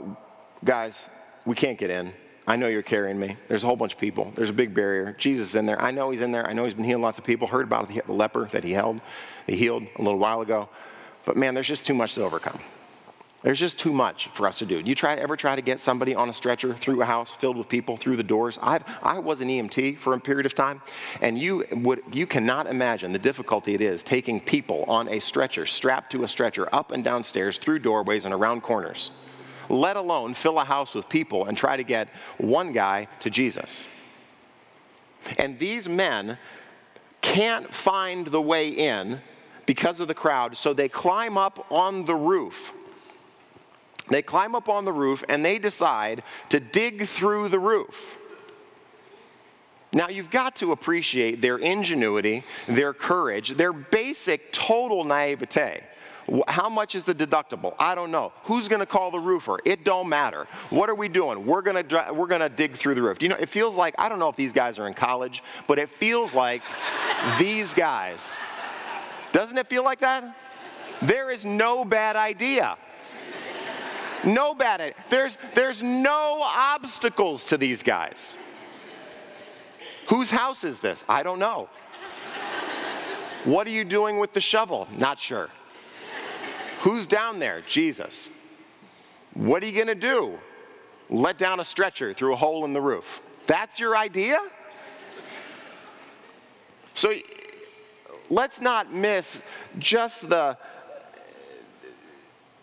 guys, 0.64 1.10
we 1.46 1.56
can't 1.56 1.78
get 1.78 1.90
in. 1.90 2.14
I 2.46 2.56
know 2.56 2.68
you're 2.68 2.82
carrying 2.82 3.20
me. 3.20 3.36
There's 3.50 3.64
a 3.64 3.68
whole 3.68 3.76
bunch 3.76 3.94
of 3.94 4.00
people. 4.00 4.32
There's 4.36 4.52
a 4.52 4.54
big 4.54 4.74
barrier. 4.74 5.16
Jesus 5.18 5.50
is 5.50 5.56
in 5.56 5.66
there. 5.66 5.82
I 5.82 5.92
know 5.92 6.12
he's 6.12 6.22
in 6.22 6.32
there. 6.32 6.48
I 6.48 6.54
know 6.54 6.64
he's 6.64 6.74
been 6.74 6.86
healing 6.86 7.04
lots 7.04 7.18
of 7.18 7.26
people. 7.26 7.48
Heard 7.48 7.66
about 7.66 7.90
the 7.90 8.02
leper 8.08 8.48
that 8.52 8.64
he 8.64 8.72
held, 8.72 9.02
he 9.48 9.58
healed 9.58 9.84
a 9.98 10.02
little 10.02 10.20
while 10.20 10.42
ago. 10.42 10.70
But 11.26 11.36
man, 11.36 11.54
there's 11.54 11.68
just 11.68 11.86
too 11.86 11.94
much 11.94 12.16
to 12.16 12.24
overcome. 12.24 12.60
There's 13.44 13.60
just 13.60 13.78
too 13.78 13.94
much 13.94 14.30
for 14.34 14.48
us 14.48 14.58
to 14.60 14.66
do. 14.66 14.82
Do 14.82 14.90
you 14.90 14.96
try 14.96 15.14
ever 15.16 15.38
try 15.38 15.56
to 15.56 15.62
get 15.62 15.80
somebody 15.80 16.16
on 16.16 16.28
a 16.28 16.34
stretcher 16.34 16.74
through 16.74 17.02
a 17.04 17.06
house 17.06 17.32
filled 17.32 17.56
with 17.56 17.70
people 17.70 17.96
through 17.96 18.18
the 18.18 18.24
doors? 18.24 18.58
i 18.62 18.80
I 19.04 19.20
was 19.20 19.42
an 19.42 19.48
EMT 19.48 20.00
for 20.00 20.14
a 20.14 20.20
period 20.20 20.48
of 20.48 20.56
time, 20.56 20.82
and 21.22 21.38
you 21.38 21.66
would 21.72 22.02
you 22.12 22.26
cannot 22.26 22.68
imagine 22.68 23.14
the 23.14 23.20
difficulty 23.20 23.76
it 23.76 23.82
is 23.82 24.02
taking 24.02 24.42
people 24.42 24.86
on 24.88 25.08
a 25.10 25.20
stretcher, 25.20 25.66
strapped 25.66 26.12
to 26.14 26.24
a 26.24 26.28
stretcher, 26.28 26.68
up 26.74 26.92
and 26.92 27.04
down 27.04 27.24
stairs, 27.24 27.58
through 27.60 27.80
doorways 27.80 28.26
and 28.26 28.34
around 28.34 28.62
corners 28.62 29.12
let 29.70 29.98
alone 29.98 30.34
fill 30.34 30.60
a 30.60 30.64
house 30.64 30.94
with 30.94 31.10
people 31.10 31.46
and 31.46 31.58
try 31.58 31.76
to 31.76 31.84
get 31.84 32.08
one 32.38 32.72
guy 32.72 33.08
to 33.20 33.30
Jesus. 33.30 33.88
And 35.38 35.60
these 35.60 35.90
men 35.90 36.38
can't 37.22 37.74
find 37.74 38.28
the 38.28 38.42
way 38.42 38.70
in 38.70 39.20
because 39.66 40.00
of 40.00 40.08
the 40.08 40.14
crowd, 40.14 40.56
so 40.56 40.74
they 40.74 40.88
climb 40.88 41.38
up 41.38 41.66
on 41.70 42.06
the 42.06 42.16
roof. 42.16 42.72
They 44.10 44.22
climb 44.22 44.56
up 44.56 44.70
on 44.70 44.86
the 44.86 44.94
roof 44.94 45.24
and 45.28 45.44
they 45.44 45.60
decide 45.60 46.24
to 46.50 46.60
dig 46.60 47.08
through 47.08 47.50
the 47.50 47.60
roof. 47.60 48.18
Now, 49.94 50.10
you've 50.10 50.30
got 50.30 50.56
to 50.58 50.74
appreciate 50.74 51.42
their 51.42 51.58
ingenuity, 51.58 52.44
their 52.68 52.94
courage, 52.94 53.56
their 53.56 53.74
basic 53.74 54.52
total 54.52 55.04
naivete. 55.04 55.82
How 56.50 56.68
much 56.68 56.94
is 56.94 57.06
the 57.06 57.16
deductible? 57.16 57.74
I 57.80 57.96
don't 57.96 58.12
know. 58.12 58.34
Who's 58.44 58.68
going 58.68 58.82
to 58.82 58.86
call 58.86 59.12
the 59.12 59.20
roofer? 59.20 59.60
It 59.64 59.86
don't 59.86 60.10
matter. 60.10 60.46
What 60.72 60.90
are 60.90 60.96
we 60.96 61.08
doing? 61.08 61.46
We're 61.46 61.62
going 61.62 61.88
to 61.88 62.12
we're 62.12 62.28
going 62.28 62.42
to 62.42 62.50
dig 62.50 62.76
through 62.76 62.96
the 62.96 63.02
roof. 63.02 63.18
Do 63.18 63.26
you 63.26 63.30
know? 63.30 63.38
It 63.38 63.48
feels 63.48 63.76
like 63.76 63.96
I 63.98 64.10
don't 64.10 64.20
know 64.20 64.28
if 64.28 64.36
these 64.36 64.52
guys 64.52 64.78
are 64.78 64.88
in 64.88 64.94
college, 64.94 65.42
but 65.68 65.80
it 65.80 65.90
feels 65.90 66.34
like 66.34 66.64
these 67.40 67.74
guys. 67.74 68.38
Doesn't 69.32 69.58
it 69.58 69.68
feel 69.70 69.86
like 69.86 70.00
that? 70.00 70.36
There 71.02 71.32
is 71.32 71.46
no 71.46 71.86
bad 71.86 72.18
idea. 72.18 72.78
No 74.26 74.54
bad. 74.54 74.96
There's 75.10 75.38
there's 75.54 75.82
no 75.82 76.42
obstacles 76.44 77.46
to 77.46 77.58
these 77.58 77.84
guys. 77.84 78.38
Whose 80.08 80.30
house 80.30 80.64
is 80.64 80.80
this? 80.80 81.04
I 81.08 81.24
don't 81.24 81.40
know. 81.40 81.70
What 83.44 83.68
are 83.68 83.72
you 83.72 83.84
doing 83.84 84.20
with 84.20 84.34
the 84.34 84.42
shovel? 84.42 84.88
Not 84.98 85.20
sure. 85.20 85.50
Who's 86.82 87.06
down 87.06 87.40
there? 87.40 87.62
Jesus. 87.68 88.30
What 89.34 89.62
are 89.64 89.66
you 89.66 89.74
going 89.74 89.88
to 89.88 89.96
do? 89.96 90.38
Let 91.10 91.38
down 91.38 91.60
a 91.60 91.64
stretcher 91.64 92.14
through 92.14 92.34
a 92.34 92.36
hole 92.36 92.66
in 92.66 92.74
the 92.74 92.82
roof. 92.82 93.22
That's 93.46 93.80
your 93.80 93.96
idea? 93.96 94.40
So 96.94 97.14
let's 98.30 98.60
not 98.60 98.94
miss 98.94 99.42
just 99.80 100.30
the, 100.30 100.58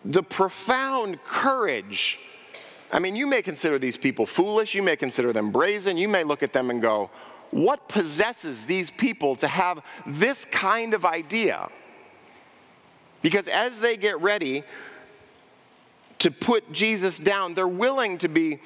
the 0.05 0.23
profound 0.23 1.21
courage. 1.25 2.19
I 2.91 2.99
mean, 2.99 3.15
you 3.15 3.25
may 3.25 3.41
consider 3.41 3.79
these 3.79 3.97
people 3.97 4.25
foolish, 4.25 4.75
you 4.75 4.83
may 4.83 4.95
consider 4.95 5.33
them 5.33 5.51
brazen, 5.51 5.97
you 5.97 6.07
may 6.07 6.23
look 6.23 6.43
at 6.43 6.53
them 6.53 6.69
and 6.69 6.81
go, 6.81 7.09
what 7.51 7.89
possesses 7.89 8.65
these 8.65 8.91
people 8.91 9.35
to 9.37 9.47
have 9.47 9.83
this 10.05 10.45
kind 10.45 10.93
of 10.93 11.05
idea? 11.05 11.69
Because 13.21 13.47
as 13.47 13.79
they 13.79 13.97
get 13.97 14.21
ready 14.21 14.63
to 16.19 16.29
put 16.29 16.71
Jesus 16.71 17.17
down, 17.17 17.55
they're 17.55 17.67
willing 17.67 18.17
to 18.19 18.27
be 18.27 18.59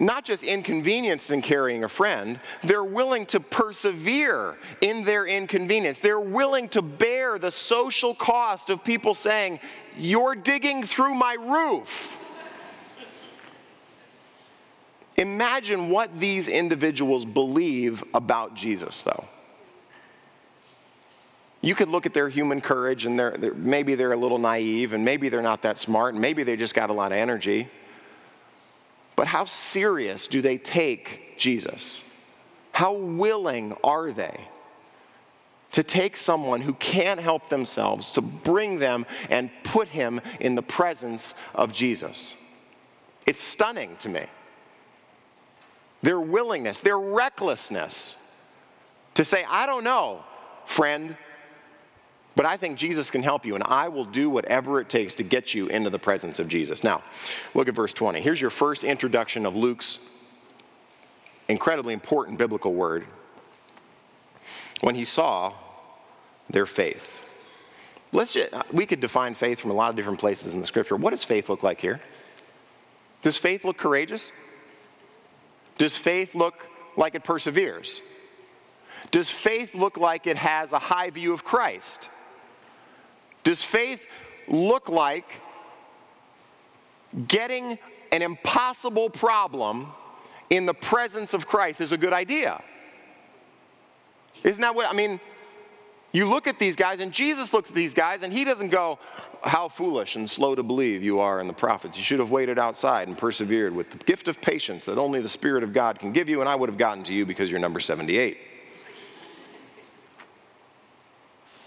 not 0.00 0.24
just 0.24 0.42
inconvenienced 0.42 1.30
in 1.30 1.42
carrying 1.42 1.84
a 1.84 1.88
friend, 1.88 2.40
they're 2.64 2.82
willing 2.84 3.26
to 3.26 3.38
persevere 3.38 4.56
in 4.80 5.04
their 5.04 5.26
inconvenience. 5.26 5.98
They're 5.98 6.18
willing 6.18 6.70
to 6.70 6.80
bear 6.80 7.38
the 7.38 7.50
social 7.50 8.14
cost 8.14 8.70
of 8.70 8.82
people 8.82 9.14
saying, 9.14 9.60
You're 9.96 10.34
digging 10.34 10.84
through 10.84 11.14
my 11.14 11.34
roof. 11.34 12.16
Imagine 15.18 15.90
what 15.90 16.18
these 16.18 16.48
individuals 16.48 17.26
believe 17.26 18.02
about 18.14 18.54
Jesus, 18.54 19.02
though. 19.02 19.26
You 21.60 21.74
could 21.74 21.90
look 21.90 22.06
at 22.06 22.14
their 22.14 22.30
human 22.30 22.62
courage 22.62 23.04
and 23.04 23.18
they're, 23.18 23.32
they're, 23.32 23.52
maybe 23.52 23.94
they're 23.94 24.14
a 24.14 24.16
little 24.16 24.38
naive 24.38 24.94
and 24.94 25.04
maybe 25.04 25.28
they're 25.28 25.42
not 25.42 25.60
that 25.60 25.76
smart 25.76 26.14
and 26.14 26.22
maybe 26.22 26.42
they 26.42 26.56
just 26.56 26.74
got 26.74 26.88
a 26.88 26.94
lot 26.94 27.12
of 27.12 27.18
energy. 27.18 27.68
But 29.20 29.26
how 29.26 29.44
serious 29.44 30.28
do 30.28 30.40
they 30.40 30.56
take 30.56 31.36
Jesus? 31.36 32.02
How 32.72 32.94
willing 32.94 33.76
are 33.84 34.12
they 34.12 34.48
to 35.72 35.82
take 35.82 36.16
someone 36.16 36.62
who 36.62 36.72
can't 36.72 37.20
help 37.20 37.50
themselves, 37.50 38.12
to 38.12 38.22
bring 38.22 38.78
them 38.78 39.04
and 39.28 39.50
put 39.62 39.88
him 39.88 40.22
in 40.40 40.54
the 40.54 40.62
presence 40.62 41.34
of 41.54 41.70
Jesus? 41.70 42.34
It's 43.26 43.42
stunning 43.42 43.98
to 43.98 44.08
me. 44.08 44.24
Their 46.00 46.18
willingness, 46.18 46.80
their 46.80 46.98
recklessness 46.98 48.16
to 49.16 49.22
say, 49.22 49.44
I 49.46 49.66
don't 49.66 49.84
know, 49.84 50.24
friend, 50.64 51.14
but 52.36 52.46
I 52.46 52.56
think 52.56 52.78
Jesus 52.78 53.10
can 53.10 53.22
help 53.22 53.44
you, 53.44 53.54
and 53.54 53.64
I 53.64 53.88
will 53.88 54.04
do 54.04 54.30
whatever 54.30 54.80
it 54.80 54.88
takes 54.88 55.14
to 55.14 55.22
get 55.22 55.52
you 55.52 55.66
into 55.66 55.90
the 55.90 55.98
presence 55.98 56.38
of 56.38 56.48
Jesus. 56.48 56.84
Now, 56.84 57.02
look 57.54 57.68
at 57.68 57.74
verse 57.74 57.92
20. 57.92 58.20
Here's 58.20 58.40
your 58.40 58.50
first 58.50 58.84
introduction 58.84 59.46
of 59.46 59.56
Luke's 59.56 59.98
incredibly 61.48 61.92
important 61.92 62.38
biblical 62.38 62.72
word. 62.72 63.04
When 64.80 64.94
he 64.94 65.04
saw 65.04 65.52
their 66.48 66.66
faith. 66.66 67.20
Let's 68.12 68.32
just, 68.32 68.52
uh, 68.52 68.62
we 68.72 68.86
could 68.86 69.00
define 69.00 69.34
faith 69.34 69.60
from 69.60 69.70
a 69.70 69.74
lot 69.74 69.90
of 69.90 69.96
different 69.96 70.18
places 70.18 70.52
in 70.52 70.60
the 70.60 70.66
scripture. 70.66 70.96
What 70.96 71.10
does 71.10 71.22
faith 71.22 71.48
look 71.48 71.62
like 71.62 71.80
here? 71.80 72.00
Does 73.22 73.36
faith 73.36 73.64
look 73.64 73.76
courageous? 73.76 74.32
Does 75.78 75.96
faith 75.96 76.34
look 76.34 76.66
like 76.96 77.14
it 77.14 77.22
perseveres? 77.22 78.00
Does 79.10 79.30
faith 79.30 79.74
look 79.74 79.96
like 79.96 80.26
it 80.26 80.36
has 80.36 80.72
a 80.72 80.78
high 80.78 81.10
view 81.10 81.32
of 81.32 81.44
Christ? 81.44 82.08
Does 83.44 83.62
faith 83.62 84.00
look 84.48 84.88
like 84.88 85.40
getting 87.28 87.78
an 88.12 88.22
impossible 88.22 89.10
problem 89.10 89.92
in 90.50 90.66
the 90.66 90.74
presence 90.74 91.32
of 91.32 91.46
Christ 91.46 91.80
is 91.80 91.92
a 91.92 91.98
good 91.98 92.12
idea? 92.12 92.62
Isn't 94.42 94.60
that 94.62 94.74
what, 94.74 94.88
I 94.88 94.92
mean, 94.92 95.20
you 96.12 96.26
look 96.26 96.46
at 96.46 96.58
these 96.58 96.76
guys, 96.76 97.00
and 97.00 97.12
Jesus 97.12 97.52
looks 97.52 97.70
at 97.70 97.76
these 97.76 97.94
guys, 97.94 98.22
and 98.22 98.32
he 98.32 98.44
doesn't 98.44 98.70
go, 98.70 98.98
How 99.42 99.68
foolish 99.68 100.16
and 100.16 100.28
slow 100.28 100.54
to 100.54 100.62
believe 100.62 101.02
you 101.02 101.20
are 101.20 101.40
in 101.40 101.46
the 101.46 101.52
prophets. 101.52 101.96
You 101.96 102.02
should 102.02 102.18
have 102.18 102.30
waited 102.30 102.58
outside 102.58 103.08
and 103.08 103.16
persevered 103.16 103.74
with 103.74 103.90
the 103.90 103.98
gift 103.98 104.26
of 104.26 104.40
patience 104.40 104.84
that 104.86 104.98
only 104.98 105.20
the 105.20 105.28
Spirit 105.28 105.62
of 105.62 105.72
God 105.72 105.98
can 105.98 106.12
give 106.12 106.28
you, 106.28 106.40
and 106.40 106.48
I 106.48 106.56
would 106.56 106.68
have 106.68 106.78
gotten 106.78 107.04
to 107.04 107.14
you 107.14 107.24
because 107.24 107.50
you're 107.50 107.60
number 107.60 107.80
78. 107.80 108.38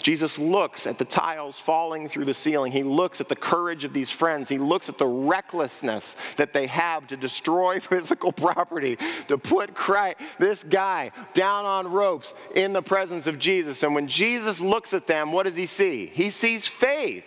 Jesus 0.04 0.38
looks 0.38 0.86
at 0.86 0.98
the 0.98 1.06
tiles 1.06 1.58
falling 1.58 2.10
through 2.10 2.26
the 2.26 2.34
ceiling. 2.34 2.74
He 2.74 2.84
looks 2.84 3.22
at 3.22 3.30
the 3.30 3.38
courage 3.38 3.86
of 3.86 3.94
these 3.94 4.12
friends. 4.12 4.50
He 4.50 4.58
looks 4.58 4.90
at 4.90 4.98
the 4.98 5.08
recklessness 5.08 6.18
that 6.36 6.52
they 6.52 6.68
have 6.68 7.08
to 7.08 7.16
destroy 7.16 7.80
physical 7.80 8.34
property, 8.34 8.98
to 9.30 9.38
put 9.38 9.74
Christ, 9.74 10.20
this 10.38 10.62
guy 10.62 11.12
down 11.34 11.64
on 11.64 11.90
ropes 11.90 12.34
in 12.54 12.74
the 12.74 12.82
presence 12.82 13.28
of 13.28 13.40
Jesus. 13.40 13.82
And 13.82 13.96
when 13.96 14.10
Jesus 14.10 14.60
looks 14.60 14.94
at 14.94 15.08
them, 15.08 15.32
what 15.32 15.44
does 15.44 15.56
he 15.56 15.66
see? 15.66 16.08
He 16.08 16.30
sees 16.30 16.68
faith. 16.68 17.24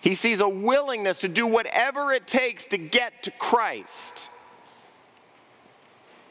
He 0.00 0.14
sees 0.14 0.40
a 0.40 0.48
willingness 0.48 1.18
to 1.18 1.28
do 1.28 1.46
whatever 1.46 2.12
it 2.12 2.26
takes 2.26 2.66
to 2.68 2.78
get 2.78 3.22
to 3.24 3.30
Christ. 3.30 4.30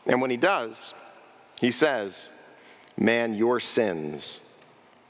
And 0.08 0.19
when 0.19 0.32
he 0.32 0.38
does, 0.38 0.95
he 1.62 1.71
says, 1.71 2.30
Man, 2.97 3.34
your 3.34 3.60
sins 3.60 4.41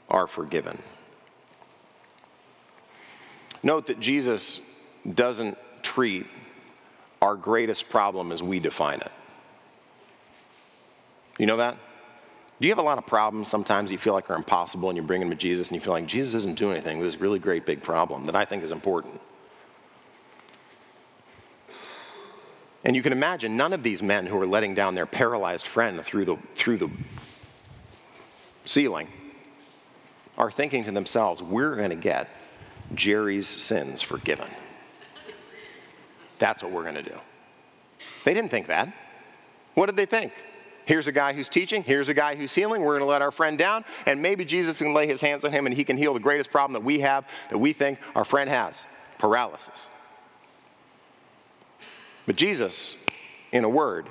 are 0.08 0.26
forgiven. 0.26 0.78
Note 3.62 3.86
that 3.86 4.00
Jesus 4.00 4.60
doesn't 5.14 5.56
treat 5.82 6.26
our 7.20 7.36
greatest 7.36 7.88
problem 7.88 8.32
as 8.32 8.42
we 8.42 8.58
define 8.58 9.00
it. 9.00 9.12
You 11.38 11.46
know 11.46 11.56
that? 11.56 11.76
Do 12.60 12.68
you 12.68 12.72
have 12.72 12.78
a 12.78 12.82
lot 12.82 12.98
of 12.98 13.06
problems 13.06 13.48
sometimes 13.48 13.90
you 13.90 13.98
feel 13.98 14.12
like 14.12 14.30
are 14.30 14.36
impossible 14.36 14.88
and 14.88 14.96
you 14.96 15.02
bring 15.02 15.20
them 15.20 15.30
to 15.30 15.36
Jesus 15.36 15.68
and 15.68 15.74
you 15.74 15.80
feel 15.80 15.92
like 15.92 16.06
Jesus 16.06 16.34
isn't 16.34 16.56
doing 16.56 16.74
anything 16.74 16.98
with 16.98 17.08
this 17.10 17.20
really 17.20 17.38
great 17.38 17.66
big 17.66 17.82
problem 17.82 18.26
that 18.26 18.36
I 18.36 18.44
think 18.44 18.62
is 18.62 18.72
important? 18.72 19.20
And 22.84 22.96
you 22.96 23.02
can 23.02 23.12
imagine 23.12 23.56
none 23.56 23.72
of 23.72 23.82
these 23.82 24.02
men 24.02 24.26
who 24.26 24.40
are 24.40 24.46
letting 24.46 24.74
down 24.74 24.94
their 24.94 25.06
paralyzed 25.06 25.66
friend 25.66 26.04
through 26.04 26.24
the, 26.24 26.36
through 26.54 26.78
the 26.78 26.90
ceiling 28.64 29.08
are 30.38 30.50
thinking 30.50 30.84
to 30.84 30.90
themselves, 30.90 31.42
we're 31.42 31.76
going 31.76 31.90
to 31.90 31.96
get 31.96 32.28
Jerry's 32.94 33.46
sins 33.46 34.02
forgiven. 34.02 34.48
That's 36.38 36.62
what 36.62 36.72
we're 36.72 36.82
going 36.82 36.96
to 36.96 37.02
do. 37.02 37.16
They 38.24 38.34
didn't 38.34 38.50
think 38.50 38.66
that. 38.68 38.92
What 39.74 39.86
did 39.86 39.96
they 39.96 40.06
think? 40.06 40.32
Here's 40.84 41.06
a 41.06 41.12
guy 41.12 41.32
who's 41.32 41.48
teaching. 41.48 41.82
Here's 41.82 42.08
a 42.08 42.14
guy 42.14 42.34
who's 42.34 42.52
healing. 42.52 42.82
We're 42.82 42.98
going 42.98 43.06
to 43.06 43.10
let 43.10 43.22
our 43.22 43.30
friend 43.30 43.56
down, 43.56 43.84
and 44.06 44.20
maybe 44.20 44.44
Jesus 44.44 44.78
can 44.78 44.92
lay 44.92 45.06
his 45.06 45.20
hands 45.20 45.44
on 45.44 45.52
him 45.52 45.66
and 45.66 45.74
he 45.74 45.84
can 45.84 45.96
heal 45.96 46.12
the 46.12 46.20
greatest 46.20 46.50
problem 46.50 46.72
that 46.72 46.84
we 46.84 46.98
have, 47.00 47.24
that 47.50 47.58
we 47.58 47.72
think 47.72 48.00
our 48.16 48.24
friend 48.24 48.50
has 48.50 48.84
paralysis. 49.18 49.88
But 52.26 52.36
Jesus, 52.36 52.96
in 53.52 53.64
a 53.64 53.68
word, 53.68 54.08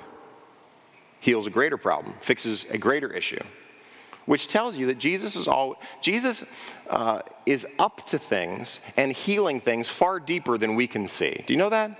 heals 1.20 1.46
a 1.46 1.50
greater 1.50 1.76
problem, 1.76 2.14
fixes 2.22 2.64
a 2.70 2.78
greater 2.78 3.12
issue, 3.12 3.42
which 4.26 4.48
tells 4.48 4.76
you 4.76 4.86
that 4.86 4.98
Jesus 4.98 5.36
is 5.36 5.48
all 5.48 5.76
Jesus 6.00 6.44
uh, 6.88 7.22
is 7.46 7.66
up 7.78 8.06
to 8.06 8.18
things 8.18 8.80
and 8.96 9.12
healing 9.12 9.60
things 9.60 9.88
far 9.88 10.20
deeper 10.20 10.58
than 10.58 10.74
we 10.76 10.86
can 10.86 11.08
see. 11.08 11.42
Do 11.46 11.52
you 11.52 11.58
know 11.58 11.70
that? 11.70 11.98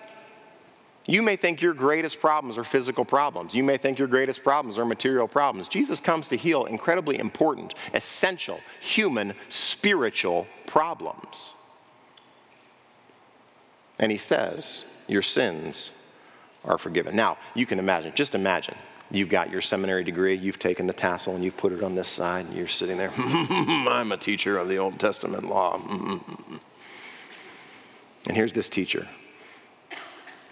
You 1.07 1.21
may 1.21 1.35
think 1.35 1.61
your 1.61 1.75
greatest 1.75 2.21
problems 2.21 2.57
are 2.57 2.65
physical 2.65 3.05
problems. 3.05 3.55
You 3.55 3.65
may 3.65 3.77
think 3.77 3.99
your 3.99 4.07
greatest 4.07 4.45
problems 4.45 4.79
are 4.79 4.85
material 4.85 5.27
problems. 5.27 5.67
Jesus 5.67 5.99
comes 5.99 6.29
to 6.29 6.37
heal 6.37 6.67
incredibly 6.67 7.19
important, 7.19 7.75
essential, 7.93 8.61
human, 8.81 9.35
spiritual 9.49 10.47
problems. 10.67 11.55
And 13.99 14.13
he 14.13 14.19
says, 14.19 14.85
Your 15.09 15.23
sins 15.23 15.91
are 16.65 16.79
forgiven. 16.79 17.17
Now, 17.17 17.37
you 17.55 17.67
can 17.67 17.81
imagine, 17.81 18.13
just 18.15 18.37
imagine, 18.37 18.77
you've 19.13 19.29
got 19.29 19.51
your 19.51 19.61
seminary 19.61 20.03
degree, 20.03 20.35
you've 20.35 20.59
taken 20.59 20.87
the 20.87 20.93
tassel 20.93 21.35
and 21.35 21.45
you've 21.45 21.57
put 21.57 21.73
it 21.73 21.83
on 21.83 21.95
this 21.95 22.09
side, 22.09 22.47
and 22.47 22.57
you're 22.57 22.67
sitting 22.67 22.97
there, 22.97 23.13
I'm 23.17 24.11
a 24.11 24.17
teacher 24.17 24.59
of 24.59 24.69
the 24.69 24.79
Old 24.79 24.99
Testament 24.99 25.49
law. 25.49 25.81
and 28.27 28.37
here's 28.37 28.53
this 28.53 28.69
teacher 28.69 29.07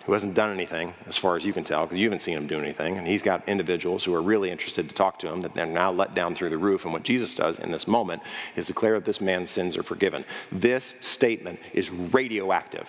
who 0.04 0.12
hasn't 0.14 0.34
done 0.34 0.52
anything, 0.52 0.94
as 1.06 1.16
far 1.16 1.36
as 1.36 1.44
you 1.44 1.52
can 1.52 1.62
tell, 1.62 1.84
because 1.84 1.98
you 1.98 2.06
haven't 2.06 2.22
seen 2.22 2.36
him 2.36 2.46
do 2.46 2.58
anything. 2.58 2.96
And 2.96 3.06
he's 3.06 3.22
got 3.22 3.46
individuals 3.48 4.02
who 4.02 4.14
are 4.14 4.22
really 4.22 4.50
interested 4.50 4.88
to 4.88 4.94
talk 4.94 5.18
to 5.20 5.28
him 5.28 5.42
that 5.42 5.54
they're 5.54 5.66
now 5.66 5.92
let 5.92 6.14
down 6.14 6.34
through 6.34 6.48
the 6.48 6.58
roof. 6.58 6.84
And 6.84 6.92
what 6.92 7.02
Jesus 7.02 7.34
does 7.34 7.58
in 7.58 7.70
this 7.70 7.86
moment 7.86 8.22
is 8.56 8.66
declare 8.66 8.94
that 8.94 9.04
this 9.04 9.20
man's 9.20 9.50
sins 9.50 9.76
are 9.76 9.82
forgiven. 9.82 10.24
This 10.50 10.94
statement 11.00 11.60
is 11.74 11.90
radioactive 11.90 12.88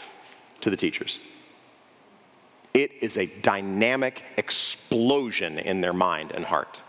to 0.62 0.70
the 0.70 0.78
teachers. 0.78 1.20
It 2.74 2.92
is 3.02 3.18
a 3.18 3.26
dynamic 3.26 4.24
explosion 4.38 5.60
in 5.60 5.82
their 5.82 5.94
mind 5.94 6.32
and 6.32 6.46
heart. 6.46 6.80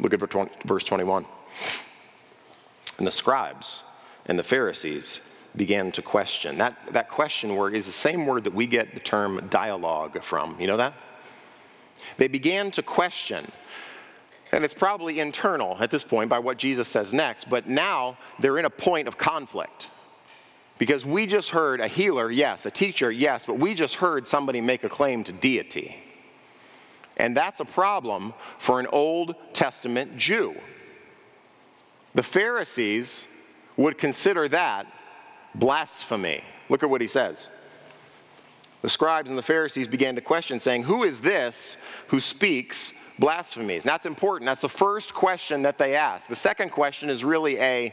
Look 0.00 0.12
at 0.12 0.20
verse 0.64 0.84
21. 0.84 1.26
And 2.98 3.06
the 3.06 3.12
scribes 3.12 3.82
and 4.26 4.38
the 4.38 4.44
Pharisees 4.44 5.20
began 5.56 5.90
to 5.92 6.02
question. 6.02 6.58
That, 6.58 6.76
that 6.92 7.08
question 7.08 7.56
word 7.56 7.74
is 7.74 7.86
the 7.86 7.92
same 7.92 8.26
word 8.26 8.44
that 8.44 8.54
we 8.54 8.66
get 8.66 8.94
the 8.94 9.00
term 9.00 9.46
dialogue 9.48 10.22
from. 10.22 10.60
You 10.60 10.66
know 10.66 10.76
that? 10.76 10.94
They 12.16 12.28
began 12.28 12.70
to 12.72 12.82
question. 12.82 13.50
And 14.52 14.64
it's 14.64 14.74
probably 14.74 15.20
internal 15.20 15.76
at 15.78 15.90
this 15.90 16.04
point 16.04 16.30
by 16.30 16.38
what 16.38 16.56
Jesus 16.56 16.88
says 16.88 17.12
next, 17.12 17.50
but 17.50 17.68
now 17.68 18.16
they're 18.38 18.58
in 18.58 18.64
a 18.64 18.70
point 18.70 19.06
of 19.06 19.18
conflict. 19.18 19.90
Because 20.78 21.04
we 21.04 21.26
just 21.26 21.50
heard 21.50 21.80
a 21.80 21.88
healer, 21.88 22.30
yes, 22.30 22.64
a 22.64 22.70
teacher, 22.70 23.10
yes, 23.10 23.44
but 23.44 23.58
we 23.58 23.74
just 23.74 23.96
heard 23.96 24.26
somebody 24.26 24.60
make 24.60 24.84
a 24.84 24.88
claim 24.88 25.24
to 25.24 25.32
deity. 25.32 25.96
And 27.16 27.36
that's 27.36 27.58
a 27.58 27.64
problem 27.64 28.32
for 28.58 28.78
an 28.78 28.86
Old 28.86 29.34
Testament 29.52 30.16
Jew. 30.16 30.54
The 32.14 32.22
Pharisees 32.22 33.26
would 33.76 33.98
consider 33.98 34.48
that 34.48 34.86
blasphemy. 35.54 36.42
Look 36.68 36.82
at 36.82 36.90
what 36.90 37.00
he 37.00 37.08
says. 37.08 37.48
The 38.80 38.88
scribes 38.88 39.28
and 39.28 39.38
the 39.38 39.42
Pharisees 39.42 39.88
began 39.88 40.14
to 40.14 40.20
question, 40.20 40.60
saying, 40.60 40.84
Who 40.84 41.02
is 41.02 41.20
this 41.20 41.76
who 42.08 42.20
speaks 42.20 42.92
blasphemies? 43.18 43.82
And 43.82 43.90
that's 43.90 44.06
important. 44.06 44.46
That's 44.46 44.60
the 44.60 44.68
first 44.68 45.14
question 45.14 45.62
that 45.62 45.78
they 45.78 45.96
ask. 45.96 46.28
The 46.28 46.36
second 46.36 46.70
question 46.70 47.10
is 47.10 47.24
really 47.24 47.58
a, 47.58 47.92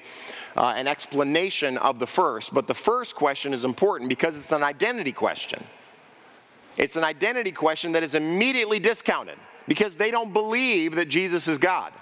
uh, 0.56 0.74
an 0.76 0.88
explanation 0.88 1.78
of 1.80 1.98
the 1.98 2.06
first, 2.06 2.54
but 2.54 2.68
the 2.68 2.76
first 2.76 3.16
question 3.16 3.52
is 3.52 3.66
important 3.66 4.10
because 4.10 4.36
it's 4.36 4.52
an 4.52 4.64
identity 4.64 5.12
question. 5.12 5.64
It's 6.78 6.98
an 6.98 7.04
identity 7.04 7.52
question 7.52 7.94
that 7.94 8.04
is 8.04 8.14
immediately 8.14 8.80
discounted 8.80 9.40
because 9.68 9.96
they 9.96 10.12
don't 10.12 10.34
believe 10.34 10.96
that 10.96 11.08
Jesus 11.08 11.48
is 11.48 11.58
God. 11.58 11.94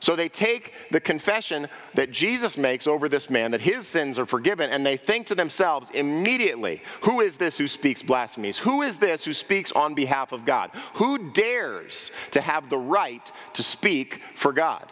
So 0.00 0.14
they 0.16 0.28
take 0.28 0.72
the 0.90 1.00
confession 1.00 1.68
that 1.94 2.10
Jesus 2.10 2.58
makes 2.58 2.86
over 2.86 3.08
this 3.08 3.30
man, 3.30 3.50
that 3.52 3.62
his 3.62 3.86
sins 3.86 4.18
are 4.18 4.26
forgiven, 4.26 4.70
and 4.70 4.84
they 4.84 4.96
think 4.96 5.26
to 5.28 5.34
themselves 5.34 5.90
immediately, 5.90 6.82
Who 7.02 7.20
is 7.20 7.36
this 7.36 7.56
who 7.56 7.66
speaks 7.66 8.02
blasphemies? 8.02 8.58
Who 8.58 8.82
is 8.82 8.98
this 8.98 9.24
who 9.24 9.32
speaks 9.32 9.72
on 9.72 9.94
behalf 9.94 10.32
of 10.32 10.44
God? 10.44 10.70
Who 10.94 11.30
dares 11.30 12.10
to 12.32 12.40
have 12.40 12.68
the 12.68 12.78
right 12.78 13.30
to 13.54 13.62
speak 13.62 14.20
for 14.34 14.52
God? 14.52 14.90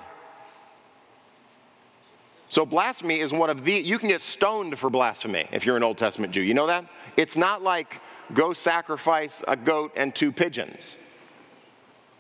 So, 2.49 2.67
blasphemy 2.67 3.21
is 3.21 3.33
one 3.33 3.49
of 3.49 3.65
the, 3.65 3.73
you 3.73 3.99
can 3.99 4.11
get 4.11 4.21
stoned 4.21 4.79
for 4.79 4.91
blasphemy 4.91 5.47
if 5.53 5.65
you're 5.65 5.79
an 5.79 5.83
Old 5.83 5.97
Testament 5.97 6.35
Jew. 6.35 6.43
You 6.43 6.53
know 6.53 6.67
that? 6.67 6.85
It's 7.17 7.37
not 7.37 7.63
like 7.63 8.01
go 8.35 8.53
sacrifice 8.53 9.43
a 9.49 9.57
goat 9.57 9.93
and 9.97 10.15
two 10.15 10.33
pigeons. 10.33 10.99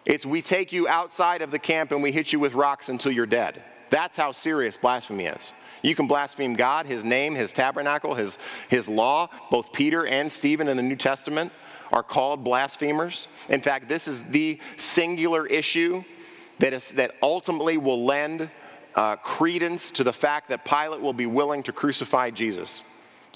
It's 0.04 0.26
we 0.26 0.42
take 0.42 0.72
you 0.72 0.88
outside 0.88 1.42
of 1.42 1.50
the 1.50 1.58
camp 1.58 1.92
and 1.92 2.02
we 2.02 2.12
hit 2.12 2.32
you 2.32 2.40
with 2.40 2.54
rocks 2.54 2.88
until 2.88 3.12
you're 3.12 3.26
dead. 3.26 3.62
That's 3.90 4.16
how 4.16 4.32
serious 4.32 4.76
blasphemy 4.76 5.26
is. 5.26 5.52
You 5.82 5.94
can 5.94 6.06
blaspheme 6.06 6.54
God, 6.54 6.86
His 6.86 7.04
name, 7.04 7.34
His 7.34 7.52
tabernacle, 7.52 8.14
His, 8.14 8.38
his 8.68 8.88
law. 8.88 9.28
Both 9.50 9.72
Peter 9.72 10.06
and 10.06 10.32
Stephen 10.32 10.68
in 10.68 10.76
the 10.76 10.82
New 10.82 10.96
Testament 10.96 11.52
are 11.92 12.02
called 12.02 12.42
blasphemers. 12.42 13.28
In 13.48 13.60
fact, 13.60 13.88
this 13.88 14.08
is 14.08 14.24
the 14.24 14.58
singular 14.76 15.46
issue 15.46 16.02
that, 16.58 16.72
is, 16.72 16.88
that 16.92 17.16
ultimately 17.22 17.76
will 17.76 18.04
lend 18.04 18.50
uh, 18.94 19.16
credence 19.16 19.90
to 19.92 20.04
the 20.04 20.12
fact 20.12 20.48
that 20.48 20.64
Pilate 20.64 21.00
will 21.00 21.12
be 21.12 21.26
willing 21.26 21.62
to 21.64 21.72
crucify 21.72 22.30
Jesus 22.30 22.84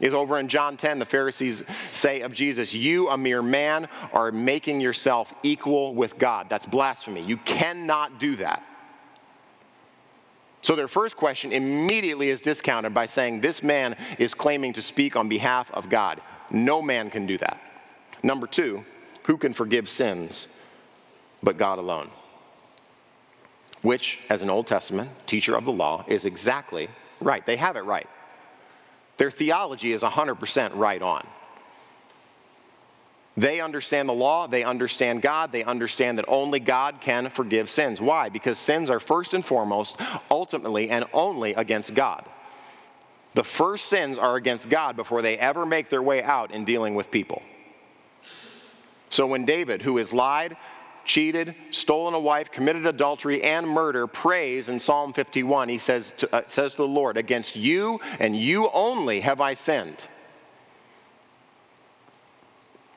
is 0.03 0.13
over 0.13 0.39
in 0.39 0.49
John 0.49 0.77
10, 0.77 0.99
the 0.99 1.07
Pharisees 1.07 1.63
say 1.91 2.21
of 2.21 2.33
Jesus, 2.33 2.75
You, 2.75 3.09
a 3.09 3.17
mere 3.17 3.43
man, 3.43 3.89
are 4.13 4.31
making 4.31 4.81
yourself 4.81 5.33
equal 5.43 5.95
with 5.95 6.19
God. 6.19 6.49
That's 6.51 6.67
blasphemy. 6.67 7.23
You 7.23 7.39
cannot 7.39 8.21
do 8.21 8.37
that. 8.37 8.63
So 10.61 10.75
their 10.75 10.89
first 10.89 11.17
question 11.17 11.53
immediately 11.53 12.29
is 12.29 12.41
discounted 12.41 12.93
by 12.93 13.07
saying, 13.07 13.41
This 13.41 13.63
man 13.63 13.97
is 14.19 14.35
claiming 14.35 14.73
to 14.75 14.83
speak 14.83 15.17
on 15.17 15.29
behalf 15.29 15.71
of 15.71 15.89
God. 15.89 16.21
No 16.51 16.83
man 16.83 17.09
can 17.09 17.27
do 17.27 17.39
that. 17.39 17.61
Number 18.23 18.47
two, 18.47 18.85
who 19.25 19.39
can 19.39 19.53
forgive 19.53 19.89
sins 19.89 20.49
but 21.43 21.57
God 21.57 21.79
alone? 21.79 22.11
Which, 23.83 24.19
as 24.29 24.43
an 24.43 24.51
Old 24.51 24.67
Testament 24.67 25.11
teacher 25.27 25.55
of 25.57 25.65
the 25.65 25.73
law, 25.73 26.05
is 26.09 26.25
exactly 26.25 26.89
right. 27.21 27.47
They 27.47 27.57
have 27.57 27.77
it 27.77 27.85
right. 27.85 28.09
Their 29.17 29.31
theology 29.31 29.93
is 29.93 30.03
100% 30.03 30.71
right 30.75 31.01
on. 31.01 31.27
They 33.39 33.61
understand 33.61 34.09
the 34.09 34.15
law, 34.15 34.47
they 34.47 34.65
understand 34.65 35.21
God, 35.21 35.53
they 35.53 35.63
understand 35.63 36.17
that 36.17 36.25
only 36.27 36.59
God 36.59 37.03
can 37.03 37.29
forgive 37.29 37.69
sins. 37.69 38.01
Why? 38.01 38.31
Because 38.31 38.59
sins 38.59 38.89
are 38.89 38.99
first 38.99 39.35
and 39.35 39.45
foremost, 39.45 39.97
ultimately, 40.31 40.89
and 40.89 41.05
only 41.13 41.53
against 41.53 41.95
God. 41.95 42.25
The 43.35 43.45
first 43.45 43.87
sins 43.87 44.17
are 44.17 44.37
against 44.37 44.71
God 44.71 44.97
before 44.97 45.21
they 45.21 45.37
ever 45.37 45.67
make 45.67 45.91
their 45.91 46.03
way 46.03 46.23
out 46.23 46.51
in 46.51 46.65
dealing 46.65 46.95
with 46.95 47.11
people. 47.11 47.43
So 49.11 49.27
when 49.27 49.45
David, 49.45 49.83
who 49.83 49.99
has 49.99 50.15
lied, 50.15 50.57
cheated, 51.07 51.55
stolen 51.71 52.15
a 52.15 52.21
wife, 52.21 52.51
committed 52.51 52.85
adultery, 52.85 53.43
and 53.43 53.67
murder, 53.67 54.07
prays 54.07 54.69
in 54.69 54.79
Psalm 54.79 55.13
51. 55.13 55.69
He 55.69 55.79
says 55.79 56.13
to, 56.19 56.35
uh, 56.35 56.43
says 56.49 56.73
to 56.73 56.79
the 56.79 56.87
Lord, 56.87 57.17
Against 57.17 57.57
you 57.57 58.01
and 58.19 58.37
you 58.37 58.69
only 58.71 59.21
have 59.21 59.41
I 59.41 59.55
sinned. 59.55 59.97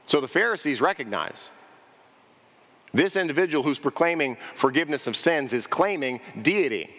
So 0.06 0.20
the 0.20 0.28
Pharisees 0.28 0.82
recognize 0.82 1.52
this 2.94 3.16
individual 3.16 3.64
who's 3.64 3.78
proclaiming 3.78 4.38
forgiveness 4.56 5.06
of 5.06 5.16
sins 5.16 5.54
is 5.54 5.68
claiming 5.68 6.20
deity 6.42 6.90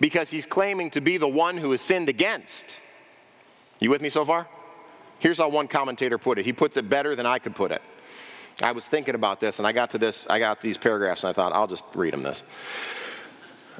because 0.00 0.30
he's 0.30 0.46
claiming 0.46 0.90
to 0.90 1.00
be 1.00 1.16
the 1.16 1.28
one 1.28 1.56
who 1.56 1.72
is 1.72 1.80
sinned 1.80 2.08
against. 2.08 2.78
You 3.80 3.90
with 3.90 4.02
me 4.02 4.10
so 4.10 4.24
far? 4.24 4.46
Here's 5.18 5.38
how 5.38 5.48
one 5.48 5.66
commentator 5.66 6.18
put 6.18 6.38
it. 6.38 6.44
He 6.44 6.52
puts 6.52 6.76
it 6.76 6.88
better 6.88 7.16
than 7.16 7.26
I 7.26 7.38
could 7.38 7.54
put 7.54 7.72
it. 7.72 7.82
I 8.62 8.72
was 8.72 8.86
thinking 8.86 9.14
about 9.14 9.40
this 9.40 9.58
and 9.58 9.66
I 9.66 9.72
got 9.72 9.90
to 9.90 9.98
this, 9.98 10.26
I 10.28 10.38
got 10.38 10.60
these 10.60 10.76
paragraphs 10.76 11.22
and 11.22 11.30
I 11.30 11.32
thought, 11.32 11.52
I'll 11.52 11.66
just 11.66 11.84
read 11.94 12.12
them 12.12 12.22
this. 12.22 12.42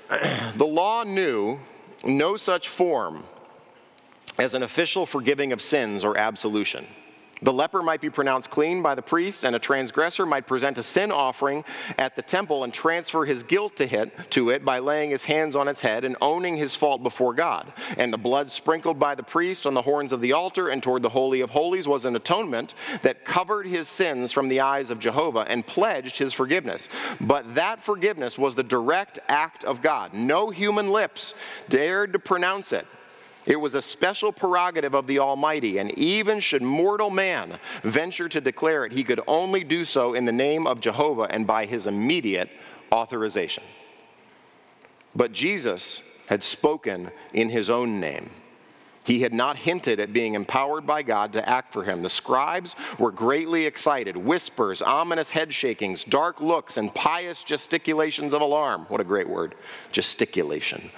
the 0.57 0.67
law 0.67 1.03
knew 1.03 1.59
no 2.05 2.37
such 2.37 2.69
form 2.69 3.25
as 4.39 4.55
an 4.55 4.63
official 4.63 5.05
forgiving 5.05 5.53
of 5.53 5.61
sins 5.61 6.05
or 6.05 6.17
absolution. 6.17 6.87
The 7.43 7.53
leper 7.53 7.83
might 7.83 8.01
be 8.01 8.11
pronounced 8.11 8.51
clean 8.51 8.83
by 8.83 8.95
the 8.95 9.03
priest, 9.03 9.45
and 9.45 9.55
a 9.55 9.59
transgressor 9.59 10.27
might 10.27 10.47
present 10.47 10.79
a 10.79 10.83
sin 10.83 11.13
offering 11.13 11.65
at 11.97 12.17
the 12.17 12.23
temple 12.23 12.65
and 12.65 12.73
transfer 12.73 13.25
his 13.25 13.43
guilt 13.43 13.77
to 13.77 13.85
it, 13.85 14.31
to 14.31 14.51
it 14.51 14.65
by 14.65 14.79
laying 14.79 15.11
his 15.11 15.25
hands 15.25 15.55
on 15.57 15.69
its 15.69 15.81
head 15.81 16.05
and 16.05 16.17
owning 16.21 16.57
his 16.57 16.75
fault 16.75 17.03
before 17.03 17.35
God. 17.35 17.73
And 17.97 18.13
the 18.13 18.19
blood 18.19 18.51
sprinkled 18.51 18.99
by 18.99 19.15
the 19.15 19.23
priest 19.23 19.67
on 19.67 19.75
the 19.75 19.83
horns 19.83 20.13
of 20.13 20.21
the 20.21 20.33
altar 20.33 20.69
and 20.69 20.83
toward 20.83 21.03
the 21.03 21.09
Holy 21.09 21.41
of 21.41 21.51
Holies 21.51 21.87
was 21.87 22.05
an 22.05 22.17
atonement 22.17 22.75
that 23.03 23.25
covered 23.25 23.67
his 23.67 23.89
sins 23.89 24.33
from 24.33 24.49
the 24.49 24.61
eyes 24.61 24.91
of 24.91 24.99
Jehovah 24.99 25.47
and 25.49 25.67
pledged 25.67 26.19
his 26.19 26.33
forgiveness. 26.33 26.89
But 27.21 27.55
that 27.55 27.85
forgiveness 27.85 28.39
was 28.39 28.55
the 28.55 28.63
direct 28.63 29.19
act 29.29 29.65
of 29.65 29.83
God. 29.83 30.15
No 30.15 30.51
human 30.51 30.91
lips 30.91 31.35
dared 31.69 32.13
to 32.13 32.19
pronounce 32.19 32.73
it. 32.73 32.87
It 33.49 33.59
was 33.59 33.75
a 33.75 33.81
special 33.81 34.31
prerogative 34.31 34.95
of 34.95 35.07
the 35.07 35.21
Almighty, 35.21 35.79
and 35.79 35.91
even 35.99 36.39
should 36.39 36.61
mortal 36.61 37.09
man 37.09 37.59
venture 37.83 38.29
to 38.29 38.43
declare 38.43 38.85
it, 38.85 38.93
he 38.93 39.03
could 39.03 39.23
only 39.27 39.65
do 39.65 39.87
so 39.87 40.13
in 40.13 40.27
the 40.27 40.33
name 40.33 40.67
of 40.67 40.83
Jehovah 40.83 41.27
and 41.31 41.47
by 41.47 41.65
his 41.65 41.87
immediate 41.87 42.51
authorization. 42.93 43.65
But 45.17 45.33
Jesus 45.33 46.03
had 46.27 46.45
spoken 46.45 47.11
in 47.33 47.49
his 47.49 47.71
own 47.71 47.99
name. 47.99 48.31
He 49.05 49.23
had 49.23 49.33
not 49.33 49.57
hinted 49.57 49.99
at 49.99 50.13
being 50.13 50.35
empowered 50.35 50.87
by 50.87 51.03
God 51.03 51.33
to 51.33 51.49
act 51.49 51.73
for 51.73 51.83
him. 51.83 52.03
The 52.03 52.11
scribes 52.11 52.77
were 52.99 53.11
greatly 53.11 53.65
excited. 53.65 54.15
Whispers, 54.15 54.83
ominous 54.83 55.31
head 55.31 55.55
shakings, 55.55 56.05
dark 56.05 56.43
looks, 56.43 56.77
and 56.77 56.95
pious 56.95 57.43
gesticulations 57.43 58.35
of 58.35 58.43
alarm. 58.43 58.85
What 58.91 59.01
a 59.01 59.05
great 59.05 59.27
word, 59.27 59.55
gesticulation 59.91 60.91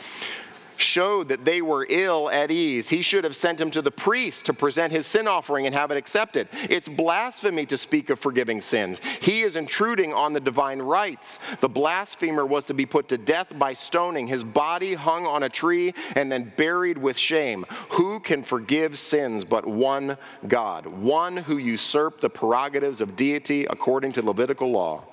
showed 0.80 1.28
that 1.28 1.44
they 1.44 1.62
were 1.62 1.86
ill 1.88 2.30
at 2.30 2.50
ease. 2.50 2.88
He 2.88 3.02
should 3.02 3.24
have 3.24 3.36
sent 3.36 3.60
him 3.60 3.70
to 3.72 3.82
the 3.82 3.90
priest 3.90 4.46
to 4.46 4.54
present 4.54 4.92
his 4.92 5.06
sin 5.06 5.28
offering 5.28 5.66
and 5.66 5.74
have 5.74 5.90
it 5.90 5.96
accepted. 5.96 6.48
It's 6.68 6.88
blasphemy 6.88 7.66
to 7.66 7.76
speak 7.76 8.10
of 8.10 8.18
forgiving 8.18 8.60
sins. 8.60 9.00
He 9.20 9.42
is 9.42 9.56
intruding 9.56 10.12
on 10.12 10.32
the 10.32 10.40
divine 10.40 10.80
rights. 10.80 11.38
The 11.60 11.68
blasphemer 11.68 12.46
was 12.46 12.64
to 12.66 12.74
be 12.74 12.86
put 12.86 13.08
to 13.08 13.18
death 13.18 13.48
by 13.58 13.72
stoning, 13.72 14.26
his 14.26 14.44
body 14.44 14.94
hung 14.94 15.26
on 15.26 15.42
a 15.42 15.48
tree 15.48 15.94
and 16.16 16.30
then 16.30 16.52
buried 16.56 16.98
with 16.98 17.16
shame. 17.16 17.64
Who 17.90 18.20
can 18.20 18.42
forgive 18.42 18.98
sins 18.98 19.44
but 19.44 19.66
one 19.66 20.16
God? 20.48 20.86
One 20.86 21.36
who 21.36 21.58
usurped 21.58 22.20
the 22.20 22.30
prerogatives 22.30 23.00
of 23.00 23.16
deity 23.16 23.66
according 23.66 24.12
to 24.14 24.22
Levitical 24.22 24.70
law 24.70 25.04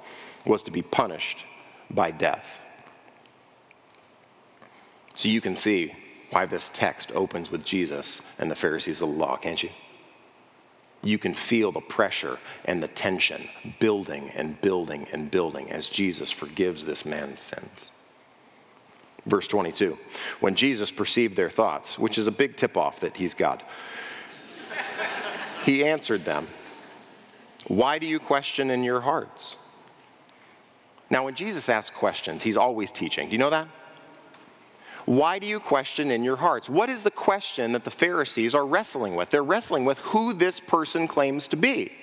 was 0.45 0.63
to 0.63 0.71
be 0.71 0.82
punished 0.82 1.45
by 1.89 2.12
death. 2.12 2.60
So 5.17 5.30
you 5.30 5.41
can 5.41 5.56
see 5.56 5.93
why 6.30 6.45
this 6.45 6.69
text 6.73 7.12
opens 7.12 7.49
with 7.49 7.65
Jesus 7.65 8.21
and 8.38 8.51
the 8.51 8.56
Pharisees 8.56 9.01
of 9.01 9.10
the 9.10 9.15
law, 9.15 9.36
can't 9.36 9.62
you? 9.62 9.71
You 11.01 11.17
can 11.17 11.34
feel 11.34 11.71
the 11.71 11.82
pressure 11.82 12.38
and 12.65 12.84
the 12.84 12.88
tension 12.88 13.49
building 13.80 14.30
and 14.36 14.62
building 14.62 15.08
and 15.12 15.32
building 15.32 15.71
as 15.71 15.89
Jesus 15.89 16.32
forgives 16.32 16.86
this 16.86 17.03
man's 17.03 17.39
sins. 17.39 17.89
Verse 19.25 19.47
22 19.47 19.97
When 20.39 20.53
Jesus 20.53 20.91
perceived 20.91 21.36
their 21.36 21.49
thoughts, 21.49 21.97
which 21.97 22.19
is 22.19 22.27
a 22.27 22.32
big 22.32 22.56
tip 22.56 22.77
off 22.77 22.99
that 22.99 23.17
he's 23.17 23.34
God, 23.34 23.63
he 25.65 25.84
answered 25.84 26.25
them, 26.25 26.47
Why 27.65 27.97
do 27.97 28.06
you 28.06 28.19
question 28.19 28.69
in 28.69 28.84
your 28.84 29.01
hearts? 29.01 29.56
Now, 31.10 31.25
when 31.25 31.34
Jesus 31.34 31.69
asks 31.69 31.95
questions, 31.95 32.43
he's 32.43 32.58
always 32.58 32.91
teaching. 32.91 33.30
Do 33.30 33.32
you 33.32 33.39
know 33.39 33.49
that? 33.49 33.67
Why 35.08 35.39
do 35.39 35.48
you 35.48 35.62
question 35.62 36.12
in 36.12 36.22
your 36.22 36.36
hearts? 36.36 36.70
What 36.70 36.89
is 36.89 37.02
the 37.02 37.12
question 37.12 37.72
that 37.72 37.86
the 37.86 37.91
Pharisees 37.91 38.54
are 38.54 38.65
wrestling 38.65 39.15
with? 39.15 39.30
They're 39.30 39.41
wrestling 39.41 39.86
with 39.86 39.98
who 40.00 40.34
this 40.34 40.60
person 40.60 41.08
claims 41.08 41.48
to 41.48 41.56
be. 41.56 41.93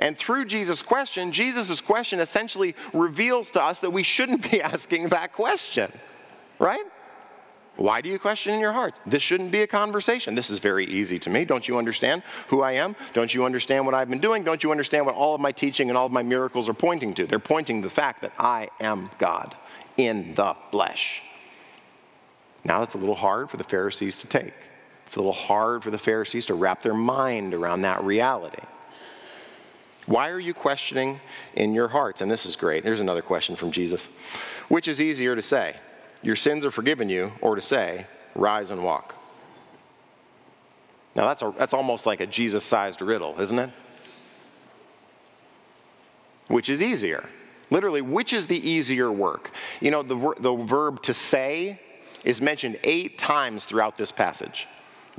And 0.00 0.18
through 0.18 0.46
Jesus' 0.46 0.82
question, 0.82 1.30
Jesus' 1.30 1.80
question 1.80 2.18
essentially 2.18 2.74
reveals 2.92 3.52
to 3.52 3.62
us 3.62 3.78
that 3.78 3.90
we 3.90 4.02
shouldn't 4.02 4.50
be 4.50 4.60
asking 4.62 5.10
that 5.10 5.32
question, 5.32 5.92
right? 6.58 6.84
Why 7.76 8.00
do 8.00 8.08
you 8.08 8.18
question 8.18 8.52
in 8.52 8.58
your 8.58 8.72
hearts? 8.72 8.98
This 9.06 9.22
shouldn't 9.22 9.52
be 9.52 9.62
a 9.62 9.68
conversation. 9.68 10.34
This 10.34 10.50
is 10.50 10.58
very 10.58 10.84
easy 10.86 11.20
to 11.20 11.30
me. 11.30 11.44
Don't 11.44 11.68
you 11.68 11.78
understand 11.78 12.24
who 12.48 12.62
I 12.62 12.72
am? 12.72 12.96
Don't 13.12 13.32
you 13.32 13.44
understand 13.44 13.86
what 13.86 13.94
I've 13.94 14.10
been 14.10 14.20
doing? 14.20 14.42
Don't 14.42 14.64
you 14.64 14.72
understand 14.72 15.06
what 15.06 15.14
all 15.14 15.36
of 15.36 15.40
my 15.40 15.52
teaching 15.52 15.90
and 15.90 15.96
all 15.96 16.06
of 16.06 16.12
my 16.12 16.22
miracles 16.22 16.68
are 16.68 16.74
pointing 16.74 17.14
to? 17.14 17.26
They're 17.28 17.38
pointing 17.38 17.82
to 17.82 17.88
the 17.88 17.94
fact 17.94 18.20
that 18.22 18.32
I 18.36 18.68
am 18.80 19.10
God 19.18 19.54
in 20.06 20.34
the 20.34 20.54
flesh. 20.70 21.22
Now 22.64 22.80
that's 22.80 22.94
a 22.94 22.98
little 22.98 23.14
hard 23.14 23.50
for 23.50 23.56
the 23.56 23.64
Pharisees 23.64 24.16
to 24.18 24.26
take. 24.26 24.54
It's 25.06 25.16
a 25.16 25.18
little 25.18 25.32
hard 25.32 25.82
for 25.82 25.90
the 25.90 25.98
Pharisees 25.98 26.46
to 26.46 26.54
wrap 26.54 26.82
their 26.82 26.94
mind 26.94 27.52
around 27.54 27.82
that 27.82 28.02
reality. 28.04 28.62
Why 30.06 30.30
are 30.30 30.40
you 30.40 30.54
questioning 30.54 31.20
in 31.54 31.72
your 31.72 31.88
hearts? 31.88 32.20
And 32.20 32.30
this 32.30 32.46
is 32.46 32.56
great. 32.56 32.84
Here's 32.84 33.00
another 33.00 33.22
question 33.22 33.56
from 33.56 33.70
Jesus. 33.70 34.08
Which 34.68 34.88
is 34.88 35.00
easier 35.00 35.36
to 35.36 35.42
say, 35.42 35.76
your 36.22 36.36
sins 36.36 36.64
are 36.64 36.70
forgiven 36.70 37.08
you, 37.08 37.32
or 37.40 37.54
to 37.54 37.60
say, 37.60 38.06
rise 38.34 38.70
and 38.70 38.84
walk? 38.84 39.14
Now 41.14 41.26
that's, 41.26 41.42
a, 41.42 41.52
that's 41.56 41.74
almost 41.74 42.06
like 42.06 42.20
a 42.20 42.26
Jesus 42.26 42.64
sized 42.64 43.02
riddle, 43.02 43.40
isn't 43.40 43.58
it? 43.58 43.70
Which 46.48 46.68
is 46.68 46.82
easier? 46.82 47.28
Literally, 47.70 48.02
which 48.02 48.32
is 48.32 48.46
the 48.46 48.68
easier 48.68 49.10
work? 49.12 49.52
You 49.80 49.90
know, 49.90 50.02
the, 50.02 50.34
the 50.40 50.54
verb 50.54 51.02
to 51.02 51.14
say 51.14 51.80
is 52.24 52.40
mentioned 52.40 52.78
eight 52.84 53.16
times 53.16 53.64
throughout 53.64 53.96
this 53.96 54.12
passage. 54.12 54.66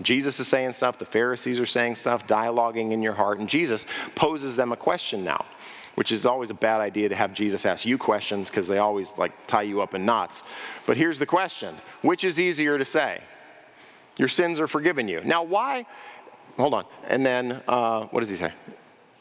Jesus 0.01 0.39
is 0.39 0.47
saying 0.47 0.73
stuff, 0.73 0.97
the 0.97 1.05
Pharisees 1.05 1.59
are 1.59 1.65
saying 1.65 1.95
stuff, 1.95 2.25
dialoguing 2.27 2.91
in 2.91 3.01
your 3.01 3.13
heart, 3.13 3.39
and 3.39 3.49
Jesus 3.49 3.85
poses 4.15 4.55
them 4.55 4.71
a 4.71 4.77
question 4.77 5.23
now, 5.23 5.45
which 5.95 6.11
is 6.11 6.25
always 6.25 6.49
a 6.49 6.55
bad 6.55 6.81
idea 6.81 7.09
to 7.09 7.15
have 7.15 7.33
Jesus 7.33 7.65
ask 7.65 7.85
you 7.85 7.97
questions 7.97 8.49
because 8.49 8.67
they 8.67 8.77
always 8.77 9.13
like 9.17 9.31
tie 9.47 9.61
you 9.63 9.81
up 9.81 9.93
in 9.93 10.05
knots. 10.05 10.43
But 10.85 10.97
here's 10.97 11.19
the 11.19 11.25
question 11.25 11.75
which 12.01 12.23
is 12.23 12.39
easier 12.39 12.77
to 12.77 12.85
say? 12.85 13.21
Your 14.17 14.27
sins 14.27 14.59
are 14.59 14.67
forgiven 14.67 15.07
you. 15.07 15.21
Now, 15.23 15.43
why? 15.43 15.85
Hold 16.57 16.73
on. 16.73 16.85
And 17.07 17.25
then, 17.25 17.61
uh, 17.67 18.05
what 18.07 18.19
does 18.19 18.29
he 18.29 18.35
say? 18.35 18.53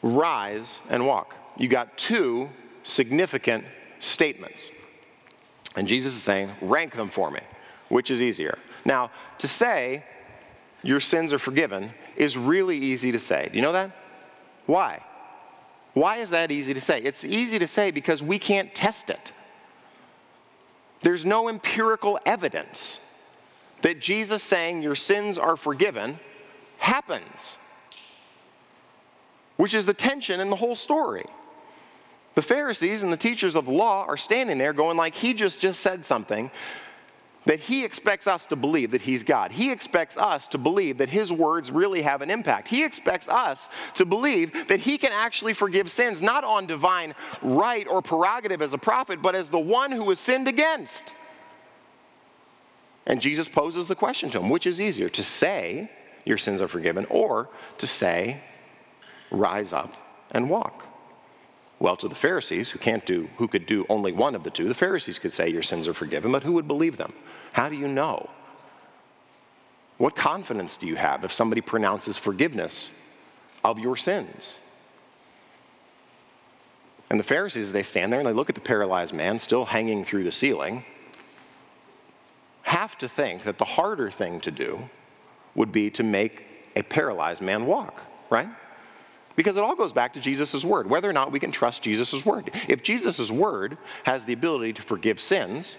Rise 0.01 0.81
and 0.89 1.05
walk. 1.07 1.35
You 1.57 1.67
got 1.67 1.97
two 1.97 2.49
significant 2.83 3.65
statements. 3.99 4.71
And 5.75 5.87
Jesus 5.87 6.13
is 6.13 6.21
saying, 6.21 6.51
rank 6.61 6.95
them 6.95 7.09
for 7.09 7.31
me. 7.31 7.39
Which 7.89 8.11
is 8.11 8.21
easier? 8.21 8.57
Now, 8.85 9.11
to 9.39 9.47
say 9.47 10.05
your 10.83 10.99
sins 10.99 11.33
are 11.33 11.39
forgiven 11.39 11.91
is 12.15 12.37
really 12.37 12.77
easy 12.77 13.11
to 13.11 13.19
say. 13.19 13.49
Do 13.51 13.55
you 13.55 13.61
know 13.61 13.73
that? 13.73 13.91
Why? 14.65 15.03
Why 15.93 16.17
is 16.17 16.29
that 16.29 16.51
easy 16.51 16.73
to 16.73 16.81
say? 16.81 17.01
It's 17.01 17.23
easy 17.23 17.59
to 17.59 17.67
say 17.67 17.91
because 17.91 18.23
we 18.23 18.39
can't 18.39 18.73
test 18.73 19.09
it. 19.09 19.33
There's 21.01 21.25
no 21.25 21.49
empirical 21.49 22.19
evidence 22.25 22.99
that 23.81 23.99
Jesus 23.99 24.43
saying 24.43 24.81
your 24.81 24.95
sins 24.95 25.37
are 25.37 25.57
forgiven 25.57 26.19
happens, 26.77 27.57
which 29.57 29.73
is 29.73 29.85
the 29.85 29.93
tension 29.93 30.39
in 30.39 30.49
the 30.49 30.55
whole 30.55 30.75
story. 30.75 31.25
The 32.33 32.41
Pharisees 32.41 33.03
and 33.03 33.11
the 33.11 33.17
teachers 33.17 33.55
of 33.55 33.65
the 33.65 33.71
law 33.71 34.05
are 34.05 34.17
standing 34.17 34.57
there 34.57 34.73
going 34.73 34.97
like 34.97 35.15
he 35.15 35.33
just 35.33 35.59
just 35.59 35.81
said 35.81 36.05
something 36.05 36.49
that 37.45 37.59
he 37.59 37.83
expects 37.83 38.27
us 38.27 38.45
to 38.45 38.55
believe 38.55 38.91
that 38.91 39.01
he's 39.01 39.23
God. 39.23 39.51
He 39.51 39.71
expects 39.71 40.15
us 40.15 40.47
to 40.49 40.57
believe 40.57 40.99
that 40.99 41.09
his 41.09 41.33
words 41.33 41.71
really 41.71 42.03
have 42.03 42.21
an 42.21 42.29
impact. 42.29 42.67
He 42.67 42.83
expects 42.83 43.27
us 43.27 43.67
to 43.95 44.05
believe 44.05 44.67
that 44.67 44.79
he 44.79 44.97
can 44.97 45.11
actually 45.11 45.53
forgive 45.53 45.89
sins, 45.89 46.21
not 46.21 46.43
on 46.43 46.67
divine 46.67 47.15
right 47.41 47.87
or 47.87 48.01
prerogative 48.01 48.61
as 48.61 48.73
a 48.73 48.77
prophet, 48.77 49.21
but 49.21 49.33
as 49.33 49.49
the 49.49 49.59
one 49.59 49.91
who 49.91 50.03
was 50.03 50.19
sinned 50.19 50.47
against. 50.47 51.13
And 53.07 53.19
Jesus 53.19 53.49
poses 53.49 53.87
the 53.87 53.95
question 53.95 54.29
to 54.31 54.39
him 54.39 54.49
which 54.49 54.67
is 54.67 54.79
easier, 54.79 55.09
to 55.09 55.23
say, 55.23 55.89
Your 56.25 56.37
sins 56.37 56.61
are 56.61 56.67
forgiven, 56.67 57.07
or 57.09 57.49
to 57.79 57.87
say, 57.87 58.41
Rise 59.31 59.73
up 59.73 59.97
and 60.31 60.47
walk? 60.47 60.85
Well, 61.81 61.97
to 61.97 62.07
the 62.07 62.13
Pharisees, 62.13 62.69
who 62.69 62.77
can't 62.77 63.03
do, 63.07 63.27
who 63.37 63.47
could 63.47 63.65
do 63.65 63.87
only 63.89 64.11
one 64.11 64.35
of 64.35 64.43
the 64.43 64.51
two, 64.51 64.67
the 64.67 64.75
Pharisees 64.75 65.17
could 65.17 65.33
say 65.33 65.49
your 65.49 65.63
sins 65.63 65.87
are 65.87 65.95
forgiven, 65.95 66.31
but 66.31 66.43
who 66.43 66.51
would 66.51 66.67
believe 66.67 66.95
them? 66.95 67.11
How 67.53 67.69
do 67.69 67.75
you 67.75 67.87
know? 67.87 68.29
What 69.97 70.15
confidence 70.15 70.77
do 70.77 70.85
you 70.85 70.95
have 70.95 71.23
if 71.23 71.33
somebody 71.33 71.59
pronounces 71.59 72.19
forgiveness 72.19 72.91
of 73.63 73.79
your 73.79 73.97
sins? 73.97 74.59
And 77.09 77.19
the 77.19 77.23
Pharisees, 77.23 77.71
they 77.71 77.81
stand 77.81 78.13
there 78.13 78.19
and 78.19 78.29
they 78.29 78.33
look 78.33 78.49
at 78.49 78.55
the 78.55 78.61
paralyzed 78.61 79.15
man 79.15 79.39
still 79.39 79.65
hanging 79.65 80.05
through 80.05 80.23
the 80.23 80.31
ceiling, 80.31 80.85
have 82.61 82.95
to 82.99 83.09
think 83.09 83.43
that 83.43 83.57
the 83.57 83.65
harder 83.65 84.11
thing 84.11 84.39
to 84.41 84.51
do 84.51 84.87
would 85.55 85.71
be 85.71 85.89
to 85.89 86.03
make 86.03 86.45
a 86.75 86.83
paralyzed 86.83 87.41
man 87.41 87.65
walk, 87.65 88.01
right? 88.29 88.49
Because 89.35 89.57
it 89.57 89.63
all 89.63 89.75
goes 89.75 89.93
back 89.93 90.13
to 90.13 90.19
Jesus' 90.19 90.65
word, 90.65 90.89
whether 90.89 91.09
or 91.09 91.13
not 91.13 91.31
we 91.31 91.39
can 91.39 91.51
trust 91.51 91.83
Jesus' 91.83 92.25
word. 92.25 92.51
If 92.67 92.83
Jesus' 92.83 93.31
word 93.31 93.77
has 94.03 94.25
the 94.25 94.33
ability 94.33 94.73
to 94.73 94.81
forgive 94.81 95.19
sins, 95.19 95.77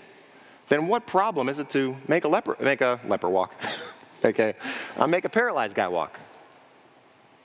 then 0.69 0.87
what 0.87 1.07
problem 1.07 1.49
is 1.49 1.59
it 1.59 1.69
to 1.71 1.97
make 2.09 2.25
a 2.25 2.29
leper, 2.29 2.57
make 2.61 2.81
a 2.81 2.99
leper 3.07 3.29
walk? 3.29 3.55
okay, 4.25 4.55
uh, 4.97 5.07
make 5.07 5.25
a 5.25 5.29
paralyzed 5.29 5.75
guy 5.75 5.89
walk? 5.89 6.19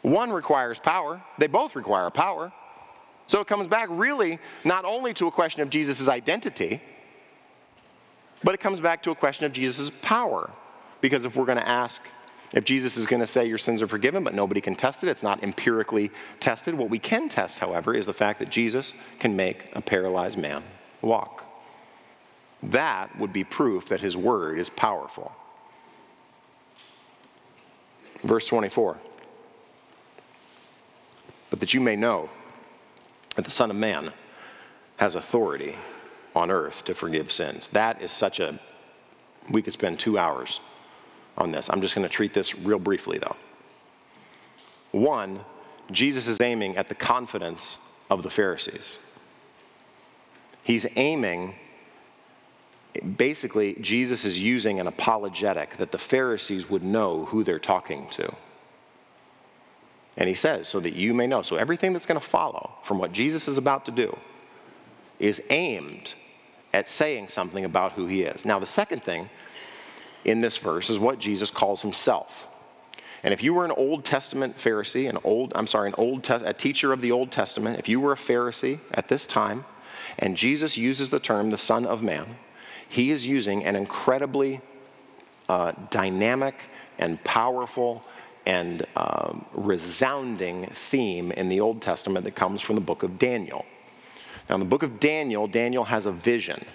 One 0.02 0.32
requires 0.32 0.80
power. 0.80 1.22
They 1.38 1.48
both 1.48 1.76
require 1.76 2.10
power. 2.10 2.52
So 3.28 3.42
it 3.42 3.48
comes 3.48 3.68
back 3.68 3.90
really 3.92 4.40
not 4.64 4.86
only 4.86 5.14
to 5.16 5.28
a 5.28 5.32
question 5.32 5.62
of 5.62 5.70
Jesus' 5.70 6.08
identity, 6.08 6.82
but 8.44 8.54
it 8.54 8.60
comes 8.60 8.80
back 8.80 9.04
to 9.04 9.12
a 9.12 9.16
question 9.16 9.46
of 9.46 9.52
Jesus' 9.52 9.92
power. 10.02 10.50
Because 11.02 11.26
if 11.26 11.36
we're 11.36 11.46
going 11.46 11.58
to 11.58 11.68
ask, 11.68 12.02
if 12.54 12.64
Jesus 12.64 12.96
is 12.96 13.06
going 13.06 13.20
to 13.20 13.28
say 13.28 13.46
your 13.46 13.58
sins 13.58 13.82
are 13.82 13.88
forgiven, 13.88 14.24
but 14.24 14.34
nobody 14.34 14.62
can 14.62 14.76
test 14.76 15.04
it, 15.04 15.10
it's 15.10 15.24
not 15.24 15.44
empirically 15.44 16.12
tested. 16.40 16.76
What 16.76 16.90
we 16.90 17.00
can 17.00 17.28
test, 17.28 17.60
however, 17.60 17.94
is 17.94 18.06
the 18.06 18.14
fact 18.14 18.40
that 18.40 18.50
Jesus 18.50 18.94
can 19.20 19.36
make 19.36 19.70
a 19.74 19.82
paralyzed 19.82 20.38
man 20.38 20.64
walk. 21.02 21.44
That 22.64 23.18
would 23.20 23.34
be 23.34 23.44
proof 23.44 23.90
that 23.90 24.02
his 24.02 24.16
word 24.16 24.60
is 24.60 24.70
powerful. 24.70 25.32
Verse 28.24 28.48
24. 28.48 28.98
But 31.50 31.60
that 31.60 31.74
you 31.74 31.82
may 31.82 31.96
know 31.96 32.30
that 33.36 33.46
the 33.46 33.52
Son 33.52 33.70
of 33.70 33.78
Man 33.78 34.12
has 34.98 35.16
authority 35.16 35.76
on 36.36 36.50
earth 36.50 36.86
to 36.86 36.96
forgive 36.96 37.32
sins. 37.32 37.68
That 37.74 38.02
is 38.02 38.12
such 38.12 38.40
a, 38.40 38.60
we 39.50 39.62
could 39.62 39.74
spend 39.74 40.00
two 40.00 40.18
hours 40.18 40.60
on 41.38 41.52
this. 41.52 41.70
I'm 41.70 41.82
just 41.82 41.96
going 41.96 42.08
to 42.08 42.14
treat 42.14 42.34
this 42.34 42.56
real 42.58 42.80
briefly, 42.80 43.18
though. 43.18 43.36
One, 44.92 45.42
Jesus 45.92 46.28
is 46.28 46.42
aiming 46.42 46.78
at 46.78 46.90
the 46.90 46.96
confidence 46.96 47.78
of 48.10 48.24
the 48.24 48.30
Pharisees. 48.30 49.00
He's 50.64 50.86
aiming, 50.96 51.56
basically, 53.16 53.76
Jesus 53.76 54.26
is 54.26 54.40
using 54.40 54.80
an 54.80 54.88
apologetic 54.88 55.78
that 55.78 55.92
the 55.92 55.98
Pharisees 55.98 56.70
would 56.70 56.84
know 56.84 57.26
who 57.26 57.44
they're 57.44 57.60
talking 57.60 58.10
to. 58.12 58.34
And 60.18 60.28
he 60.28 60.36
says, 60.36 60.68
so 60.68 60.80
that 60.80 60.94
you 60.94 61.14
may 61.14 61.28
know. 61.28 61.44
So 61.44 61.58
everything 61.58 61.94
that's 61.94 62.08
going 62.08 62.20
to 62.20 62.26
follow 62.26 62.72
from 62.84 62.98
what 62.98 63.12
Jesus 63.12 63.48
is 63.48 63.58
about 63.58 63.86
to 63.86 63.92
do 63.92 64.18
is 65.20 65.42
aimed 65.52 66.16
at 66.74 66.90
saying 66.90 67.28
something 67.28 67.66
about 67.66 67.94
who 67.94 68.08
he 68.08 68.24
is. 68.24 68.44
Now, 68.44 68.60
the 68.60 68.66
second 68.66 69.04
thing 69.04 69.30
in 70.28 70.42
this 70.42 70.58
verse 70.58 70.90
is 70.90 71.00
what 71.00 71.18
Jesus 71.18 71.50
calls 71.50 71.82
himself. 71.82 72.48
And 73.24 73.34
if 73.34 73.42
you 73.42 73.54
were 73.54 73.66
an 73.66 73.72
Old 73.72 74.06
Testament 74.06 74.58
Pharisee, 74.58 75.10
an 75.10 75.18
old, 75.24 75.52
I'm 75.56 75.66
sorry, 75.66 75.88
an 75.88 75.96
Old 75.98 76.24
Test, 76.24 76.46
a 76.46 76.54
teacher 76.54 76.94
of 76.94 77.02
the 77.02 77.12
Old 77.12 77.32
Testament, 77.32 77.80
if 77.80 77.90
you 77.90 78.00
were 78.00 78.14
a 78.14 78.18
Pharisee 78.18 78.80
at 78.94 79.08
this 79.08 79.26
time, 79.26 79.66
and 80.20 80.38
Jesus 80.38 80.78
uses 80.78 81.10
the 81.10 81.20
term 81.20 81.50
the 81.50 81.58
Son 81.58 81.86
of 81.86 82.04
Man, 82.04 82.38
he 82.88 83.12
is 83.12 83.26
using 83.26 83.66
an 83.66 83.76
incredibly 83.76 84.62
uh, 85.50 85.72
dynamic 85.90 86.56
and 87.00 87.22
powerful 87.24 88.04
and 88.46 88.86
um, 88.96 89.46
resounding 89.54 90.68
theme 90.68 91.32
in 91.34 91.50
the 91.50 91.60
Old 91.60 91.82
Testament 91.82 92.24
that 92.24 92.36
comes 92.36 92.62
from 92.62 92.76
the 92.76 92.82
book 92.82 93.04
of 93.04 93.20
Daniel. 93.20 93.66
Now, 94.48 94.56
in 94.56 94.60
the 94.62 94.68
book 94.68 94.84
of 94.84 95.00
Daniel, 95.00 95.48
Daniel 95.48 95.84
has 95.84 96.06
a 96.06 96.12
vision. 96.12 96.66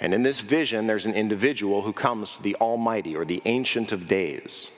And 0.00 0.14
in 0.14 0.22
this 0.22 0.40
vision, 0.40 0.86
there's 0.86 1.06
an 1.06 1.14
individual 1.14 1.82
who 1.82 1.92
comes 1.92 2.32
to 2.32 2.42
the 2.42 2.56
Almighty 2.56 3.14
or 3.14 3.24
the 3.24 3.42
Ancient 3.44 3.92
of 3.92 4.08
Days. 4.08 4.70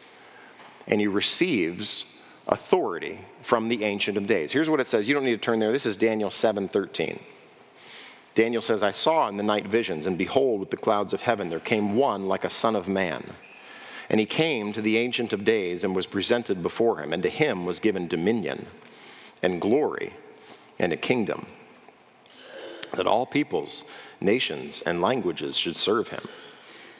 And 0.88 1.00
he 1.00 1.06
receives 1.06 2.06
authority 2.48 3.20
from 3.42 3.68
the 3.68 3.84
Ancient 3.84 4.16
of 4.16 4.26
Days. 4.26 4.50
Here's 4.50 4.68
what 4.68 4.80
it 4.80 4.88
says. 4.88 5.06
You 5.06 5.14
don't 5.14 5.24
need 5.24 5.30
to 5.30 5.38
turn 5.38 5.60
there. 5.60 5.70
This 5.70 5.86
is 5.86 5.94
Daniel 5.96 6.30
7:13. 6.30 7.20
Daniel 8.34 8.62
says, 8.62 8.82
I 8.82 8.90
saw 8.90 9.28
in 9.28 9.36
the 9.36 9.42
night 9.42 9.66
visions, 9.66 10.06
and 10.06 10.16
behold, 10.16 10.58
with 10.60 10.70
the 10.70 10.76
clouds 10.76 11.12
of 11.12 11.20
heaven 11.20 11.50
there 11.50 11.60
came 11.60 11.96
one 11.96 12.26
like 12.26 12.44
a 12.44 12.50
son 12.50 12.74
of 12.74 12.88
man. 12.88 13.34
And 14.08 14.18
he 14.18 14.26
came 14.26 14.72
to 14.72 14.82
the 14.82 14.96
Ancient 14.96 15.32
of 15.32 15.44
Days 15.44 15.84
and 15.84 15.94
was 15.94 16.06
presented 16.06 16.62
before 16.62 16.98
him, 17.00 17.12
and 17.12 17.22
to 17.22 17.28
him 17.28 17.66
was 17.66 17.78
given 17.78 18.08
dominion 18.08 18.66
and 19.42 19.60
glory 19.60 20.14
and 20.78 20.92
a 20.92 20.96
kingdom, 20.96 21.46
that 22.94 23.06
all 23.06 23.26
peoples, 23.26 23.84
nations, 24.22 24.82
and 24.82 25.00
languages 25.00 25.56
should 25.56 25.76
serve 25.76 26.08
him. 26.08 26.26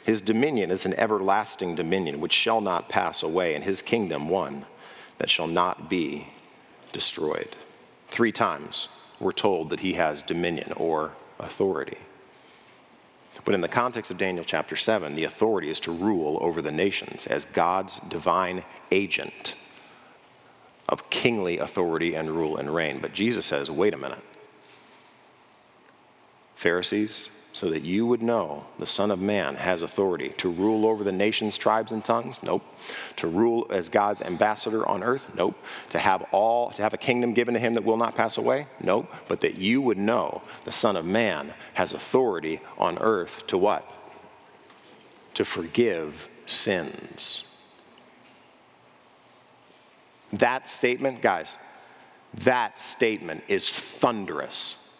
His 0.05 0.21
dominion 0.21 0.69
is 0.69 0.85
an 0.85 0.93
everlasting 0.95 1.75
dominion 1.75 2.19
which 2.19 2.33
shall 2.33 2.61
not 2.61 2.89
pass 2.89 3.23
away, 3.23 3.55
and 3.55 3.63
his 3.63 3.81
kingdom 3.81 4.29
one 4.29 4.65
that 5.17 5.29
shall 5.29 5.47
not 5.47 5.89
be 5.89 6.27
destroyed. 6.91 7.55
Three 8.09 8.31
times 8.31 8.89
we're 9.19 9.31
told 9.31 9.69
that 9.69 9.79
he 9.79 9.93
has 9.93 10.21
dominion 10.21 10.73
or 10.73 11.13
authority. 11.39 11.97
But 13.45 13.55
in 13.55 13.61
the 13.61 13.67
context 13.67 14.11
of 14.11 14.17
Daniel 14.17 14.45
chapter 14.45 14.75
7, 14.75 15.15
the 15.15 15.23
authority 15.23 15.69
is 15.69 15.79
to 15.81 15.91
rule 15.91 16.37
over 16.41 16.61
the 16.61 16.71
nations 16.71 17.25
as 17.27 17.45
God's 17.45 17.99
divine 18.07 18.63
agent 18.91 19.55
of 20.87 21.09
kingly 21.09 21.57
authority 21.57 22.13
and 22.13 22.29
rule 22.29 22.57
and 22.57 22.73
reign. 22.73 22.99
But 22.99 23.13
Jesus 23.13 23.45
says, 23.45 23.71
wait 23.71 23.93
a 23.93 23.97
minute. 23.97 24.21
Pharisees, 26.63 27.29
so 27.51 27.69
that 27.69 27.83
you 27.83 28.07
would 28.07 28.21
know 28.21 28.65
the 28.79 28.87
Son 28.87 29.11
of 29.11 29.19
Man 29.19 29.55
has 29.55 29.81
authority 29.81 30.29
to 30.37 30.49
rule 30.49 30.87
over 30.87 31.03
the 31.03 31.11
nations, 31.11 31.57
tribes, 31.57 31.91
and 31.91 32.03
tongues? 32.03 32.41
Nope. 32.41 32.63
To 33.17 33.27
rule 33.27 33.67
as 33.69 33.89
God's 33.89 34.21
ambassador 34.21 34.87
on 34.87 35.03
earth? 35.03 35.27
Nope. 35.35 35.55
To 35.89 35.99
have 35.99 36.23
all, 36.31 36.71
to 36.71 36.81
have 36.81 36.93
a 36.93 36.97
kingdom 36.97 37.33
given 37.33 37.53
to 37.53 37.59
him 37.59 37.73
that 37.73 37.83
will 37.83 37.97
not 37.97 38.15
pass 38.15 38.37
away? 38.37 38.65
Nope. 38.79 39.07
But 39.27 39.41
that 39.41 39.55
you 39.55 39.81
would 39.81 39.97
know 39.97 40.41
the 40.63 40.71
Son 40.71 40.95
of 40.95 41.05
Man 41.05 41.53
has 41.73 41.91
authority 41.91 42.61
on 42.77 42.97
earth 42.99 43.45
to 43.47 43.57
what? 43.57 43.85
To 45.35 45.43
forgive 45.43 46.29
sins. 46.45 47.43
That 50.31 50.65
statement, 50.67 51.21
guys, 51.21 51.57
that 52.33 52.79
statement 52.79 53.43
is 53.49 53.69
thunderous. 53.69 54.92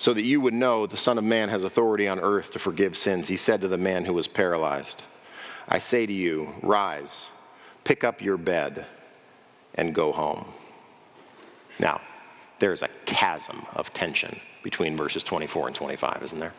So 0.00 0.14
that 0.14 0.24
you 0.24 0.40
would 0.40 0.54
know 0.54 0.86
the 0.86 0.96
Son 0.96 1.18
of 1.18 1.24
Man 1.24 1.50
has 1.50 1.62
authority 1.62 2.08
on 2.08 2.20
earth 2.20 2.52
to 2.52 2.58
forgive 2.58 2.96
sins, 2.96 3.28
he 3.28 3.36
said 3.36 3.60
to 3.60 3.68
the 3.68 3.76
man 3.76 4.06
who 4.06 4.14
was 4.14 4.26
paralyzed, 4.26 5.02
I 5.68 5.78
say 5.78 6.06
to 6.06 6.12
you, 6.12 6.54
rise, 6.62 7.28
pick 7.84 8.02
up 8.02 8.22
your 8.22 8.38
bed, 8.38 8.86
and 9.74 9.94
go 9.94 10.10
home. 10.10 10.46
Now, 11.78 12.00
there's 12.60 12.80
a 12.80 12.88
chasm 13.04 13.66
of 13.74 13.92
tension 13.92 14.40
between 14.62 14.96
verses 14.96 15.22
24 15.22 15.66
and 15.66 15.76
25, 15.76 16.22
isn't 16.22 16.40
there? 16.40 16.54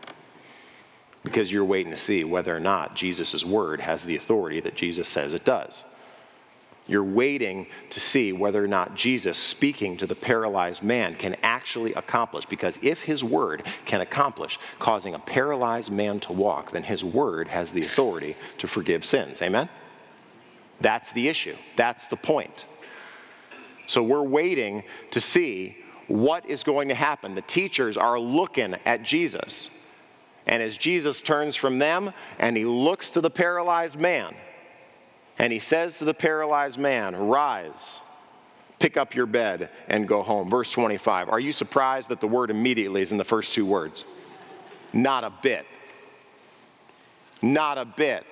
Because 1.24 1.52
you're 1.52 1.66
waiting 1.66 1.92
to 1.92 1.98
see 1.98 2.24
whether 2.24 2.56
or 2.56 2.60
not 2.60 2.96
Jesus' 2.96 3.44
word 3.44 3.82
has 3.82 4.04
the 4.04 4.18
authority 4.18 4.60
that 4.60 4.76
Jesus 4.76 5.10
says 5.10 5.34
it 5.34 5.46
does. 5.46 5.84
You're 6.92 7.06
waiting 7.06 7.68
to 7.92 8.02
see 8.02 8.34
whether 8.34 8.62
or 8.62 8.68
not 8.68 8.96
Jesus 8.96 9.38
speaking 9.38 9.96
to 9.96 10.06
the 10.06 10.14
paralyzed 10.14 10.84
man 10.84 11.16
can 11.16 11.38
actually 11.42 11.94
accomplish. 11.94 12.46
Because 12.46 12.78
if 12.82 13.00
his 13.00 13.24
word 13.24 13.64
can 13.86 14.02
accomplish 14.02 14.60
causing 14.78 15.14
a 15.14 15.20
paralyzed 15.20 15.90
man 15.90 16.20
to 16.20 16.34
walk, 16.34 16.72
then 16.72 16.84
his 16.84 17.02
word 17.02 17.48
has 17.48 17.72
the 17.72 17.86
authority 17.86 18.36
to 18.58 18.68
forgive 18.68 19.06
sins. 19.06 19.42
Amen? 19.42 19.70
That's 20.82 21.14
the 21.14 21.30
issue. 21.30 21.56
That's 21.78 22.08
the 22.08 22.18
point. 22.18 22.66
So 23.88 24.04
we're 24.04 24.22
waiting 24.22 24.84
to 25.12 25.22
see 25.22 25.78
what 26.10 26.46
is 26.46 26.62
going 26.62 26.90
to 26.90 26.96
happen. 26.96 27.36
The 27.36 27.42
teachers 27.42 27.96
are 27.96 28.20
looking 28.20 28.76
at 28.86 29.04
Jesus. 29.04 29.70
And 30.46 30.62
as 30.62 30.78
Jesus 30.78 31.22
turns 31.22 31.56
from 31.56 31.80
them 31.80 32.12
and 32.38 32.58
he 32.58 32.66
looks 32.66 33.12
to 33.12 33.22
the 33.22 33.30
paralyzed 33.30 33.98
man, 33.98 34.36
and 35.42 35.52
he 35.52 35.58
says 35.58 35.98
to 35.98 36.06
the 36.06 36.14
paralyzed 36.14 36.78
man, 36.78 37.16
Rise, 37.16 38.00
pick 38.78 38.96
up 38.96 39.16
your 39.16 39.26
bed, 39.26 39.72
and 39.88 40.08
go 40.08 40.22
home. 40.22 40.52
Verse 40.52 40.72
25. 40.72 41.30
Are 41.30 41.40
you 41.40 41.52
surprised 41.52 42.10
that 42.10 42.22
the 42.22 42.28
word 42.28 42.52
immediately 42.52 43.02
is 43.02 43.12
in 43.12 43.18
the 43.18 43.24
first 43.24 43.52
two 43.52 43.66
words? 43.66 44.06
Not 44.94 45.24
a 45.24 45.34
bit. 45.42 45.66
Not 47.42 47.80
a 47.80 47.86
bit. 47.86 48.24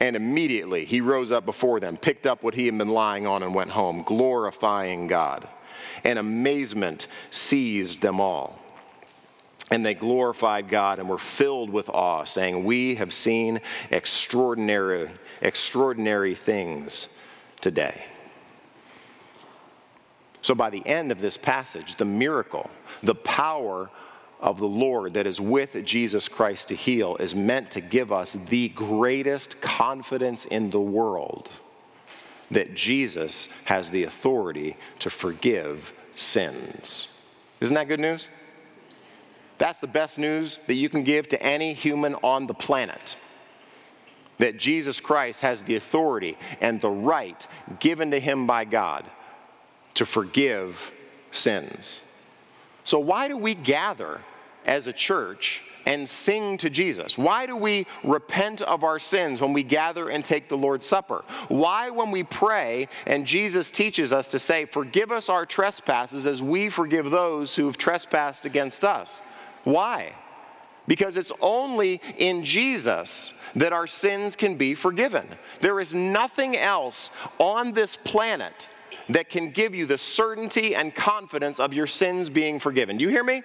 And 0.00 0.16
immediately 0.16 0.86
he 0.86 1.02
rose 1.02 1.30
up 1.30 1.44
before 1.44 1.78
them, 1.78 1.98
picked 1.98 2.26
up 2.26 2.42
what 2.42 2.54
he 2.54 2.64
had 2.64 2.78
been 2.78 2.88
lying 2.88 3.26
on, 3.26 3.42
and 3.42 3.54
went 3.54 3.68
home, 3.68 4.02
glorifying 4.02 5.08
God. 5.08 5.46
And 6.04 6.18
amazement 6.18 7.06
seized 7.30 8.00
them 8.00 8.18
all. 8.18 8.58
And 9.70 9.84
they 9.84 9.94
glorified 9.94 10.68
God 10.68 10.98
and 11.00 11.08
were 11.08 11.18
filled 11.18 11.70
with 11.70 11.88
awe, 11.88 12.24
saying, 12.24 12.64
We 12.64 12.94
have 12.96 13.12
seen 13.12 13.60
extraordinary, 13.90 15.10
extraordinary 15.40 16.36
things 16.36 17.08
today. 17.60 18.04
So, 20.42 20.54
by 20.54 20.70
the 20.70 20.86
end 20.86 21.10
of 21.10 21.20
this 21.20 21.36
passage, 21.36 21.96
the 21.96 22.04
miracle, 22.04 22.70
the 23.02 23.16
power 23.16 23.90
of 24.40 24.58
the 24.58 24.68
Lord 24.68 25.14
that 25.14 25.26
is 25.26 25.40
with 25.40 25.76
Jesus 25.84 26.28
Christ 26.28 26.68
to 26.68 26.76
heal 26.76 27.16
is 27.16 27.34
meant 27.34 27.72
to 27.72 27.80
give 27.80 28.12
us 28.12 28.36
the 28.48 28.68
greatest 28.68 29.60
confidence 29.60 30.44
in 30.44 30.70
the 30.70 30.80
world 30.80 31.48
that 32.50 32.74
Jesus 32.74 33.48
has 33.64 33.90
the 33.90 34.04
authority 34.04 34.76
to 35.00 35.10
forgive 35.10 35.92
sins. 36.14 37.08
Isn't 37.60 37.74
that 37.74 37.88
good 37.88 37.98
news? 38.00 38.28
That's 39.58 39.78
the 39.78 39.86
best 39.86 40.18
news 40.18 40.58
that 40.66 40.74
you 40.74 40.88
can 40.88 41.02
give 41.04 41.28
to 41.30 41.42
any 41.42 41.72
human 41.72 42.14
on 42.16 42.46
the 42.46 42.54
planet. 42.54 43.16
That 44.38 44.58
Jesus 44.58 45.00
Christ 45.00 45.40
has 45.40 45.62
the 45.62 45.76
authority 45.76 46.36
and 46.60 46.80
the 46.80 46.90
right 46.90 47.46
given 47.80 48.10
to 48.10 48.20
him 48.20 48.46
by 48.46 48.66
God 48.66 49.04
to 49.94 50.04
forgive 50.04 50.92
sins. 51.32 52.02
So, 52.84 52.98
why 52.98 53.28
do 53.28 53.36
we 53.36 53.54
gather 53.54 54.20
as 54.66 54.86
a 54.86 54.92
church 54.92 55.62
and 55.86 56.08
sing 56.08 56.58
to 56.58 56.68
Jesus? 56.68 57.16
Why 57.16 57.46
do 57.46 57.56
we 57.56 57.86
repent 58.04 58.60
of 58.60 58.84
our 58.84 58.98
sins 58.98 59.40
when 59.40 59.52
we 59.52 59.62
gather 59.62 60.10
and 60.10 60.24
take 60.24 60.48
the 60.48 60.56
Lord's 60.56 60.84
Supper? 60.84 61.24
Why, 61.48 61.90
when 61.90 62.10
we 62.10 62.24
pray 62.24 62.88
and 63.06 63.26
Jesus 63.26 63.70
teaches 63.70 64.12
us 64.12 64.28
to 64.28 64.38
say, 64.38 64.66
Forgive 64.66 65.12
us 65.12 65.28
our 65.28 65.46
trespasses 65.46 66.26
as 66.26 66.42
we 66.42 66.68
forgive 66.68 67.10
those 67.10 67.54
who 67.56 67.66
have 67.66 67.78
trespassed 67.78 68.44
against 68.44 68.84
us? 68.84 69.22
Why? 69.66 70.12
Because 70.86 71.16
it's 71.16 71.32
only 71.40 72.00
in 72.18 72.44
Jesus 72.44 73.34
that 73.56 73.72
our 73.72 73.88
sins 73.88 74.36
can 74.36 74.54
be 74.54 74.76
forgiven. 74.76 75.26
There 75.60 75.80
is 75.80 75.92
nothing 75.92 76.56
else 76.56 77.10
on 77.38 77.72
this 77.72 77.96
planet 77.96 78.68
that 79.08 79.28
can 79.28 79.50
give 79.50 79.74
you 79.74 79.84
the 79.84 79.98
certainty 79.98 80.76
and 80.76 80.94
confidence 80.94 81.58
of 81.58 81.74
your 81.74 81.88
sins 81.88 82.28
being 82.28 82.60
forgiven. 82.60 82.96
Do 82.96 83.02
you 83.02 83.10
hear 83.10 83.24
me? 83.24 83.42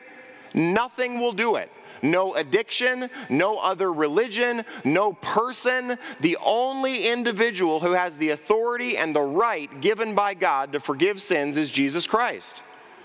Nothing 0.53 1.19
will 1.19 1.33
do 1.33 1.55
it. 1.55 1.71
No 2.03 2.35
addiction, 2.35 3.09
no 3.31 3.57
other 3.57 3.91
religion, 3.91 4.63
no 4.85 5.13
person. 5.13 5.97
The 6.19 6.37
only 6.43 7.07
individual 7.07 7.79
who 7.79 7.93
has 7.93 8.15
the 8.17 8.29
authority 8.29 8.95
and 8.95 9.15
the 9.15 9.21
right 9.21 9.81
given 9.81 10.13
by 10.13 10.35
God 10.35 10.71
to 10.73 10.79
forgive 10.79 11.19
sins 11.19 11.57
is 11.57 11.71
Jesus 11.71 12.05
Christ. 12.05 12.61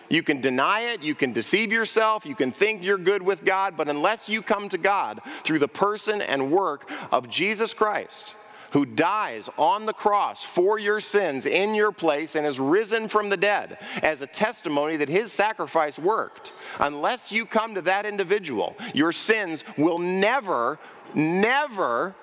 You 0.09 0.23
can 0.23 0.41
deny 0.41 0.81
it, 0.81 1.03
you 1.03 1.15
can 1.15 1.33
deceive 1.33 1.73
yourself, 1.73 2.25
you 2.25 2.35
can 2.35 2.53
think 2.53 2.83
you're 2.83 2.99
good 2.99 3.23
with 3.23 3.45
God, 3.45 3.77
but 3.77 3.89
unless 3.89 4.29
you 4.29 4.43
come 4.43 4.69
to 4.69 4.79
God 4.79 5.21
through 5.45 5.59
the 5.59 5.69
person 5.69 6.21
and 6.21 6.51
work 6.51 6.91
of 7.11 7.29
Jesus 7.29 7.75
Christ, 7.75 8.35
who 8.71 8.85
dies 8.85 9.49
on 9.59 9.87
the 9.87 9.93
cross 9.93 10.45
for 10.45 10.79
your 10.79 11.01
sins 11.01 11.47
in 11.47 11.75
your 11.75 11.93
place 11.93 12.35
and 12.35 12.47
is 12.47 12.61
risen 12.61 13.09
from 13.09 13.29
the 13.29 13.37
dead 13.37 13.79
as 14.03 14.23
a 14.23 14.27
testimony 14.27 14.97
that 14.97 15.09
his 15.09 15.33
sacrifice 15.33 15.99
worked. 15.99 16.53
Unless 16.79 17.33
you 17.33 17.47
come 17.47 17.75
to 17.75 17.83
that 17.83 18.07
individual, 18.07 18.77
your 18.93 19.13
sins 19.13 19.65
will 19.79 19.99
never, 19.99 20.79
never, 21.15 22.15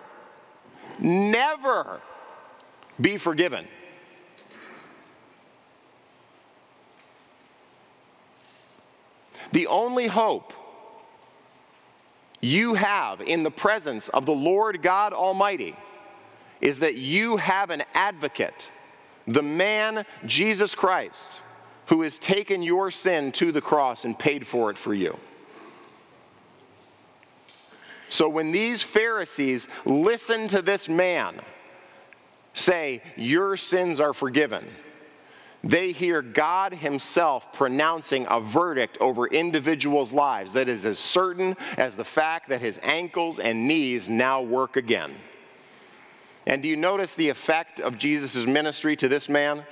never 1.00 2.02
be 3.00 3.18
forgiven. 3.18 3.68
The 9.54 9.68
only 9.68 10.08
hope 10.08 10.52
you 12.42 12.74
have 12.74 13.22
in 13.22 13.44
the 13.44 13.52
presence 13.52 14.10
of 14.10 14.26
the 14.26 14.34
Lord 14.34 14.82
God 14.82 15.14
Almighty 15.14 15.76
is 16.60 16.80
that 16.80 16.96
you 16.96 17.38
have 17.38 17.70
an 17.70 17.84
advocate, 17.94 18.72
the 19.28 19.44
man 19.44 20.08
Jesus 20.26 20.74
Christ, 20.74 21.30
who 21.86 22.02
has 22.02 22.18
taken 22.18 22.64
your 22.64 22.90
sin 22.90 23.32
to 23.34 23.52
the 23.52 23.62
cross 23.62 24.06
and 24.06 24.18
paid 24.18 24.48
for 24.48 24.72
it 24.72 24.78
for 24.78 24.96
you. 24.96 25.20
So 28.10 28.28
when 28.28 28.52
these 28.52 28.82
Pharisees 28.82 29.68
listen 29.86 30.48
to 30.48 30.64
this 30.64 30.90
man 30.90 31.40
say, 32.56 33.04
Your 33.16 33.56
sins 33.56 34.00
are 34.00 34.14
forgiven, 34.14 34.68
they 35.64 35.94
hear 35.94 36.22
God 36.22 36.74
Himself 36.74 37.54
pronouncing 37.54 38.28
a 38.30 38.42
verdict 38.42 38.98
over 39.00 39.28
individuals' 39.28 40.12
lives 40.12 40.54
that 40.54 40.68
is 40.68 40.86
as 40.86 41.00
certain 41.00 41.56
as 41.78 41.96
the 41.96 42.04
fact 42.04 42.50
that 42.50 42.60
his 42.60 42.80
ankles 42.84 43.40
and 43.40 43.68
knees 43.68 44.10
now 44.10 44.42
work 44.42 44.76
again. 44.76 45.14
And 46.46 46.62
do 46.62 46.68
you 46.68 46.76
notice 46.76 47.14
the 47.14 47.30
effect 47.30 47.80
of 47.80 47.98
Jesus' 47.98 48.46
ministry 48.46 48.98
to 48.98 49.08
this 49.08 49.30
man? 49.30 49.64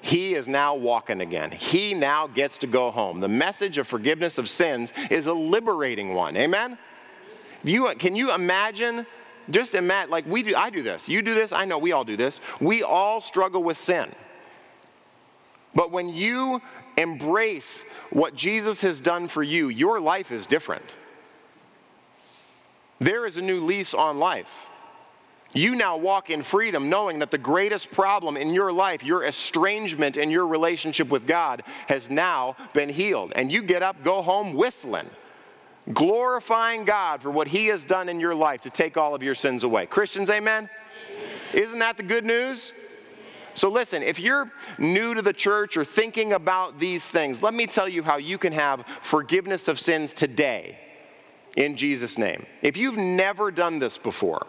He 0.00 0.34
is 0.34 0.48
now 0.48 0.74
walking 0.74 1.20
again. 1.20 1.50
He 1.50 1.92
now 1.92 2.26
gets 2.26 2.56
to 2.58 2.66
go 2.66 2.90
home. 2.90 3.20
The 3.20 3.28
message 3.28 3.76
of 3.78 3.86
forgiveness 3.86 4.38
of 4.38 4.48
sins 4.48 4.92
is 5.10 5.26
a 5.26 5.34
liberating 5.34 6.14
one. 6.14 6.36
Amen? 6.36 6.78
You, 7.62 7.94
can 7.98 8.16
you 8.16 8.34
imagine? 8.34 9.06
Just 9.50 9.74
imagine, 9.74 10.10
like 10.10 10.26
we 10.26 10.42
do, 10.42 10.56
I 10.56 10.70
do 10.70 10.82
this. 10.82 11.08
You 11.08 11.20
do 11.20 11.34
this, 11.34 11.52
I 11.52 11.66
know 11.66 11.78
we 11.78 11.92
all 11.92 12.04
do 12.04 12.16
this. 12.16 12.40
We 12.60 12.82
all 12.82 13.20
struggle 13.20 13.62
with 13.62 13.78
sin. 13.78 14.10
But 15.74 15.90
when 15.90 16.08
you 16.08 16.60
embrace 16.96 17.84
what 18.10 18.34
Jesus 18.34 18.80
has 18.82 19.00
done 19.00 19.28
for 19.28 19.42
you, 19.42 19.68
your 19.68 20.00
life 20.00 20.30
is 20.30 20.46
different. 20.46 20.84
There 23.00 23.26
is 23.26 23.36
a 23.36 23.42
new 23.42 23.60
lease 23.60 23.94
on 23.94 24.18
life. 24.18 24.48
You 25.54 25.74
now 25.74 25.96
walk 25.98 26.30
in 26.30 26.42
freedom 26.42 26.88
knowing 26.88 27.18
that 27.18 27.30
the 27.30 27.38
greatest 27.38 27.90
problem 27.90 28.36
in 28.36 28.54
your 28.54 28.72
life, 28.72 29.04
your 29.04 29.24
estrangement 29.24 30.16
in 30.16 30.30
your 30.30 30.46
relationship 30.46 31.08
with 31.08 31.26
God, 31.26 31.62
has 31.88 32.08
now 32.08 32.56
been 32.72 32.88
healed. 32.88 33.32
And 33.36 33.52
you 33.52 33.62
get 33.62 33.82
up, 33.82 34.02
go 34.02 34.22
home 34.22 34.54
whistling, 34.54 35.10
glorifying 35.92 36.84
God 36.84 37.20
for 37.20 37.30
what 37.30 37.48
He 37.48 37.66
has 37.66 37.84
done 37.84 38.08
in 38.08 38.18
your 38.18 38.34
life 38.34 38.62
to 38.62 38.70
take 38.70 38.96
all 38.96 39.14
of 39.14 39.22
your 39.22 39.34
sins 39.34 39.62
away. 39.62 39.84
Christians, 39.84 40.30
amen? 40.30 40.70
amen. 41.10 41.30
Isn't 41.52 41.80
that 41.80 41.98
the 41.98 42.02
good 42.02 42.24
news? 42.24 42.72
So, 43.54 43.68
listen, 43.68 44.02
if 44.02 44.18
you're 44.18 44.50
new 44.78 45.14
to 45.14 45.22
the 45.22 45.32
church 45.32 45.76
or 45.76 45.84
thinking 45.84 46.32
about 46.32 46.78
these 46.78 47.06
things, 47.06 47.42
let 47.42 47.54
me 47.54 47.66
tell 47.66 47.88
you 47.88 48.02
how 48.02 48.16
you 48.16 48.38
can 48.38 48.52
have 48.52 48.84
forgiveness 49.02 49.68
of 49.68 49.78
sins 49.78 50.12
today 50.12 50.78
in 51.56 51.76
Jesus' 51.76 52.16
name. 52.16 52.46
If 52.62 52.76
you've 52.76 52.96
never 52.96 53.50
done 53.50 53.78
this 53.78 53.98
before, 53.98 54.46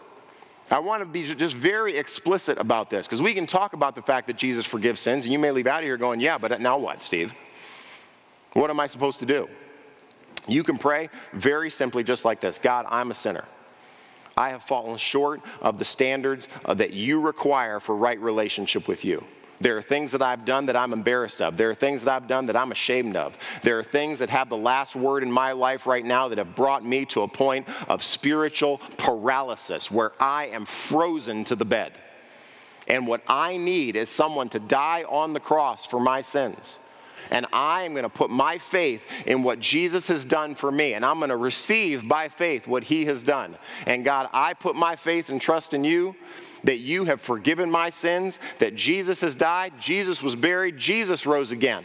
I 0.70 0.78
want 0.78 1.02
to 1.02 1.06
be 1.06 1.34
just 1.34 1.54
very 1.54 1.96
explicit 1.96 2.56
about 2.58 2.88
this 2.88 3.06
because 3.06 3.20
we 3.20 3.34
can 3.34 3.46
talk 3.46 3.74
about 3.74 3.94
the 3.94 4.02
fact 4.02 4.26
that 4.28 4.36
Jesus 4.36 4.64
forgives 4.64 5.00
sins, 5.00 5.24
and 5.24 5.32
you 5.32 5.38
may 5.38 5.50
leave 5.50 5.66
out 5.66 5.80
of 5.80 5.84
here 5.84 5.96
going, 5.96 6.20
Yeah, 6.20 6.38
but 6.38 6.60
now 6.60 6.78
what, 6.78 7.02
Steve? 7.02 7.32
What 8.54 8.70
am 8.70 8.80
I 8.80 8.86
supposed 8.86 9.18
to 9.18 9.26
do? 9.26 9.48
You 10.46 10.62
can 10.62 10.78
pray 10.78 11.10
very 11.32 11.70
simply, 11.70 12.04
just 12.04 12.24
like 12.24 12.40
this 12.40 12.58
God, 12.58 12.86
I'm 12.88 13.10
a 13.10 13.14
sinner. 13.14 13.44
I 14.36 14.50
have 14.50 14.62
fallen 14.62 14.98
short 14.98 15.40
of 15.60 15.78
the 15.78 15.84
standards 15.84 16.48
uh, 16.64 16.74
that 16.74 16.92
you 16.92 17.20
require 17.20 17.80
for 17.80 17.96
right 17.96 18.20
relationship 18.20 18.88
with 18.88 19.04
you. 19.04 19.24
There 19.60 19.76
are 19.76 19.82
things 19.82 20.12
that 20.12 20.22
I've 20.22 20.44
done 20.44 20.66
that 20.66 20.76
I'm 20.76 20.92
embarrassed 20.92 21.40
of. 21.40 21.56
There 21.56 21.70
are 21.70 21.74
things 21.74 22.02
that 22.04 22.12
I've 22.12 22.28
done 22.28 22.46
that 22.46 22.56
I'm 22.56 22.72
ashamed 22.72 23.16
of. 23.16 23.36
There 23.62 23.78
are 23.78 23.84
things 23.84 24.18
that 24.18 24.28
have 24.30 24.48
the 24.48 24.56
last 24.56 24.96
word 24.96 25.22
in 25.22 25.30
my 25.30 25.52
life 25.52 25.86
right 25.86 26.04
now 26.04 26.28
that 26.28 26.38
have 26.38 26.54
brought 26.54 26.84
me 26.84 27.04
to 27.06 27.22
a 27.22 27.28
point 27.28 27.66
of 27.88 28.02
spiritual 28.02 28.78
paralysis 28.98 29.90
where 29.90 30.12
I 30.20 30.46
am 30.48 30.66
frozen 30.66 31.44
to 31.44 31.56
the 31.56 31.64
bed. 31.64 31.92
And 32.88 33.06
what 33.06 33.22
I 33.28 33.56
need 33.56 33.96
is 33.96 34.10
someone 34.10 34.48
to 34.50 34.58
die 34.58 35.04
on 35.08 35.32
the 35.32 35.40
cross 35.40 35.86
for 35.86 36.00
my 36.00 36.20
sins. 36.20 36.78
And 37.30 37.46
I 37.52 37.82
am 37.82 37.92
going 37.92 38.04
to 38.04 38.08
put 38.08 38.30
my 38.30 38.58
faith 38.58 39.02
in 39.26 39.42
what 39.42 39.60
Jesus 39.60 40.06
has 40.08 40.24
done 40.24 40.54
for 40.54 40.70
me. 40.70 40.94
And 40.94 41.04
I'm 41.04 41.18
going 41.18 41.30
to 41.30 41.36
receive 41.36 42.08
by 42.08 42.28
faith 42.28 42.66
what 42.66 42.84
he 42.84 43.04
has 43.06 43.22
done. 43.22 43.56
And 43.86 44.04
God, 44.04 44.28
I 44.32 44.54
put 44.54 44.76
my 44.76 44.96
faith 44.96 45.28
and 45.28 45.40
trust 45.40 45.74
in 45.74 45.84
you 45.84 46.14
that 46.64 46.78
you 46.78 47.04
have 47.04 47.20
forgiven 47.20 47.70
my 47.70 47.90
sins, 47.90 48.38
that 48.58 48.74
Jesus 48.74 49.20
has 49.20 49.34
died, 49.34 49.74
Jesus 49.80 50.22
was 50.22 50.34
buried, 50.34 50.78
Jesus 50.78 51.26
rose 51.26 51.52
again. 51.52 51.84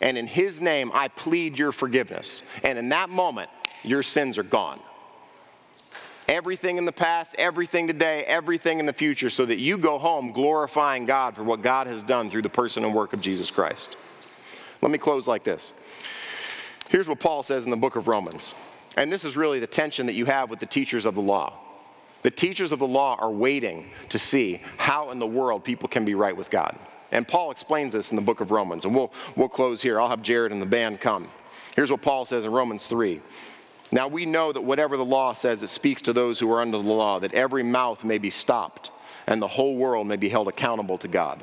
And 0.00 0.16
in 0.16 0.26
his 0.26 0.60
name, 0.60 0.90
I 0.94 1.08
plead 1.08 1.58
your 1.58 1.72
forgiveness. 1.72 2.42
And 2.64 2.78
in 2.78 2.88
that 2.90 3.10
moment, 3.10 3.50
your 3.84 4.02
sins 4.02 4.38
are 4.38 4.42
gone. 4.42 4.80
Everything 6.28 6.76
in 6.76 6.84
the 6.84 6.92
past, 6.92 7.34
everything 7.36 7.86
today, 7.86 8.24
everything 8.24 8.78
in 8.78 8.86
the 8.86 8.92
future, 8.92 9.30
so 9.30 9.44
that 9.44 9.58
you 9.58 9.76
go 9.76 9.98
home 9.98 10.32
glorifying 10.32 11.04
God 11.04 11.34
for 11.34 11.42
what 11.42 11.62
God 11.62 11.86
has 11.86 12.00
done 12.02 12.30
through 12.30 12.42
the 12.42 12.48
person 12.48 12.84
and 12.84 12.94
work 12.94 13.12
of 13.12 13.20
Jesus 13.20 13.50
Christ. 13.50 13.96
Let 14.82 14.90
me 14.90 14.98
close 14.98 15.28
like 15.28 15.44
this. 15.44 15.72
Here's 16.88 17.08
what 17.08 17.20
Paul 17.20 17.42
says 17.42 17.64
in 17.64 17.70
the 17.70 17.76
book 17.76 17.96
of 17.96 18.08
Romans. 18.08 18.54
And 18.96 19.10
this 19.10 19.24
is 19.24 19.36
really 19.36 19.60
the 19.60 19.66
tension 19.66 20.06
that 20.06 20.14
you 20.14 20.26
have 20.26 20.50
with 20.50 20.58
the 20.58 20.66
teachers 20.66 21.06
of 21.06 21.14
the 21.14 21.22
law. 21.22 21.58
The 22.22 22.30
teachers 22.30 22.72
of 22.72 22.78
the 22.78 22.86
law 22.86 23.16
are 23.18 23.30
waiting 23.30 23.90
to 24.10 24.18
see 24.18 24.60
how 24.76 25.10
in 25.10 25.18
the 25.18 25.26
world 25.26 25.64
people 25.64 25.88
can 25.88 26.04
be 26.04 26.14
right 26.14 26.36
with 26.36 26.50
God. 26.50 26.78
And 27.10 27.26
Paul 27.26 27.50
explains 27.50 27.92
this 27.92 28.10
in 28.10 28.16
the 28.16 28.22
book 28.22 28.40
of 28.40 28.50
Romans. 28.50 28.84
And 28.84 28.94
we'll, 28.94 29.12
we'll 29.36 29.48
close 29.48 29.82
here. 29.82 30.00
I'll 30.00 30.08
have 30.08 30.22
Jared 30.22 30.52
and 30.52 30.60
the 30.60 30.66
band 30.66 31.00
come. 31.00 31.30
Here's 31.74 31.90
what 31.90 32.02
Paul 32.02 32.24
says 32.24 32.44
in 32.44 32.52
Romans 32.52 32.86
3. 32.86 33.20
Now 33.90 34.08
we 34.08 34.24
know 34.24 34.52
that 34.52 34.62
whatever 34.62 34.96
the 34.96 35.04
law 35.04 35.34
says, 35.34 35.62
it 35.62 35.68
speaks 35.68 36.02
to 36.02 36.12
those 36.12 36.38
who 36.38 36.50
are 36.52 36.60
under 36.60 36.78
the 36.78 36.84
law, 36.84 37.18
that 37.20 37.34
every 37.34 37.62
mouth 37.62 38.04
may 38.04 38.18
be 38.18 38.30
stopped 38.30 38.90
and 39.26 39.40
the 39.40 39.48
whole 39.48 39.76
world 39.76 40.06
may 40.06 40.16
be 40.16 40.28
held 40.28 40.48
accountable 40.48 40.98
to 40.98 41.08
God. 41.08 41.42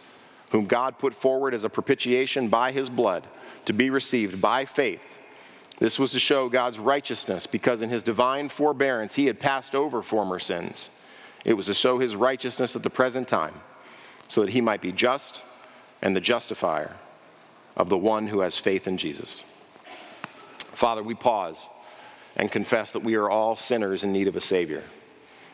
whom 0.51 0.65
God 0.65 0.99
put 0.99 1.15
forward 1.15 1.53
as 1.53 1.63
a 1.63 1.69
propitiation 1.69 2.47
by 2.47 2.71
his 2.71 2.89
blood 2.89 3.25
to 3.65 3.73
be 3.73 3.89
received 3.89 4.39
by 4.39 4.65
faith 4.65 5.01
this 5.81 5.97
was 5.97 6.11
to 6.11 6.19
show 6.19 6.47
God's 6.47 6.77
righteousness 6.77 7.47
because 7.47 7.81
in 7.81 7.89
his 7.89 8.03
divine 8.03 8.49
forbearance 8.49 9.15
he 9.15 9.25
had 9.25 9.39
passed 9.39 9.73
over 9.73 10.03
former 10.03 10.37
sins. 10.37 10.91
It 11.43 11.53
was 11.53 11.65
to 11.65 11.73
show 11.73 11.97
his 11.97 12.15
righteousness 12.15 12.75
at 12.75 12.83
the 12.83 12.89
present 12.91 13.27
time 13.27 13.55
so 14.27 14.41
that 14.41 14.51
he 14.51 14.61
might 14.61 14.79
be 14.79 14.91
just 14.91 15.43
and 16.03 16.15
the 16.15 16.21
justifier 16.21 16.95
of 17.75 17.89
the 17.89 17.97
one 17.97 18.27
who 18.27 18.41
has 18.41 18.59
faith 18.59 18.85
in 18.85 18.95
Jesus. 18.95 19.43
Father, 20.71 21.01
we 21.01 21.15
pause 21.15 21.67
and 22.35 22.51
confess 22.51 22.91
that 22.91 23.03
we 23.03 23.15
are 23.15 23.31
all 23.31 23.55
sinners 23.55 24.03
in 24.03 24.13
need 24.13 24.27
of 24.27 24.35
a 24.35 24.41
Savior. 24.41 24.83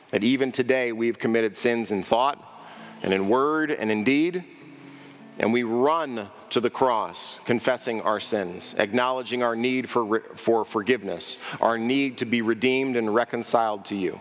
That 0.10 0.26
even 0.26 0.52
today 0.52 0.92
we've 0.92 1.18
committed 1.18 1.56
sins 1.56 1.90
in 1.90 2.04
thought 2.04 2.44
and 3.02 3.14
in 3.14 3.30
word 3.30 3.72
and 3.72 3.90
in 3.90 4.04
deed 4.04 4.44
and 5.40 5.54
we 5.54 5.64
run 5.64 6.30
to 6.50 6.60
the 6.60 6.70
cross, 6.70 7.40
confessing 7.46 8.02
our 8.02 8.20
sins, 8.20 8.76
acknowledging 8.78 9.44
our 9.44 9.56
need 9.56 9.90
for, 9.90 10.22
for 10.36 10.66
forgiveness, 10.66 11.38
our 11.62 11.78
need 11.78 12.18
to 12.18 12.26
be 12.26 12.42
redeemed 12.42 12.96
and 12.96 13.14
reconciled 13.14 13.86
to 13.86 13.96
you. 13.96 14.20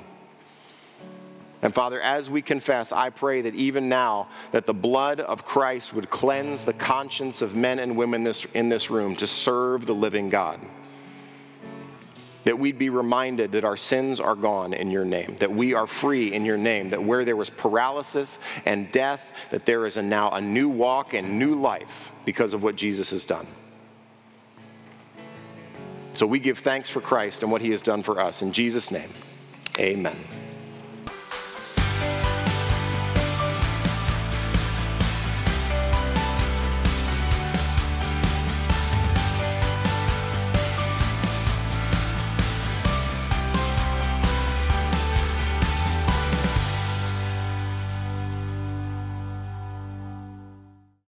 And 1.62 1.74
Father, 1.74 2.00
as 2.00 2.28
we 2.28 2.42
confess, 2.42 2.92
I 2.92 3.10
pray 3.10 3.40
that 3.42 3.54
even 3.54 3.88
now 3.88 4.28
that 4.52 4.66
the 4.66 4.74
blood 4.74 5.20
of 5.20 5.44
Christ 5.44 5.94
would 5.94 6.10
cleanse 6.10 6.64
the 6.64 6.74
conscience 6.74 7.42
of 7.42 7.56
men 7.56 7.78
and 7.78 7.96
women 7.96 8.22
this, 8.22 8.44
in 8.54 8.68
this 8.68 8.90
room 8.90 9.16
to 9.16 9.26
serve 9.26 9.86
the 9.86 9.94
living 9.94 10.28
God 10.28 10.60
that 12.46 12.56
we'd 12.56 12.78
be 12.78 12.90
reminded 12.90 13.50
that 13.50 13.64
our 13.64 13.76
sins 13.76 14.20
are 14.20 14.36
gone 14.36 14.72
in 14.72 14.88
your 14.88 15.04
name, 15.04 15.34
that 15.40 15.52
we 15.52 15.74
are 15.74 15.86
free 15.86 16.32
in 16.32 16.44
your 16.44 16.56
name, 16.56 16.88
that 16.88 17.02
where 17.02 17.24
there 17.24 17.34
was 17.34 17.50
paralysis 17.50 18.38
and 18.64 18.90
death, 18.92 19.20
that 19.50 19.66
there 19.66 19.84
is 19.84 19.96
a 19.96 20.02
now 20.02 20.30
a 20.30 20.40
new 20.40 20.68
walk 20.68 21.12
and 21.12 21.40
new 21.40 21.56
life 21.56 22.12
because 22.24 22.54
of 22.54 22.62
what 22.62 22.76
Jesus 22.76 23.10
has 23.10 23.24
done. 23.24 23.48
So 26.14 26.24
we 26.24 26.38
give 26.38 26.60
thanks 26.60 26.88
for 26.88 27.00
Christ 27.00 27.42
and 27.42 27.50
what 27.50 27.60
he 27.60 27.70
has 27.70 27.82
done 27.82 28.04
for 28.04 28.20
us. 28.20 28.42
In 28.42 28.52
Jesus' 28.52 28.92
name, 28.92 29.10
amen. 29.80 30.16